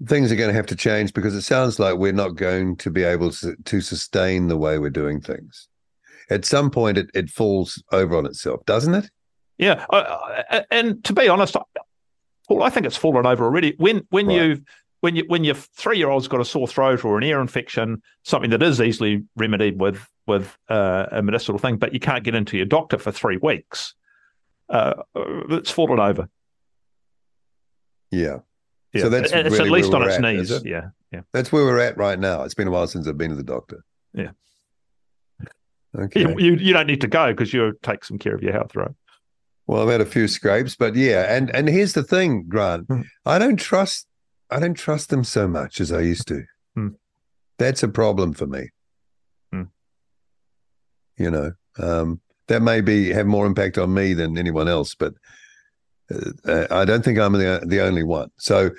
things 0.06 0.32
are 0.32 0.36
going 0.36 0.50
to 0.50 0.56
have 0.56 0.66
to 0.68 0.76
change 0.76 1.14
because 1.14 1.36
it 1.36 1.42
sounds 1.42 1.80
like 1.80 1.96
we're 1.96 2.12
not 2.12 2.36
going 2.36 2.76
to 2.78 2.90
be 2.90 3.04
able 3.04 3.32
to, 3.32 3.56
to 3.56 3.82
sustain 3.82 4.48
the 4.48 4.58
way 4.58 4.80
we're 4.80 4.90
doing 4.90 5.22
things. 5.22 5.68
At 6.30 6.46
some 6.46 6.70
point, 6.70 6.98
it, 6.98 7.10
it 7.14 7.30
falls 7.30 7.84
over 7.92 8.18
on 8.18 8.26
itself, 8.26 8.66
doesn't 8.66 8.94
it? 8.94 9.10
Yeah, 9.58 9.86
uh, 9.90 10.62
and 10.72 11.04
to 11.04 11.14
be 11.14 11.30
honest, 11.30 11.56
Paul, 12.48 12.64
I 12.64 12.70
think 12.70 12.86
it's 12.86 12.98
fallen 12.98 13.26
over 13.26 13.46
already. 13.46 13.76
When 13.78 14.06
when 14.10 14.28
right. 14.28 14.36
you 14.36 14.64
when 15.02 15.16
you 15.16 15.26
when 15.28 15.44
your 15.44 15.56
three 15.56 15.98
year 15.98 16.10
old's 16.10 16.28
got 16.28 16.42
a 16.42 16.46
sore 16.46 16.68
throat 16.68 17.06
or 17.06 17.18
an 17.18 17.24
ear 17.24 17.40
infection, 17.40 18.02
something 18.24 18.50
that 18.50 18.64
is 18.64 18.82
easily 18.82 19.24
remedied 19.36 19.80
with 19.80 20.10
with 20.26 20.58
uh, 20.70 21.08
a 21.12 21.22
medicinal 21.22 21.58
thing, 21.58 21.78
but 21.78 21.94
you 21.94 22.00
can't 22.00 22.24
get 22.24 22.36
into 22.36 22.58
your 22.58 22.66
doctor 22.66 22.98
for 22.98 23.12
three 23.12 23.38
weeks, 23.38 23.96
uh, 24.70 24.94
it's 25.16 25.72
fallen 25.72 26.00
over. 26.00 26.30
Yeah, 28.12 28.40
yeah. 28.94 29.02
So 29.02 29.10
that's 29.10 29.32
it's 29.32 29.52
really 29.52 29.66
at 29.66 29.72
least 29.72 29.94
on 29.94 30.04
its 30.04 30.16
at, 30.16 30.22
knees. 30.22 30.52
It? 30.52 30.66
Yeah, 30.66 30.90
yeah. 31.12 31.22
That's 31.34 31.52
where 31.52 31.64
we're 31.66 31.80
at 31.80 31.98
right 31.98 32.20
now. 32.20 32.44
It's 32.44 32.54
been 32.54 32.68
a 32.68 32.72
while 32.72 32.88
since 32.88 33.08
I've 33.08 33.18
been 33.18 33.32
to 33.32 33.36
the 33.36 33.44
doctor. 33.44 33.84
Yeah. 34.14 34.32
Okay. 35.96 36.22
You, 36.22 36.36
you, 36.40 36.56
you 36.56 36.74
don't 36.74 36.88
need 36.88 37.02
to 37.02 37.08
go 37.08 37.32
because 37.32 37.54
you 37.54 37.78
take 37.84 38.04
some 38.04 38.18
care 38.18 38.34
of 38.34 38.42
your 38.42 38.52
health, 38.52 38.76
right? 38.76 38.92
Well, 39.68 39.84
I've 39.84 39.90
had 39.90 40.02
a 40.02 40.06
few 40.06 40.28
scrapes, 40.28 40.76
but 40.76 40.96
yeah, 40.96 41.36
and 41.36 41.54
and 41.56 41.70
here's 41.70 41.94
the 41.94 42.04
thing, 42.04 42.46
Grant. 42.48 42.88
Mm. 42.88 43.06
I 43.26 43.40
don't 43.40 43.58
trust 43.58 44.08
I 44.50 44.60
don't 44.60 44.76
trust 44.76 45.10
them 45.10 45.24
so 45.24 45.48
much 45.48 45.82
as 45.82 45.92
I 45.92 46.02
used 46.02 46.28
to. 46.28 46.44
Mm. 46.78 46.96
That's 47.58 47.84
a 47.84 47.88
problem 47.88 48.34
for 48.34 48.46
me. 48.46 48.70
You 51.18 51.32
know, 51.32 51.52
um, 51.80 52.20
that 52.48 52.62
may 52.62 52.82
be 52.82 53.10
have 53.10 53.26
more 53.28 53.46
impact 53.46 53.78
on 53.78 53.94
me 53.94 54.14
than 54.14 54.38
anyone 54.38 54.68
else, 54.68 54.96
but 54.96 55.14
uh, 56.48 56.68
I 56.72 56.86
don't 56.86 57.04
think 57.04 57.20
I'm 57.20 57.34
the 57.34 57.62
the 57.66 57.82
only 57.82 58.04
one. 58.04 58.32
So 58.38 58.72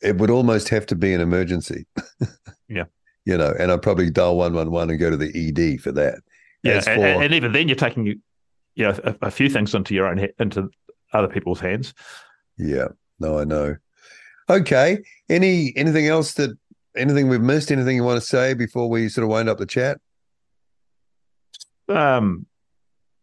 it 0.00 0.16
would 0.18 0.30
almost 0.30 0.68
have 0.68 0.86
to 0.86 0.96
be 0.96 1.12
an 1.14 1.20
emergency. 1.20 1.86
Yeah. 2.68 2.84
You 3.26 3.38
know, 3.38 3.54
and 3.58 3.72
I'd 3.72 3.80
probably 3.80 4.10
dial 4.10 4.36
111 4.36 4.90
and 4.90 5.00
go 5.00 5.08
to 5.08 5.16
the 5.16 5.32
ED 5.34 5.80
for 5.80 5.90
that. 5.92 6.18
Yeah, 6.62 6.72
As 6.74 6.86
and, 6.86 7.00
for- 7.00 7.22
and 7.22 7.32
even 7.32 7.52
then, 7.52 7.68
you're 7.68 7.74
taking 7.74 8.04
you 8.04 8.20
know 8.76 9.00
a, 9.02 9.16
a 9.22 9.30
few 9.30 9.48
things 9.48 9.74
into 9.74 9.94
your 9.94 10.06
own 10.08 10.18
he- 10.18 10.28
into 10.38 10.68
other 11.14 11.28
people's 11.28 11.58
hands. 11.58 11.94
Yeah. 12.58 12.88
No, 13.18 13.38
I 13.38 13.44
know. 13.44 13.76
Okay. 14.50 14.98
Any 15.30 15.72
anything 15.74 16.06
else 16.06 16.34
that 16.34 16.50
anything 16.98 17.28
we've 17.30 17.40
missed? 17.40 17.72
Anything 17.72 17.96
you 17.96 18.04
want 18.04 18.20
to 18.20 18.26
say 18.26 18.52
before 18.52 18.90
we 18.90 19.08
sort 19.08 19.22
of 19.22 19.30
wind 19.30 19.48
up 19.48 19.56
the 19.56 19.64
chat? 19.64 20.02
Um, 21.88 22.46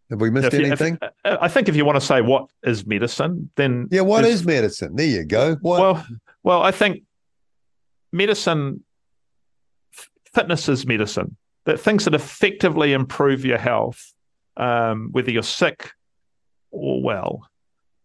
Have 0.09 0.21
we 0.21 0.29
missed 0.29 0.53
you- 0.53 0.59
if- 0.59 0.65
anything? 0.67 0.97
uh, 1.01 1.37
I 1.41 1.47
think 1.47 1.69
if 1.69 1.75
you 1.75 1.85
want 1.85 1.99
to 1.99 2.05
say 2.05 2.21
what 2.21 2.47
is 2.63 2.85
medicine, 2.85 3.49
then 3.55 3.87
yeah. 3.91 4.01
what 4.01 4.25
is 4.25 4.41
is 4.41 4.45
medicine? 4.45 4.95
There 4.95 5.05
you 5.05 5.23
go. 5.25 5.55
What? 5.61 5.79
Well, 5.79 6.07
well, 6.43 6.61
I 6.61 6.71
think 6.71 7.03
medicine, 8.11 8.83
fitness 10.33 10.69
is 10.69 10.85
medicine. 10.85 11.37
That 11.65 11.79
things 11.79 12.05
that 12.05 12.15
effectively 12.15 12.93
improve 12.93 13.45
your 13.45 13.59
health, 13.59 14.13
um, 14.57 15.09
whether 15.11 15.29
you're 15.31 15.43
sick 15.43 15.91
or 16.71 17.01
well, 17.03 17.47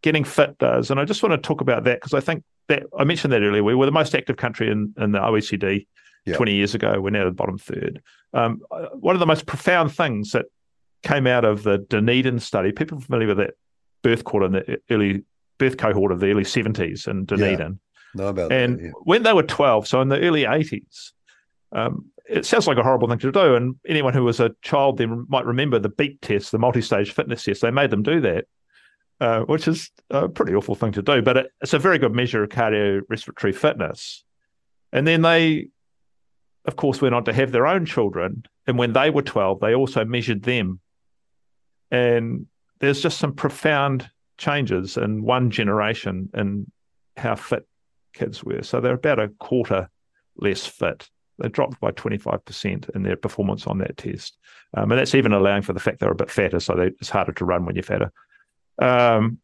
getting 0.03 0.25
fit 0.25 0.59
does. 0.59 0.91
And 0.91 1.01
I 1.01 1.05
just 1.07 1.23
want 1.23 1.33
to 1.33 1.39
talk 1.39 1.63
about 1.63 1.85
that 1.85 2.01
because 2.01 2.13
I 2.13 2.21
think 2.21 2.45
that 2.69 2.83
I 2.99 3.05
mentioned 3.05 3.33
that 3.33 3.43
earlier. 3.43 3.65
We 3.65 3.75
were 3.75 3.87
the 3.87 3.93
most 3.93 4.15
active 4.15 4.37
country 4.37 4.71
in, 4.71 4.93
in 4.99 5.13
the 5.13 5.19
OECD 5.21 5.87
Yeah. 6.27 6.37
20 6.37 6.55
years 6.55 6.75
ago. 6.75 7.01
We're 7.01 7.11
now 7.11 7.25
the 7.25 7.31
bottom 7.31 7.57
third. 7.59 8.03
Um, 8.35 8.61
uh, 8.71 8.87
one 8.95 9.15
of 9.15 9.21
the 9.21 9.27
most 9.27 9.47
profound 9.47 9.95
things 9.95 10.33
that 10.33 10.47
came 11.03 11.27
out 11.27 11.45
of 11.45 11.63
the 11.63 11.79
Dunedin 11.79 12.41
study, 12.41 12.73
people 12.73 13.01
familiar 13.01 13.29
with 13.29 13.37
that 13.39 13.55
birth 14.03 14.25
cohort 14.25 14.45
in 14.45 14.53
the 14.53 14.79
early 14.91 15.23
birth 15.59 15.77
cohort 15.77 16.11
of 16.13 16.21
the 16.21 16.31
early 16.31 16.43
70s 16.43 17.07
in 17.09 17.25
Dunedin. 17.27 17.79
know 18.15 18.29
about 18.29 18.53
And 18.53 18.79
that. 18.79 18.85
yeah. 18.85 18.91
when 19.05 19.23
they 19.23 19.33
were 19.33 19.43
12, 19.45 19.87
so 19.87 20.01
in 20.01 20.09
the 20.09 20.21
early 20.21 20.43
80s, 20.43 21.13
um, 21.73 22.07
it 22.29 22.45
sounds 22.45 22.67
like 22.67 22.77
a 22.77 22.83
horrible 22.83 23.09
thing 23.09 23.19
to 23.21 23.31
do. 23.31 23.55
And 23.55 23.77
anyone 23.87 24.13
who 24.13 24.25
was 24.25 24.41
a 24.41 24.51
child 24.63 24.99
then 24.99 25.27
might 25.29 25.47
remember 25.47 25.79
the 25.79 25.89
beep 25.89 26.21
test, 26.23 26.51
the 26.51 26.59
multi 26.59 26.83
stage 26.83 27.13
fitness 27.13 27.45
test. 27.45 27.63
They 27.63 27.71
made 27.71 27.91
them 27.91 28.03
do 28.03 28.21
that, 28.23 28.47
uh, 29.21 29.41
which 29.43 29.69
is 29.69 29.91
a 30.11 30.29
pretty 30.29 30.55
awful 30.55 30.75
thing 30.75 30.91
to 30.93 31.03
do, 31.03 31.23
but 31.23 31.37
it, 31.37 31.47
it's 31.61 31.73
a 31.73 31.79
very 31.79 31.99
good 31.99 32.15
measure 32.15 32.43
of 32.43 32.49
cardiorespiratory 32.51 33.55
fitness. 33.55 34.25
And 34.93 35.07
then 35.07 35.23
they, 35.23 35.69
of 36.67 36.77
course, 36.77 37.01
went 37.01 37.15
on 37.15 37.25
to 37.25 37.33
have 37.33 37.53
their 37.53 37.67
own 37.67 37.87
children. 37.87 38.45
And 38.67 38.79
when 38.79 38.93
they 38.93 39.11
were 39.11 39.23
12, 39.23 39.61
they 39.61 39.75
also 39.75 40.05
measured 40.05 40.43
them. 40.43 40.81
And 41.91 42.47
there's 42.81 43.01
just 43.01 43.19
some 43.19 43.35
profound 43.35 44.11
changes 44.39 44.97
in 44.97 45.23
one 45.23 45.51
generation 45.51 46.29
in 46.35 46.71
how 47.17 47.37
fit 47.37 47.67
kids 48.13 48.43
were. 48.43 48.63
So 48.63 48.81
they're 48.81 48.95
about 48.95 49.21
a 49.21 49.29
quarter 49.29 49.89
less 50.37 50.67
fit. 50.67 51.09
They 51.39 51.49
dropped 51.49 51.81
by 51.81 51.93
25% 51.93 52.91
in 52.95 53.03
their 53.03 53.17
performance 53.17 53.67
on 53.67 53.79
that 53.79 53.97
test. 53.97 54.37
Um, 54.75 54.91
and 54.91 54.99
that's 54.99 55.15
even 55.15 55.33
allowing 55.33 55.63
for 55.63 55.73
the 55.73 55.81
fact 55.81 56.01
they're 56.01 56.11
a 56.11 56.15
bit 56.15 56.31
fatter, 56.31 56.61
so 56.61 56.75
they, 56.75 56.87
it's 56.87 57.11
harder 57.11 57.33
to 57.33 57.45
run 57.45 57.65
when 57.65 57.77
you're 57.77 57.83
fatter. 57.83 58.11
Um, 58.81 59.39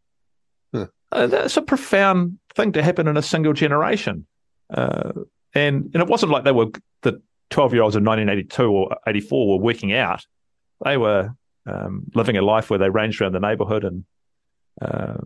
Huh. 0.74 0.86
uh, 1.10 1.26
that's 1.26 1.58
a 1.58 1.62
profound 1.62 2.38
thing 2.54 2.72
to 2.72 2.82
happen 2.82 3.06
in 3.06 3.18
a 3.18 3.22
single 3.22 3.52
generation. 3.52 4.26
Uh, 4.72 5.12
and, 5.54 5.90
and 5.92 6.02
it 6.02 6.06
wasn't 6.08 6.32
like 6.32 6.44
they 6.44 6.52
were 6.52 6.66
the 7.02 7.20
12 7.50 7.74
year 7.74 7.82
olds 7.82 7.96
in 7.96 8.04
1982 8.04 8.64
or 8.70 8.96
84 9.06 9.48
were 9.58 9.62
working 9.62 9.92
out. 9.92 10.24
They 10.84 10.96
were 10.96 11.30
um, 11.66 12.04
living 12.14 12.36
a 12.36 12.42
life 12.42 12.70
where 12.70 12.78
they 12.78 12.90
ranged 12.90 13.20
around 13.20 13.32
the 13.32 13.40
neighborhood 13.40 13.84
and 13.84 14.04
uh, 14.80 15.18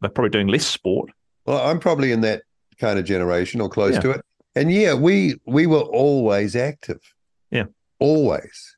they're 0.00 0.10
probably 0.10 0.30
doing 0.30 0.46
less 0.48 0.66
sport. 0.66 1.10
Well, 1.46 1.66
I'm 1.66 1.78
probably 1.80 2.12
in 2.12 2.20
that 2.22 2.42
kind 2.78 2.98
of 2.98 3.04
generation 3.04 3.60
or 3.60 3.68
close 3.68 3.94
Yeah. 3.94 4.00
to 4.00 4.10
it. 4.12 4.24
And 4.54 4.70
yeah, 4.72 4.94
we 4.94 5.36
we 5.46 5.66
were 5.66 5.80
always 5.80 6.54
active. 6.56 7.00
Yeah. 7.50 7.64
Always. 7.98 8.76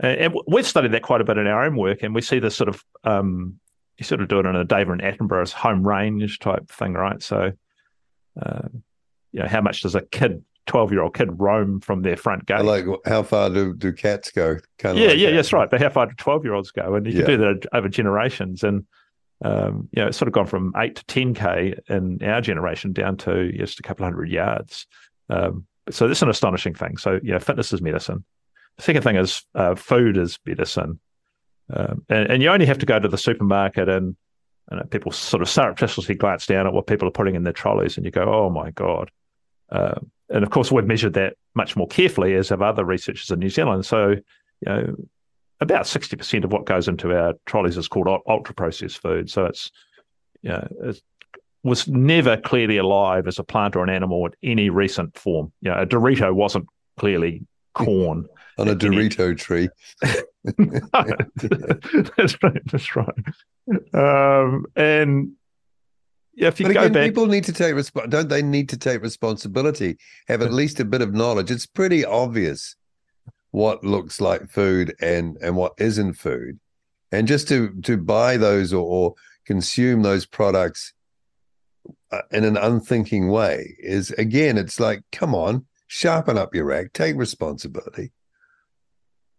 And 0.00 0.32
we've 0.46 0.66
studied 0.66 0.92
that 0.92 1.02
quite 1.02 1.20
a 1.20 1.24
bit 1.24 1.38
in 1.38 1.46
our 1.48 1.64
own 1.64 1.74
work, 1.76 2.02
and 2.02 2.14
we 2.14 2.20
see 2.20 2.38
this 2.38 2.54
sort 2.54 2.68
of 2.68 2.84
um, 3.02 3.58
you 3.96 4.04
sort 4.04 4.20
of 4.20 4.28
do 4.28 4.38
it 4.38 4.46
in 4.46 4.54
a 4.54 4.64
David 4.64 5.00
and 5.00 5.00
Attenborough's 5.00 5.52
home 5.52 5.84
range 5.86 6.38
type 6.38 6.68
thing, 6.70 6.92
right? 6.92 7.20
So, 7.20 7.50
uh, 8.40 8.68
you 9.32 9.40
know, 9.40 9.48
how 9.48 9.60
much 9.60 9.82
does 9.82 9.94
a 9.94 10.02
kid, 10.02 10.42
twelve 10.66 10.92
year 10.92 11.02
old 11.02 11.14
kid, 11.14 11.28
roam 11.40 11.80
from 11.80 12.02
their 12.02 12.16
front 12.16 12.46
gate? 12.46 12.64
Like 12.64 12.86
how 13.06 13.22
far 13.22 13.50
do, 13.50 13.74
do 13.74 13.92
cats 13.92 14.30
go? 14.30 14.56
Kind 14.78 14.96
of 14.98 15.02
yeah, 15.02 15.08
like 15.10 15.18
yeah, 15.18 15.30
that. 15.30 15.36
that's 15.36 15.52
right. 15.52 15.70
But 15.70 15.80
how 15.80 15.90
far 15.90 16.06
do 16.06 16.14
twelve 16.16 16.44
year 16.44 16.54
olds 16.54 16.70
go? 16.70 16.94
And 16.94 17.06
you 17.06 17.12
Yeah. 17.12 17.18
can 17.20 17.26
do 17.26 17.36
that 17.38 17.66
over 17.72 17.88
generations, 17.88 18.62
and 18.62 18.84
um, 19.44 19.88
you 19.92 20.02
know, 20.02 20.08
it's 20.08 20.16
sort 20.18 20.28
of 20.28 20.32
gone 20.34 20.46
from 20.46 20.72
eight 20.76 20.96
to 20.96 21.04
ten 21.06 21.34
k 21.34 21.74
in 21.88 22.22
our 22.22 22.40
generation 22.40 22.92
down 22.92 23.16
to 23.18 23.52
just 23.52 23.78
a 23.78 23.82
couple 23.82 24.04
of 24.04 24.12
hundred 24.12 24.30
yards. 24.30 24.86
Um, 25.30 25.66
so 25.90 26.06
that's 26.08 26.22
an 26.22 26.28
astonishing 26.30 26.74
thing. 26.74 26.96
So 26.96 27.20
you 27.22 27.32
know, 27.32 27.38
fitness 27.38 27.72
is 27.72 27.80
medicine. 27.80 28.24
The 28.76 28.82
second 28.82 29.02
thing 29.02 29.16
is 29.16 29.44
uh, 29.54 29.74
food 29.74 30.16
is 30.16 30.38
medicine, 30.46 31.00
um, 31.72 32.04
and, 32.08 32.30
and 32.30 32.42
you 32.42 32.48
only 32.50 32.66
have 32.66 32.78
to 32.78 32.86
go 32.86 32.98
to 32.98 33.08
the 33.08 33.18
supermarket 33.18 33.88
and. 33.88 34.16
And 34.70 34.90
people 34.90 35.10
sort 35.12 35.40
of 35.40 35.48
surreptitiously 35.48 36.14
glance 36.14 36.44
down 36.44 36.66
at 36.66 36.74
what 36.74 36.86
people 36.86 37.08
are 37.08 37.10
putting 37.10 37.34
in 37.34 37.42
their 37.42 37.54
trolleys, 37.54 37.96
and 37.96 38.04
you 38.04 38.10
go, 38.12 38.24
"Oh 38.24 38.50
my 38.50 38.70
god!" 38.70 39.10
Uh, 39.70 40.00
and 40.30 40.44
of 40.44 40.50
course, 40.50 40.70
we've 40.70 40.86
measured 40.86 41.14
that 41.14 41.34
much 41.54 41.76
more 41.76 41.86
carefully, 41.86 42.34
as 42.34 42.50
have 42.50 42.62
other 42.62 42.84
researchers 42.84 43.30
in 43.30 43.38
New 43.38 43.50
Zealand. 43.50 43.86
So, 43.86 44.10
you 44.10 44.66
know, 44.66 44.94
about 45.60 45.84
60% 45.84 46.44
of 46.44 46.52
what 46.52 46.66
goes 46.66 46.88
into 46.88 47.16
our 47.16 47.34
trolleys 47.46 47.76
is 47.76 47.88
called 47.88 48.08
ultra 48.28 48.54
processed 48.54 48.98
food. 48.98 49.30
So 49.30 49.46
it's, 49.46 49.70
you 50.42 50.50
know, 50.50 50.68
it 50.84 51.02
was 51.62 51.88
never 51.88 52.36
clearly 52.36 52.76
alive 52.76 53.26
as 53.26 53.38
a 53.38 53.44
plant 53.44 53.74
or 53.74 53.82
an 53.82 53.90
animal 53.90 54.26
in 54.26 54.32
any 54.42 54.70
recent 54.70 55.16
form. 55.18 55.52
You 55.60 55.70
know, 55.70 55.78
a 55.78 55.86
Dorito 55.86 56.32
wasn't 56.32 56.66
clearly 56.96 57.46
corn. 57.74 58.26
On 58.58 58.68
a 58.68 58.72
in 58.72 58.84
any- 58.84 59.08
Dorito 59.08 59.36
tree. 59.36 59.68
that's 62.16 62.42
right. 62.42 62.62
That's 62.70 62.96
right. 62.96 63.08
Um, 63.92 64.66
and 64.76 65.32
yeah, 66.38 66.48
if 66.48 66.60
you 66.60 66.66
But 66.66 66.74
go 66.74 66.80
again, 66.82 66.92
back, 66.92 67.04
people 67.08 67.26
need 67.26 67.44
to 67.44 67.52
take 67.52 67.74
resp- 67.74 68.08
don't 68.08 68.28
they 68.28 68.42
need 68.42 68.68
to 68.68 68.76
take 68.76 69.02
responsibility? 69.02 69.98
Have 70.28 70.40
at 70.40 70.52
least 70.52 70.78
a 70.78 70.84
bit 70.84 71.02
of 71.02 71.12
knowledge. 71.12 71.50
It's 71.50 71.66
pretty 71.66 72.04
obvious 72.04 72.76
what 73.50 73.82
looks 73.82 74.20
like 74.20 74.48
food 74.48 74.94
and 75.00 75.36
and 75.42 75.56
what 75.56 75.72
isn't 75.78 76.14
food. 76.14 76.60
And 77.10 77.26
just 77.26 77.48
to 77.48 77.74
to 77.82 77.96
buy 77.96 78.36
those 78.36 78.72
or, 78.72 78.86
or 78.86 79.14
consume 79.46 80.02
those 80.02 80.26
products 80.26 80.92
uh, 82.12 82.20
in 82.30 82.44
an 82.44 82.56
unthinking 82.56 83.28
way 83.30 83.76
is 83.80 84.12
again 84.12 84.56
it's 84.58 84.78
like 84.78 85.02
come 85.10 85.34
on 85.34 85.66
sharpen 85.86 86.36
up 86.36 86.54
your 86.54 86.70
act 86.70 86.94
take 86.94 87.16
responsibility 87.16 88.12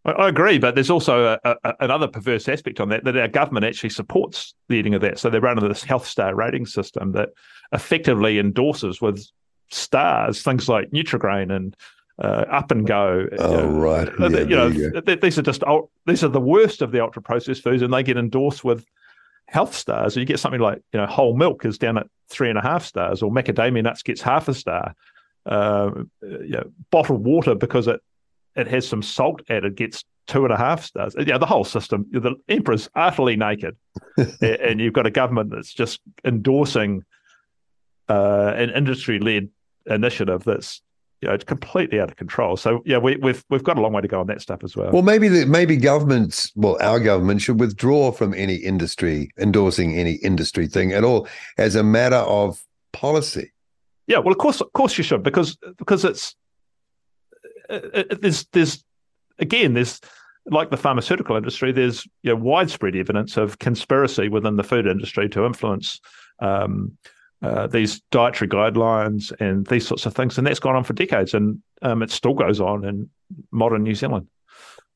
I, 0.06 0.12
I 0.12 0.30
agree, 0.30 0.58
but 0.58 0.76
there's 0.76 0.89
also 0.89 1.38
a, 1.43 1.56
a, 1.64 1.74
another 1.80 2.08
perverse 2.08 2.47
aspect 2.47 2.80
on 2.80 2.89
that 2.89 3.04
that 3.04 3.18
our 3.18 3.28
government 3.28 3.66
actually 3.66 3.89
supports 3.89 4.54
the 4.68 4.76
eating 4.76 4.93
of 4.93 5.02
that. 5.02 5.20
So 5.20 5.30
they're 5.30 5.41
running 5.41 5.68
this 5.68 5.84
health 5.84 6.08
star 6.08 6.36
rating 6.36 6.66
system 6.66 7.12
that 7.14 7.30
effectively 7.72 8.39
endorses 8.39 9.02
with 9.02 9.26
stars 9.72 10.41
things 10.41 10.68
like 10.68 10.89
Nutrigrain 10.91 11.56
and 11.56 11.76
uh, 12.22 12.45
Up 12.50 12.72
and 12.72 12.86
Go. 12.86 13.28
Oh, 13.38 13.68
right. 13.70 14.10
uh, 14.20 14.30
Yeah, 14.30 14.39
you 14.39 14.56
know, 14.56 14.68
you 14.68 15.02
th- 15.02 15.22
these 15.22 15.39
are 15.39 15.43
just 15.43 15.64
these 16.06 16.24
are 16.24 16.30
the 16.30 16.41
worst 16.41 16.82
of 16.82 16.91
the 16.91 17.02
ultra 17.02 17.22
processed 17.22 17.64
foods, 17.64 17.82
and 17.82 17.93
they 17.93 18.04
get 18.04 18.18
endorsed 18.18 18.64
with 18.64 18.86
health 19.47 19.74
stars. 19.74 20.14
So 20.14 20.20
you 20.20 20.26
get 20.26 20.39
something 20.39 20.62
like 20.62 20.82
you 20.93 21.00
know 21.00 21.06
whole 21.08 21.36
milk 21.36 21.66
is 21.66 21.78
down 21.78 21.97
at 21.97 22.08
three 22.28 22.50
and 22.50 22.58
a 22.58 22.62
half 22.62 22.86
stars, 22.86 23.22
or 23.22 23.32
macadamia 23.32 23.84
nuts 23.84 24.04
gets 24.04 24.22
half 24.22 24.47
a 24.47 24.54
star. 24.54 24.95
Uh, 25.45 25.91
you 26.22 26.50
know, 26.50 26.70
bottled 26.91 27.24
water 27.24 27.56
because 27.56 27.88
it 27.88 28.02
it 28.56 28.68
has 28.68 28.88
some 28.88 29.02
salt 29.02 29.41
added 29.50 29.76
gets 29.76 30.04
two 30.28 30.43
and 30.43 30.54
a 30.54 30.58
half 30.58 30.84
stars. 30.84 31.16
Yeah, 31.18 31.38
the 31.38 31.45
whole 31.45 31.64
system. 31.64 32.06
The 32.12 32.36
emperor's 32.47 32.89
utterly 32.95 33.36
naked, 33.36 33.76
and 34.41 34.80
you've 34.80 34.93
got 34.93 35.06
a 35.06 35.12
government 35.12 35.50
that's 35.50 35.74
just 35.74 36.00
endorsing 36.24 37.04
uh, 38.08 38.54
an 38.56 38.70
industry-led 38.70 39.50
initiative 39.88 40.43
that's 40.43 40.82
you 41.22 41.30
know 41.30 41.38
completely 41.39 42.00
out 42.00 42.10
of 42.10 42.16
control. 42.16 42.58
So 42.58 42.82
yeah, 42.86 42.97
we, 42.97 43.18
we've 43.18 43.43
we've 43.50 43.64
got 43.64 43.78
a 43.78 43.82
long 43.82 43.93
way 43.93 44.02
to 44.02 44.08
go 44.08 44.20
on 44.20 44.28
that 44.28 44.41
stuff 44.41 44.64
as 44.64 44.76
well. 44.76 44.91
well 44.91 45.02
maybe 45.02 45.28
the, 45.28 45.45
maybe 45.45 45.78
governments 45.78 46.52
well 46.56 46.78
our 46.82 47.00
government 47.00 47.41
should 47.41 47.60
withdraw 47.60 48.12
from 48.12 48.34
any 48.34 48.56
industry 48.56 49.32
endorsing 49.38 49.95
any 49.95 50.14
industry 50.16 50.68
thing 50.68 50.91
at 50.93 51.04
all 51.04 51.28
as 51.58 51.76
a 51.76 51.84
matter 51.84 52.16
of 52.16 52.64
policy 52.93 53.52
Yeah, 54.08 54.18
well, 54.18 54.32
of 54.32 54.39
course, 54.39 54.60
of 54.60 54.74
course, 54.74 54.97
you 54.97 55.04
should 55.04 55.22
because 55.22 55.56
because 55.78 56.04
it's 56.04 56.36
it, 57.70 58.12
it- 58.12 58.22
there's 58.22 58.46
there's 58.48 58.84
again 59.40 59.74
there's 59.74 60.02
like 60.46 60.72
the 60.72 60.78
pharmaceutical 60.78 61.36
industry. 61.36 61.72
There's 61.72 62.08
you 62.24 62.32
know 62.32 62.36
widespread 62.36 62.96
evidence 62.96 63.38
of 63.38 63.60
conspiracy 63.60 64.30
within 64.30 64.56
the 64.56 64.64
food 64.64 64.88
industry 64.88 65.30
to 65.30 65.46
influence 65.46 66.00
um, 66.40 66.98
uh, 67.42 67.68
these 67.68 68.02
dietary 68.12 68.50
guidelines 68.50 69.32
and 69.40 69.66
these 69.68 69.88
sorts 69.88 70.06
of 70.06 70.14
things, 70.14 70.38
and 70.38 70.46
that's 70.46 70.60
gone 70.60 70.76
on 70.76 70.84
for 70.84 70.94
decades, 70.94 71.34
and 71.34 71.62
um, 71.82 72.02
it 72.02 72.12
still 72.12 72.34
goes 72.34 72.60
on 72.60 72.86
in 72.86 73.10
modern 73.52 73.84
New 73.84 73.96
Zealand. 73.96 74.28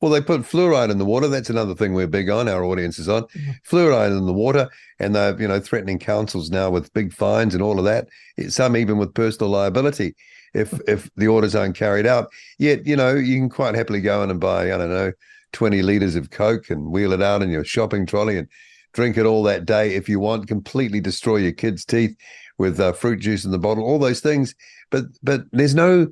Well, 0.00 0.10
they 0.10 0.20
put 0.20 0.42
fluoride 0.42 0.90
in 0.90 0.98
the 0.98 1.04
water. 1.04 1.28
That's 1.28 1.48
another 1.48 1.74
thing 1.74 1.94
we're 1.94 2.06
big 2.06 2.28
on. 2.28 2.48
Our 2.48 2.64
audience 2.64 2.98
is 2.98 3.08
on 3.08 3.22
mm-hmm. 3.22 3.52
fluoride 3.66 4.16
in 4.16 4.26
the 4.26 4.32
water, 4.32 4.68
and 4.98 5.14
they're 5.14 5.40
you 5.40 5.48
know 5.48 5.60
threatening 5.60 5.98
councils 5.98 6.50
now 6.50 6.70
with 6.70 6.92
big 6.92 7.12
fines 7.12 7.54
and 7.54 7.62
all 7.62 7.78
of 7.78 7.84
that. 7.84 8.08
Some 8.48 8.76
even 8.76 8.98
with 8.98 9.14
personal 9.14 9.50
liability 9.50 10.14
if 10.54 10.72
if 10.88 11.10
the 11.16 11.26
orders 11.26 11.54
aren't 11.54 11.76
carried 11.76 12.06
out. 12.06 12.30
Yet 12.58 12.86
you 12.86 12.96
know 12.96 13.14
you 13.14 13.38
can 13.38 13.50
quite 13.50 13.74
happily 13.74 14.00
go 14.00 14.22
in 14.22 14.30
and 14.30 14.40
buy 14.40 14.72
I 14.72 14.78
don't 14.78 14.90
know 14.90 15.12
twenty 15.52 15.82
liters 15.82 16.16
of 16.16 16.30
Coke 16.30 16.70
and 16.70 16.90
wheel 16.90 17.12
it 17.12 17.22
out 17.22 17.42
in 17.42 17.50
your 17.50 17.64
shopping 17.64 18.06
trolley 18.06 18.38
and 18.38 18.48
drink 18.92 19.16
it 19.16 19.26
all 19.26 19.42
that 19.42 19.66
day 19.66 19.94
if 19.94 20.08
you 20.08 20.20
want. 20.20 20.48
Completely 20.48 21.00
destroy 21.00 21.36
your 21.36 21.52
kids' 21.52 21.84
teeth 21.84 22.16
with 22.56 22.80
uh, 22.80 22.92
fruit 22.92 23.20
juice 23.20 23.44
in 23.44 23.50
the 23.50 23.58
bottle. 23.58 23.84
All 23.84 23.98
those 23.98 24.20
things, 24.20 24.54
but 24.90 25.04
but 25.22 25.42
there's 25.52 25.74
no 25.74 26.08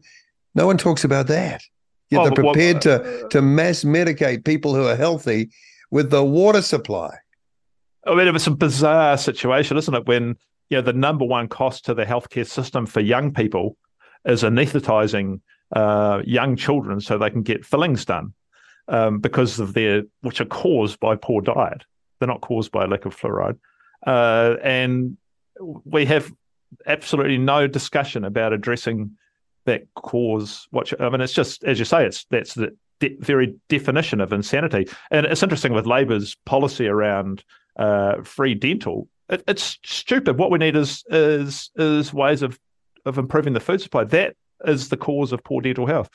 no 0.54 0.66
one 0.66 0.76
talks 0.76 1.04
about 1.04 1.28
that. 1.28 1.62
Yet 2.10 2.20
oh, 2.20 2.24
they're 2.24 2.34
prepared 2.34 2.76
what, 2.76 2.86
uh, 2.86 2.98
to 2.98 3.28
to 3.30 3.42
mass 3.42 3.84
medicate 3.84 4.44
people 4.44 4.74
who 4.74 4.86
are 4.86 4.96
healthy 4.96 5.50
with 5.90 6.10
the 6.10 6.24
water 6.24 6.62
supply. 6.62 7.16
I 8.04 8.16
mean, 8.16 8.26
it 8.26 8.32
was 8.32 8.48
a 8.48 8.50
bizarre 8.50 9.16
situation, 9.16 9.76
isn't 9.76 9.94
it? 9.94 10.06
When 10.06 10.36
you 10.68 10.78
know 10.78 10.82
the 10.82 10.92
number 10.92 11.24
one 11.24 11.48
cost 11.48 11.84
to 11.86 11.94
the 11.94 12.04
healthcare 12.04 12.46
system 12.46 12.86
for 12.86 13.00
young 13.00 13.32
people 13.32 13.76
is 14.24 14.42
anesthetizing 14.42 15.40
uh, 15.74 16.22
young 16.24 16.56
children 16.56 17.00
so 17.00 17.18
they 17.18 17.30
can 17.30 17.42
get 17.42 17.64
fillings 17.64 18.04
done 18.04 18.34
um, 18.88 19.18
because 19.18 19.58
of 19.58 19.74
their 19.74 20.02
which 20.20 20.40
are 20.40 20.46
caused 20.46 21.00
by 21.00 21.16
poor 21.16 21.40
diet. 21.40 21.84
They're 22.18 22.28
not 22.28 22.40
caused 22.40 22.70
by 22.70 22.84
a 22.84 22.86
lack 22.86 23.04
of 23.04 23.16
fluoride, 23.16 23.58
uh, 24.06 24.56
and 24.62 25.16
we 25.58 26.06
have 26.06 26.32
absolutely 26.86 27.38
no 27.38 27.66
discussion 27.66 28.24
about 28.24 28.52
addressing 28.52 29.16
that 29.64 29.82
cause 29.94 30.66
what 30.70 30.92
I 31.00 31.08
mean 31.08 31.20
it's 31.20 31.32
just 31.32 31.62
as 31.62 31.78
you 31.78 31.84
say 31.84 32.04
it's 32.04 32.24
that's 32.30 32.54
the 32.54 32.76
de- 33.02 33.16
very 33.20 33.54
definition 33.68 34.20
of 34.20 34.32
insanity. 34.32 34.88
And 35.10 35.26
it's 35.26 35.42
interesting 35.42 35.72
with 35.72 35.86
labor's 35.86 36.36
policy 36.46 36.86
around 36.86 37.44
uh, 37.76 38.22
free 38.22 38.54
dental. 38.54 39.08
It, 39.28 39.42
it's 39.46 39.78
stupid. 39.84 40.38
What 40.38 40.50
we 40.50 40.58
need 40.58 40.76
is 40.76 41.04
is 41.08 41.70
is 41.76 42.14
ways 42.14 42.42
of 42.42 42.58
of 43.04 43.18
improving 43.18 43.52
the 43.52 43.60
food 43.60 43.80
supply 43.80 44.04
that 44.04 44.34
is 44.66 44.88
the 44.88 44.96
cause 44.96 45.32
of 45.32 45.42
poor 45.44 45.60
dental 45.60 45.86
health 45.86 46.08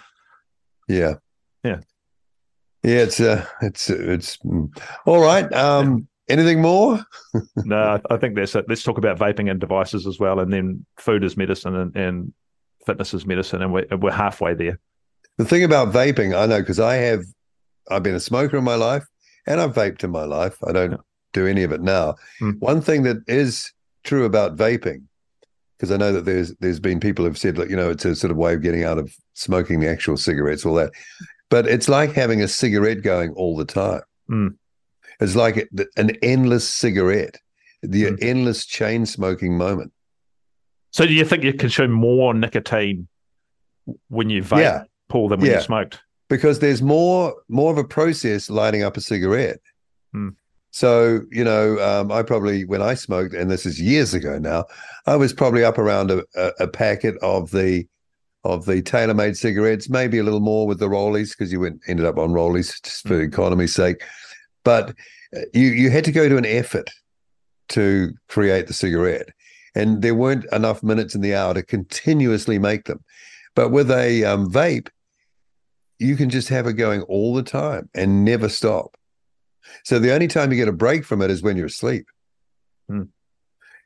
yeah 0.88 1.16
yeah 1.64 1.80
yeah 2.84 3.00
it's 3.00 3.20
uh 3.20 3.46
it's 3.62 3.90
it's 3.90 4.38
mm. 4.38 4.70
all 5.06 5.22
right 5.22 5.52
um 5.54 6.08
anything 6.30 6.62
more 6.62 7.00
no 7.58 8.00
i 8.10 8.18
think 8.18 8.36
that's 8.36 8.56
it 8.56 8.66
let's 8.68 8.84
talk 8.84 8.98
about 8.98 9.18
vaping 9.18 9.50
and 9.50 9.60
devices 9.60 10.08
as 10.08 10.20
well 10.20 10.40
and 10.40 10.52
then 10.52 10.86
food 10.98 11.24
as 11.24 11.36
medicine 11.36 11.76
and, 11.76 11.96
and 11.96 12.34
fitness 12.88 13.14
is 13.14 13.28
medicine, 13.28 13.62
and 13.62 13.72
we're, 13.72 13.86
we're 14.00 14.12
halfway 14.12 14.56
there. 14.56 14.80
The 15.38 15.46
thing 15.46 15.64
about 15.64 15.94
vaping, 15.94 16.36
I 16.36 16.48
know 16.48 16.60
because 16.60 16.80
I 16.80 16.96
have, 16.96 17.26
I've 17.92 18.02
been 18.02 18.16
a 18.16 18.20
smoker 18.20 18.58
in 18.58 18.64
my 18.64 18.76
life, 18.76 19.06
and 19.46 19.62
I've 19.62 19.76
vaped 19.76 20.04
in 20.04 20.10
my 20.10 20.24
life. 20.24 20.58
I 20.66 20.72
don't 20.72 20.92
yeah. 20.92 20.98
do 21.34 21.46
any 21.46 21.62
of 21.62 21.72
it 21.72 21.82
now. 21.82 22.16
Mm. 22.42 22.60
One 22.60 22.82
thing 22.82 23.04
that 23.04 23.18
is 23.28 23.72
true 24.04 24.26
about 24.26 24.56
vaping, 24.56 25.04
because 25.78 25.92
I 25.92 25.98
know 25.98 26.12
that 26.12 26.26
there's 26.26 26.56
there's 26.56 26.80
been 26.80 27.00
people 27.00 27.26
who've 27.26 27.38
said, 27.38 27.58
like, 27.58 27.70
you 27.70 27.76
know, 27.76 27.90
it's 27.90 28.06
a 28.06 28.16
sort 28.16 28.32
of 28.32 28.38
way 28.38 28.54
of 28.54 28.62
getting 28.62 28.84
out 28.84 28.98
of 28.98 29.14
smoking 29.34 29.80
the 29.80 29.90
actual 29.90 30.18
cigarettes, 30.18 30.66
all 30.66 30.74
that. 30.76 30.92
But 31.50 31.68
it's 31.68 31.88
like 31.88 32.14
having 32.14 32.42
a 32.42 32.48
cigarette 32.48 33.04
going 33.04 33.32
all 33.34 33.56
the 33.56 33.66
time. 33.66 34.02
Mm. 34.30 34.56
It's 35.20 35.36
like 35.36 35.70
an 35.96 36.12
endless 36.22 36.68
cigarette, 36.68 37.38
the 37.82 38.04
mm. 38.04 38.18
endless 38.22 38.66
chain 38.66 39.06
smoking 39.06 39.58
moment. 39.58 39.94
So 40.92 41.06
do 41.06 41.14
you 41.14 41.26
think 41.26 41.44
you 41.44 41.54
consume 41.54 41.92
more 41.92 42.34
nicotine 42.34 43.08
when 44.10 44.30
you 44.30 44.42
vape, 44.42 44.60
yeah. 44.60 44.84
Paul, 45.10 45.30
than 45.30 45.40
when 45.40 45.52
yeah. 45.52 45.58
you 45.58 45.64
smoked? 45.64 46.02
Because 46.30 46.60
there's 46.60 46.82
more 46.82 47.36
more 47.48 47.72
of 47.72 47.78
a 47.78 47.84
process 47.84 48.50
lighting 48.50 48.84
up 48.84 48.98
a 48.98 49.02
cigarette. 49.02 49.60
Hmm. 50.12 50.30
So 50.78 51.22
you 51.32 51.44
know, 51.44 51.80
um, 51.80 52.12
I 52.12 52.22
probably 52.22 52.64
when 52.64 52.84
I 52.84 52.94
smoked, 52.94 53.34
and 53.34 53.50
this 53.50 53.66
is 53.66 53.82
years 53.82 54.14
ago 54.14 54.38
now, 54.38 54.66
I 55.08 55.16
was 55.16 55.34
probably 55.34 55.64
up 55.64 55.80
around 55.80 56.12
a, 56.12 56.24
a, 56.36 56.52
a 56.60 56.68
packet 56.68 57.16
of 57.24 57.50
the 57.50 57.88
of 58.44 58.66
the 58.66 58.84
tailor-made 58.84 59.36
cigarettes, 59.36 59.90
maybe 59.90 60.20
a 60.20 60.24
little 60.24 60.40
more 60.40 60.68
with 60.68 60.78
the 60.78 60.88
rollies 60.88 61.32
because 61.32 61.52
you 61.52 61.62
went 61.62 61.82
ended 61.88 62.06
up 62.06 62.20
on 62.20 62.30
rollies 62.30 62.80
just 62.84 63.08
for 63.08 63.20
mm. 63.20 63.28
economy's 63.28 63.74
sake. 63.74 64.04
But 64.64 64.92
uh, 65.36 65.42
you 65.52 65.70
you 65.70 65.90
had 65.90 66.06
to 66.06 66.12
go 66.12 66.30
to 66.30 66.38
an 66.38 66.46
effort 66.46 66.92
to 67.70 68.12
create 68.28 68.68
the 68.68 68.74
cigarette 68.74 69.30
and 69.74 70.04
there 70.04 70.14
weren't 70.14 70.46
enough 70.52 70.84
minutes 70.84 71.16
in 71.16 71.22
the 71.22 71.34
hour 71.34 71.56
to 71.56 71.64
continuously 71.64 72.60
make 72.60 72.86
them. 72.86 73.04
But 73.56 73.70
with 73.70 73.90
a 73.90 74.24
um, 74.26 74.48
vape, 74.52 74.90
you 75.98 76.16
can 76.16 76.30
just 76.30 76.50
have 76.50 76.68
it 76.68 76.74
going 76.74 77.02
all 77.02 77.34
the 77.34 77.42
time 77.42 77.90
and 77.96 78.24
never 78.24 78.48
stop. 78.48 78.96
So 79.84 80.00
the 80.00 80.14
only 80.14 80.28
time 80.28 80.52
you 80.52 80.58
get 80.58 80.68
a 80.68 80.74
break 80.74 81.06
from 81.06 81.22
it 81.22 81.32
is 81.32 81.42
when 81.42 81.58
you're 81.58 81.68
asleep. 81.68 82.06
Hmm. 82.88 83.04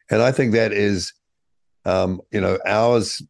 And 0.09 0.21
I 0.21 0.31
think 0.31 0.53
that 0.53 0.71
is, 0.73 1.13
um, 1.85 2.21
you 2.31 2.41
know, 2.41 2.57
hours 2.65 3.21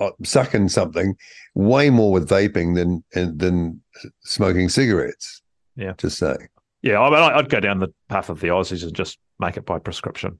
uh, 0.00 0.10
sucking 0.22 0.68
something 0.68 1.16
way 1.54 1.90
more 1.90 2.12
with 2.12 2.28
vaping 2.28 2.74
than 2.74 3.04
than 3.12 3.80
smoking 4.24 4.68
cigarettes. 4.68 5.42
Yeah, 5.76 5.92
to 5.94 6.10
say. 6.10 6.36
Yeah, 6.82 7.00
I 7.00 7.10
mean, 7.10 7.18
I'd 7.18 7.48
go 7.48 7.60
down 7.60 7.80
the 7.80 7.92
path 8.08 8.28
of 8.28 8.40
the 8.40 8.48
Aussies 8.48 8.82
and 8.82 8.94
just 8.94 9.18
make 9.38 9.56
it 9.56 9.64
by 9.64 9.78
prescription. 9.78 10.38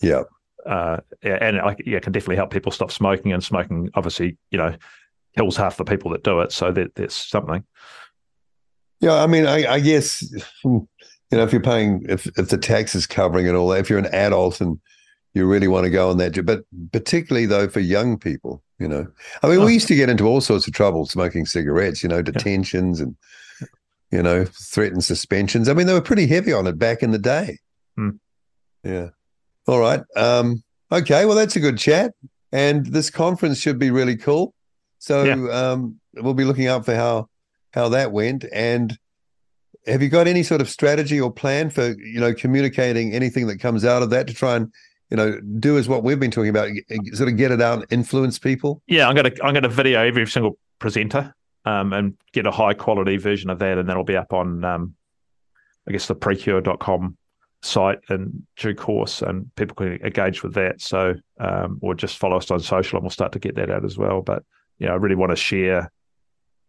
Yeah, 0.00 0.22
uh, 0.64 0.98
and 1.22 1.60
I 1.60 1.76
yeah, 1.84 2.00
can 2.00 2.12
definitely 2.12 2.36
help 2.36 2.50
people 2.50 2.72
stop 2.72 2.90
smoking. 2.90 3.32
And 3.32 3.42
smoking, 3.42 3.90
obviously, 3.94 4.36
you 4.50 4.58
know, 4.58 4.74
kills 5.36 5.56
half 5.56 5.76
the 5.76 5.84
people 5.84 6.10
that 6.12 6.24
do 6.24 6.40
it. 6.40 6.52
So 6.52 6.72
that 6.72 6.94
that's 6.94 7.14
something. 7.14 7.64
Yeah, 9.00 9.14
I 9.14 9.26
mean, 9.26 9.46
I, 9.46 9.74
I 9.74 9.80
guess 9.80 10.22
you 10.64 10.88
know 11.30 11.42
if 11.42 11.52
you're 11.52 11.60
paying 11.60 12.04
if 12.08 12.26
if 12.38 12.48
the 12.48 12.58
tax 12.58 12.94
is 12.94 13.06
covering 13.06 13.46
it 13.46 13.54
all, 13.54 13.72
if 13.72 13.90
you're 13.90 13.98
an 13.98 14.14
adult 14.14 14.60
and 14.60 14.78
you 15.34 15.46
really 15.46 15.68
want 15.68 15.84
to 15.84 15.90
go 15.90 16.10
on 16.10 16.16
that, 16.18 16.44
but 16.46 16.64
particularly 16.92 17.46
though 17.46 17.68
for 17.68 17.80
young 17.80 18.18
people, 18.18 18.62
you 18.78 18.88
know, 18.88 19.06
I 19.42 19.48
mean, 19.48 19.58
oh. 19.58 19.66
we 19.66 19.74
used 19.74 19.88
to 19.88 19.94
get 19.94 20.08
into 20.08 20.24
all 20.24 20.40
sorts 20.40 20.66
of 20.66 20.72
trouble 20.72 21.06
smoking 21.06 21.44
cigarettes, 21.44 22.02
you 22.02 22.08
know, 22.08 22.22
detentions 22.22 23.00
yeah. 23.00 23.04
and 23.04 23.16
you 24.12 24.22
know 24.22 24.44
threatened 24.44 25.04
suspensions. 25.04 25.68
I 25.68 25.74
mean, 25.74 25.86
they 25.86 25.92
were 25.92 26.00
pretty 26.00 26.26
heavy 26.26 26.52
on 26.52 26.66
it 26.66 26.78
back 26.78 27.02
in 27.02 27.10
the 27.10 27.18
day. 27.18 27.58
Hmm. 27.96 28.10
Yeah. 28.82 29.10
All 29.66 29.80
right. 29.80 30.00
Um, 30.16 30.62
okay. 30.92 31.24
Well, 31.24 31.36
that's 31.36 31.56
a 31.56 31.60
good 31.60 31.78
chat. 31.78 32.12
And 32.52 32.86
this 32.86 33.10
conference 33.10 33.58
should 33.58 33.78
be 33.78 33.90
really 33.90 34.16
cool. 34.16 34.54
So 34.98 35.24
yeah. 35.24 35.50
um, 35.50 36.00
we'll 36.14 36.34
be 36.34 36.44
looking 36.44 36.68
out 36.68 36.84
for 36.84 36.94
how 36.94 37.28
how 37.76 37.88
that 37.90 38.10
went. 38.10 38.44
And 38.52 38.98
have 39.86 40.02
you 40.02 40.08
got 40.08 40.26
any 40.26 40.42
sort 40.42 40.60
of 40.60 40.68
strategy 40.68 41.20
or 41.20 41.30
plan 41.30 41.70
for 41.70 41.90
you 42.00 42.18
know 42.18 42.34
communicating 42.34 43.12
anything 43.12 43.46
that 43.46 43.60
comes 43.60 43.84
out 43.84 44.02
of 44.02 44.10
that 44.10 44.26
to 44.26 44.34
try 44.34 44.56
and 44.56 44.72
you 45.10 45.16
know 45.16 45.40
do 45.60 45.78
as 45.78 45.88
what 45.88 46.02
we've 46.02 46.18
been 46.18 46.32
talking 46.32 46.50
about, 46.50 46.70
sort 47.12 47.28
of 47.28 47.36
get 47.36 47.52
it 47.52 47.62
out, 47.62 47.78
and 47.78 47.92
influence 47.92 48.38
people? 48.38 48.82
Yeah, 48.88 49.08
I'm 49.08 49.14
gonna 49.14 49.32
I'm 49.44 49.54
gonna 49.54 49.68
video 49.68 50.04
every 50.04 50.26
single 50.26 50.58
presenter 50.80 51.32
um, 51.64 51.92
and 51.92 52.16
get 52.32 52.46
a 52.46 52.50
high 52.50 52.74
quality 52.74 53.16
version 53.18 53.50
of 53.50 53.60
that, 53.60 53.78
and 53.78 53.88
that'll 53.88 54.02
be 54.02 54.16
up 54.16 54.32
on 54.32 54.64
um, 54.64 54.94
I 55.86 55.92
guess 55.92 56.08
the 56.08 56.16
prekure.com 56.16 57.16
site 57.62 57.98
in 58.10 58.46
due 58.56 58.74
course, 58.74 59.22
and 59.22 59.54
people 59.56 59.74
can 59.76 60.00
engage 60.02 60.42
with 60.42 60.54
that. 60.54 60.80
So, 60.80 61.14
um, 61.38 61.78
or 61.82 61.94
just 61.94 62.18
follow 62.18 62.38
us 62.38 62.50
on 62.50 62.60
social, 62.60 62.96
and 62.96 63.04
we'll 63.04 63.10
start 63.10 63.32
to 63.32 63.38
get 63.38 63.54
that 63.56 63.70
out 63.70 63.84
as 63.84 63.96
well. 63.96 64.22
But 64.22 64.42
yeah, 64.78 64.92
I 64.92 64.94
really 64.94 65.14
want 65.14 65.30
to 65.30 65.36
share. 65.36 65.92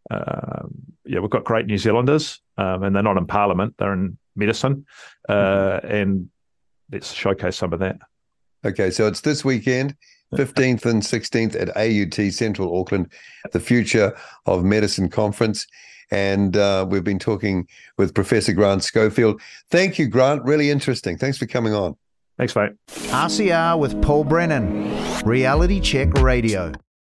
Um, 0.09 0.73
yeah, 1.05 1.19
we've 1.19 1.29
got 1.29 1.43
great 1.43 1.65
New 1.65 1.77
Zealanders, 1.77 2.41
um, 2.57 2.83
and 2.83 2.95
they're 2.95 3.03
not 3.03 3.17
in 3.17 3.27
Parliament; 3.27 3.75
they're 3.77 3.93
in 3.93 4.17
medicine, 4.35 4.85
uh, 5.27 5.33
mm-hmm. 5.33 5.87
and 5.87 6.29
let's 6.91 7.13
showcase 7.13 7.57
some 7.57 7.73
of 7.73 7.79
that. 7.79 7.97
Okay, 8.65 8.89
so 8.89 9.07
it's 9.07 9.21
this 9.21 9.43
weekend. 9.45 9.95
15th 10.33 10.85
and 10.85 11.01
16th 11.01 11.55
at 11.55 11.69
AUT 11.77 12.33
Central 12.33 12.77
Auckland, 12.77 13.09
the 13.53 13.61
Future 13.61 14.13
of 14.45 14.61
Medicine 14.61 15.07
Conference 15.07 15.65
and 16.11 16.55
uh, 16.55 16.85
we've 16.87 17.03
been 17.03 17.19
talking 17.19 17.67
with 17.97 18.13
Professor 18.13 18.53
Grant 18.53 18.83
Schofield. 18.83 19.41
Thank 19.69 19.99
you, 19.99 20.07
Grant. 20.07 20.43
Really 20.43 20.69
interesting. 20.69 21.17
Thanks 21.17 21.37
for 21.37 21.45
coming 21.45 21.73
on. 21.73 21.95
Thanks, 22.37 22.55
mate. 22.55 22.71
RCR 22.87 23.79
with 23.79 24.01
Paul 24.01 24.23
Brennan, 24.23 24.95
Reality 25.25 25.79
Check 25.79 26.13
Radio. 26.13 26.71